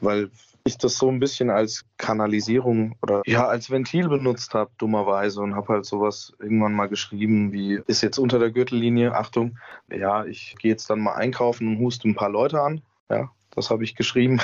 weil 0.00 0.30
ich 0.70 0.78
das 0.78 0.96
so 0.96 1.08
ein 1.08 1.20
bisschen 1.20 1.50
als 1.50 1.84
Kanalisierung 1.98 2.96
oder 3.02 3.22
ja 3.26 3.46
als 3.46 3.70
Ventil 3.70 4.08
benutzt 4.08 4.54
habe, 4.54 4.70
dummerweise 4.78 5.40
und 5.40 5.54
habe 5.54 5.74
halt 5.74 5.86
sowas 5.86 6.32
irgendwann 6.38 6.72
mal 6.72 6.88
geschrieben 6.88 7.52
wie 7.52 7.80
ist 7.86 8.02
jetzt 8.02 8.18
unter 8.18 8.38
der 8.38 8.50
Gürtellinie, 8.50 9.14
Achtung, 9.14 9.58
ja, 9.90 10.24
ich 10.24 10.56
gehe 10.58 10.70
jetzt 10.70 10.88
dann 10.90 11.00
mal 11.00 11.14
einkaufen 11.14 11.68
und 11.68 11.78
huste 11.78 12.08
ein 12.08 12.14
paar 12.14 12.30
Leute 12.30 12.60
an, 12.60 12.82
ja, 13.10 13.30
das 13.50 13.70
habe 13.70 13.84
ich 13.84 13.94
geschrieben 13.94 14.40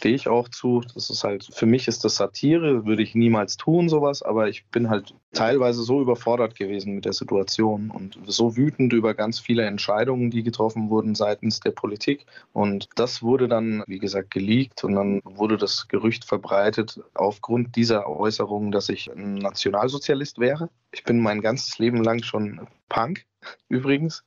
stehe 0.00 0.14
ich 0.14 0.28
auch 0.28 0.48
zu. 0.48 0.80
Das 0.94 1.10
ist 1.10 1.24
halt, 1.24 1.46
für 1.52 1.66
mich 1.66 1.86
ist 1.86 2.04
das 2.06 2.16
Satire, 2.16 2.86
würde 2.86 3.02
ich 3.02 3.14
niemals 3.14 3.58
tun, 3.58 3.90
sowas, 3.90 4.22
aber 4.22 4.48
ich 4.48 4.64
bin 4.68 4.88
halt 4.88 5.14
teilweise 5.34 5.82
so 5.82 6.00
überfordert 6.00 6.54
gewesen 6.54 6.94
mit 6.94 7.04
der 7.04 7.12
Situation 7.12 7.90
und 7.90 8.18
so 8.26 8.56
wütend 8.56 8.94
über 8.94 9.12
ganz 9.12 9.38
viele 9.38 9.66
Entscheidungen, 9.66 10.30
die 10.30 10.42
getroffen 10.42 10.88
wurden 10.88 11.14
seitens 11.14 11.60
der 11.60 11.72
Politik. 11.72 12.24
Und 12.54 12.88
das 12.94 13.22
wurde 13.22 13.46
dann, 13.46 13.84
wie 13.86 13.98
gesagt, 13.98 14.30
geleakt 14.30 14.84
und 14.84 14.94
dann 14.94 15.20
wurde 15.22 15.58
das 15.58 15.86
Gerücht 15.86 16.24
verbreitet 16.24 16.98
aufgrund 17.12 17.76
dieser 17.76 18.08
Äußerungen, 18.08 18.72
dass 18.72 18.88
ich 18.88 19.12
ein 19.12 19.34
Nationalsozialist 19.34 20.38
wäre. 20.38 20.70
Ich 20.92 21.04
bin 21.04 21.20
mein 21.20 21.42
ganzes 21.42 21.78
Leben 21.78 22.02
lang 22.02 22.22
schon 22.22 22.66
Punk 22.88 23.26
übrigens. 23.68 24.24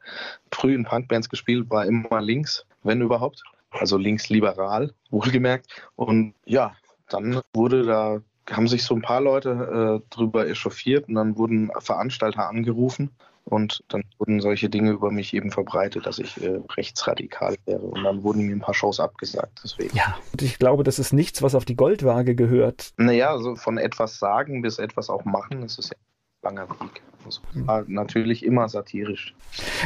Früh 0.52 0.76
in 0.76 0.86
Punkbands 0.86 1.30
gespielt, 1.30 1.72
war 1.72 1.88
immer 1.88 2.22
links, 2.22 2.64
wenn 2.84 3.02
überhaupt 3.02 3.44
also 3.74 3.98
linksliberal, 3.98 4.94
wohlgemerkt. 5.10 5.68
Und 5.96 6.34
ja, 6.46 6.76
dann 7.10 7.42
wurde 7.54 7.84
da, 7.84 8.22
haben 8.50 8.68
sich 8.68 8.84
so 8.84 8.96
ein 8.96 9.02
paar 9.02 9.22
Leute 9.22 10.02
äh, 10.04 10.14
drüber 10.14 10.48
echauffiert 10.48 11.08
und 11.08 11.16
dann 11.16 11.38
wurden 11.38 11.72
Veranstalter 11.80 12.48
angerufen 12.50 13.12
und 13.46 13.84
dann 13.90 14.04
wurden 14.18 14.40
solche 14.40 14.70
Dinge 14.70 14.92
über 14.92 15.12
mich 15.12 15.34
eben 15.34 15.52
verbreitet, 15.52 16.06
dass 16.06 16.20
ich 16.20 16.42
äh, 16.42 16.60
rechtsradikal 16.78 17.56
wäre. 17.66 17.82
Und 17.82 18.04
dann 18.04 18.24
wurden 18.24 18.46
mir 18.46 18.56
ein 18.56 18.62
paar 18.62 18.74
Shows 18.74 19.00
abgesagt. 19.00 19.62
Deswegen. 19.64 19.96
Ja, 19.96 20.18
und 20.32 20.42
ich 20.42 20.60
glaube, 20.60 20.84
das 20.84 21.00
ist 21.00 21.14
nichts, 21.14 21.42
was 21.42 21.56
auf 21.56 21.66
die 21.66 21.76
Goldwaage 21.76 22.36
gehört. 22.36 22.94
Naja, 22.98 23.32
also 23.32 23.56
von 23.56 23.78
etwas 23.78 24.20
sagen 24.20 24.62
bis 24.62 24.80
etwas 24.80 25.10
auch 25.10 25.26
machen, 25.26 25.62
das 25.62 25.78
ist 25.78 25.90
ja 25.90 25.98
langer 26.42 26.70
Weg. 26.70 27.02
Natürlich 27.88 28.46
immer 28.46 28.70
satirisch. 28.70 29.34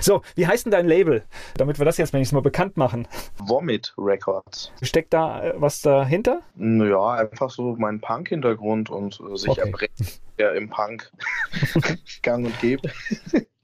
So, 0.02 0.22
wie 0.36 0.48
heißt 0.48 0.66
denn 0.66 0.72
dein 0.72 0.88
Label? 0.88 1.24
Damit 1.56 1.80
wir 1.80 1.86
das 1.86 1.98
jetzt 1.98 2.14
wenigstens 2.14 2.36
mal 2.36 2.42
bekannt 2.42 2.78
machen. 2.78 3.08
Vomit 3.38 3.94
Records. 3.98 4.72
Steckt 4.82 5.14
da 5.14 5.44
äh, 5.44 5.54
was 5.58 5.82
dahinter? 5.82 6.42
Naja, 6.56 7.12
einfach 7.14 7.50
so 7.50 7.76
mein 7.78 8.00
Punk-Hintergrund 8.00 8.90
und 8.90 9.20
äh, 9.20 9.38
sich 9.38 9.50
okay. 9.50 9.62
erbrechen 9.62 10.08
ja, 10.38 10.52
im 10.52 10.70
Punk 10.70 11.12
gang 12.22 12.46
und 12.46 12.60
gäbe. 12.60 12.90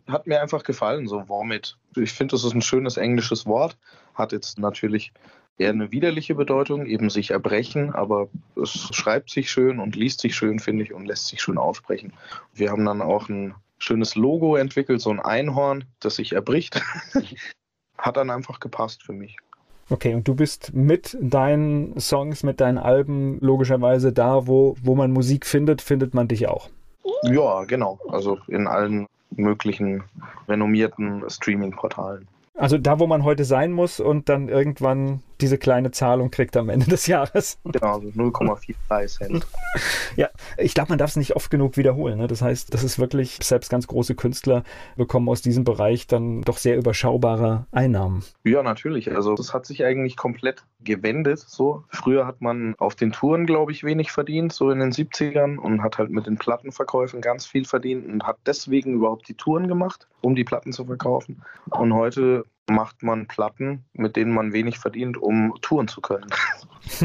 Hat 0.07 0.27
mir 0.27 0.41
einfach 0.41 0.63
gefallen, 0.63 1.07
so 1.07 1.27
Vomit. 1.29 1.77
Ich 1.95 2.11
finde, 2.13 2.33
das 2.33 2.43
ist 2.43 2.53
ein 2.53 2.61
schönes 2.61 2.97
englisches 2.97 3.45
Wort. 3.45 3.77
Hat 4.13 4.31
jetzt 4.31 4.59
natürlich 4.59 5.13
eher 5.57 5.69
eine 5.69 5.91
widerliche 5.91 6.35
Bedeutung, 6.35 6.85
eben 6.85 7.09
sich 7.09 7.31
erbrechen, 7.31 7.93
aber 7.93 8.27
es 8.61 8.71
schreibt 8.71 9.29
sich 9.29 9.51
schön 9.51 9.79
und 9.79 9.95
liest 9.95 10.21
sich 10.21 10.35
schön, 10.35 10.59
finde 10.59 10.83
ich, 10.83 10.93
und 10.93 11.05
lässt 11.05 11.27
sich 11.27 11.41
schön 11.41 11.57
aussprechen. 11.57 12.13
Wir 12.53 12.71
haben 12.71 12.85
dann 12.85 13.01
auch 13.01 13.29
ein 13.29 13.53
schönes 13.83 14.15
Logo 14.15 14.55
entwickelt, 14.55 15.01
so 15.01 15.09
ein 15.09 15.19
Einhorn, 15.19 15.85
das 15.99 16.15
sich 16.15 16.33
erbricht. 16.33 16.81
Hat 17.97 18.17
dann 18.17 18.29
einfach 18.29 18.59
gepasst 18.59 19.03
für 19.03 19.13
mich. 19.13 19.37
Okay, 19.89 20.15
und 20.15 20.27
du 20.27 20.33
bist 20.33 20.73
mit 20.73 21.17
deinen 21.19 21.99
Songs, 21.99 22.43
mit 22.43 22.61
deinen 22.61 22.77
Alben 22.77 23.37
logischerweise 23.41 24.13
da, 24.13 24.47
wo, 24.47 24.75
wo 24.81 24.95
man 24.95 25.11
Musik 25.11 25.45
findet, 25.45 25.81
findet 25.81 26.13
man 26.13 26.27
dich 26.27 26.47
auch. 26.47 26.69
Ja, 27.23 27.65
genau. 27.65 27.99
Also 28.09 28.39
in 28.47 28.67
allen 28.67 29.07
möglichen 29.31 30.03
renommierten 30.47 31.29
Streaming-Portalen. 31.29 32.27
Also 32.55 32.77
da, 32.77 32.99
wo 32.99 33.07
man 33.07 33.23
heute 33.23 33.45
sein 33.45 33.71
muss 33.71 33.99
und 33.99 34.29
dann 34.29 34.47
irgendwann 34.47 35.21
diese 35.41 35.57
kleine 35.57 35.91
Zahlung 35.91 36.31
kriegt 36.31 36.55
am 36.57 36.69
Ende 36.69 36.85
des 36.87 37.07
Jahres. 37.07 37.59
Genau, 37.73 37.97
0,43 37.97 39.07
Cent. 39.07 39.47
ja, 40.15 40.29
ich 40.57 40.75
glaube, 40.75 40.89
man 40.89 40.99
darf 40.99 41.11
es 41.11 41.15
nicht 41.15 41.35
oft 41.35 41.49
genug 41.49 41.75
wiederholen. 41.75 42.19
Ne? 42.19 42.27
Das 42.27 42.41
heißt, 42.41 42.71
das 42.73 42.83
ist 42.83 42.99
wirklich, 42.99 43.39
selbst 43.41 43.69
ganz 43.69 43.87
große 43.87 44.13
Künstler 44.15 44.63
bekommen 44.95 45.27
aus 45.27 45.41
diesem 45.41 45.63
Bereich 45.63 46.05
dann 46.05 46.41
doch 46.41 46.57
sehr 46.57 46.77
überschaubare 46.77 47.65
Einnahmen. 47.71 48.23
Ja, 48.43 48.61
natürlich. 48.61 49.11
Also 49.13 49.33
das 49.33 49.53
hat 49.53 49.65
sich 49.65 49.83
eigentlich 49.83 50.17
komplett 50.17 50.63
gewendet. 50.83 51.39
So 51.39 51.83
Früher 51.89 52.27
hat 52.27 52.41
man 52.41 52.75
auf 52.77 52.95
den 52.95 53.11
Touren, 53.11 53.45
glaube 53.45 53.71
ich, 53.71 53.83
wenig 53.83 54.11
verdient, 54.11 54.53
so 54.53 54.69
in 54.69 54.79
den 54.79 54.91
70ern 54.91 55.57
und 55.57 55.81
hat 55.81 55.97
halt 55.97 56.11
mit 56.11 56.27
den 56.27 56.37
Plattenverkäufen 56.37 57.21
ganz 57.21 57.45
viel 57.45 57.65
verdient 57.65 58.05
und 58.07 58.23
hat 58.23 58.37
deswegen 58.45 58.93
überhaupt 58.95 59.27
die 59.27 59.35
Touren 59.35 59.67
gemacht, 59.67 60.07
um 60.21 60.35
die 60.35 60.43
Platten 60.43 60.73
zu 60.73 60.85
verkaufen. 60.85 61.41
Und 61.69 61.93
heute 61.93 62.45
macht 62.69 63.03
man 63.03 63.27
Platten, 63.27 63.85
mit 63.93 64.15
denen 64.15 64.33
man 64.33 64.53
wenig 64.53 64.79
verdient, 64.79 65.17
um 65.17 65.53
touren 65.61 65.87
zu 65.87 66.01
können. 66.01 66.27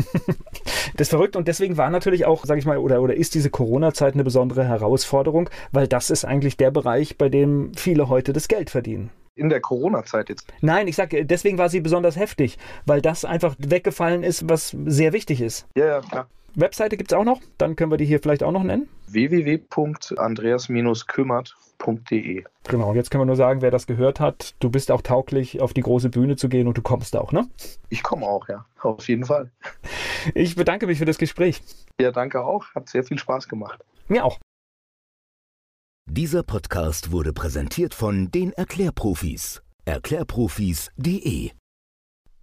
das 0.94 1.09
ist 1.09 1.11
verrückt 1.11 1.36
und 1.36 1.48
deswegen 1.48 1.76
war 1.76 1.90
natürlich 1.90 2.26
auch, 2.26 2.44
sage 2.44 2.61
ich 2.61 2.66
mal, 2.66 2.78
oder, 2.78 3.02
oder 3.02 3.14
ist 3.14 3.34
diese 3.34 3.50
Corona-Zeit 3.50 4.14
eine 4.14 4.24
besondere 4.24 4.64
Herausforderung, 4.64 5.50
weil 5.72 5.88
das 5.88 6.11
ist 6.11 6.24
eigentlich 6.24 6.56
der 6.56 6.70
Bereich, 6.70 7.18
bei 7.18 7.28
dem 7.28 7.72
viele 7.74 8.09
heute 8.09 8.32
das 8.32 8.48
Geld 8.48 8.70
verdienen. 8.70 9.11
In 9.34 9.48
der 9.48 9.61
Corona-Zeit 9.61 10.30
jetzt? 10.30 10.52
Nein, 10.61 10.88
ich 10.88 10.96
sage, 10.96 11.24
deswegen 11.24 11.59
war 11.59 11.68
sie 11.68 11.80
besonders 11.80 12.16
heftig, 12.16 12.59
weil 12.86 13.00
das 13.00 13.24
einfach 13.24 13.54
weggefallen 13.59 14.24
ist, 14.24 14.48
was 14.48 14.76
sehr 14.86 15.12
wichtig 15.12 15.40
ist. 15.40 15.66
Ja, 15.76 15.86
ja, 15.86 16.00
klar. 16.00 16.28
Webseite 16.54 16.96
gibt 16.96 17.12
es 17.12 17.16
auch 17.16 17.24
noch, 17.24 17.40
dann 17.56 17.76
können 17.76 17.92
wir 17.92 17.98
die 17.98 18.04
hier 18.04 18.18
vielleicht 18.20 18.42
auch 18.42 18.50
noch 18.50 18.64
nennen. 18.64 18.88
www.andreas-kümmert.de 21.79 22.45
Genau, 22.64 22.95
jetzt 22.95 23.11
können 23.11 23.22
wir 23.22 23.26
nur 23.26 23.37
sagen, 23.37 23.62
wer 23.62 23.70
das 23.70 23.87
gehört 23.87 24.20
hat, 24.20 24.55
du 24.61 24.70
bist 24.70 24.91
auch 24.91 25.03
tauglich, 25.03 25.61
auf 25.61 25.72
die 25.72 25.81
große 25.81 26.11
Bühne 26.11 26.37
zu 26.37 26.49
gehen 26.49 26.68
und 26.68 26.76
du 26.76 26.83
kommst 26.83 27.16
auch, 27.16 27.33
ne? 27.33 27.49
Ich 27.89 28.03
komme 28.03 28.26
auch, 28.26 28.49
ja, 28.49 28.66
auf 28.83 29.09
jeden 29.09 29.24
Fall. 29.24 29.51
Ich 30.35 30.57
bedanke 30.57 30.87
mich 30.87 30.99
für 30.99 31.05
das 31.05 31.18
Gespräch. 31.18 31.62
Ja, 32.01 32.11
danke 32.11 32.45
auch, 32.45 32.66
hat 32.74 32.89
sehr 32.89 33.05
viel 33.05 33.18
Spaß 33.18 33.49
gemacht. 33.49 33.85
Mir 34.09 34.24
auch. 34.24 34.39
Dieser 36.11 36.43
Podcast 36.43 37.12
wurde 37.12 37.33
präsentiert 37.33 37.95
von 37.95 38.31
den 38.31 38.53
Erklärprofis. 38.53 39.62
Erklärprofis.de 39.85 41.53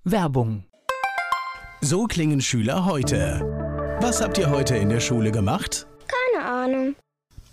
Werbung. 0.04 0.66
So 1.82 2.06
klingen 2.06 2.42
Schüler 2.42 2.86
heute. 2.86 3.42
Was 4.02 4.22
habt 4.22 4.38
ihr 4.38 4.50
heute 4.50 4.78
in 4.78 4.90
der 4.90 5.00
Schule 5.00 5.32
gemacht? 5.32 5.88
Keine 6.08 6.46
Ahnung. 6.46 6.96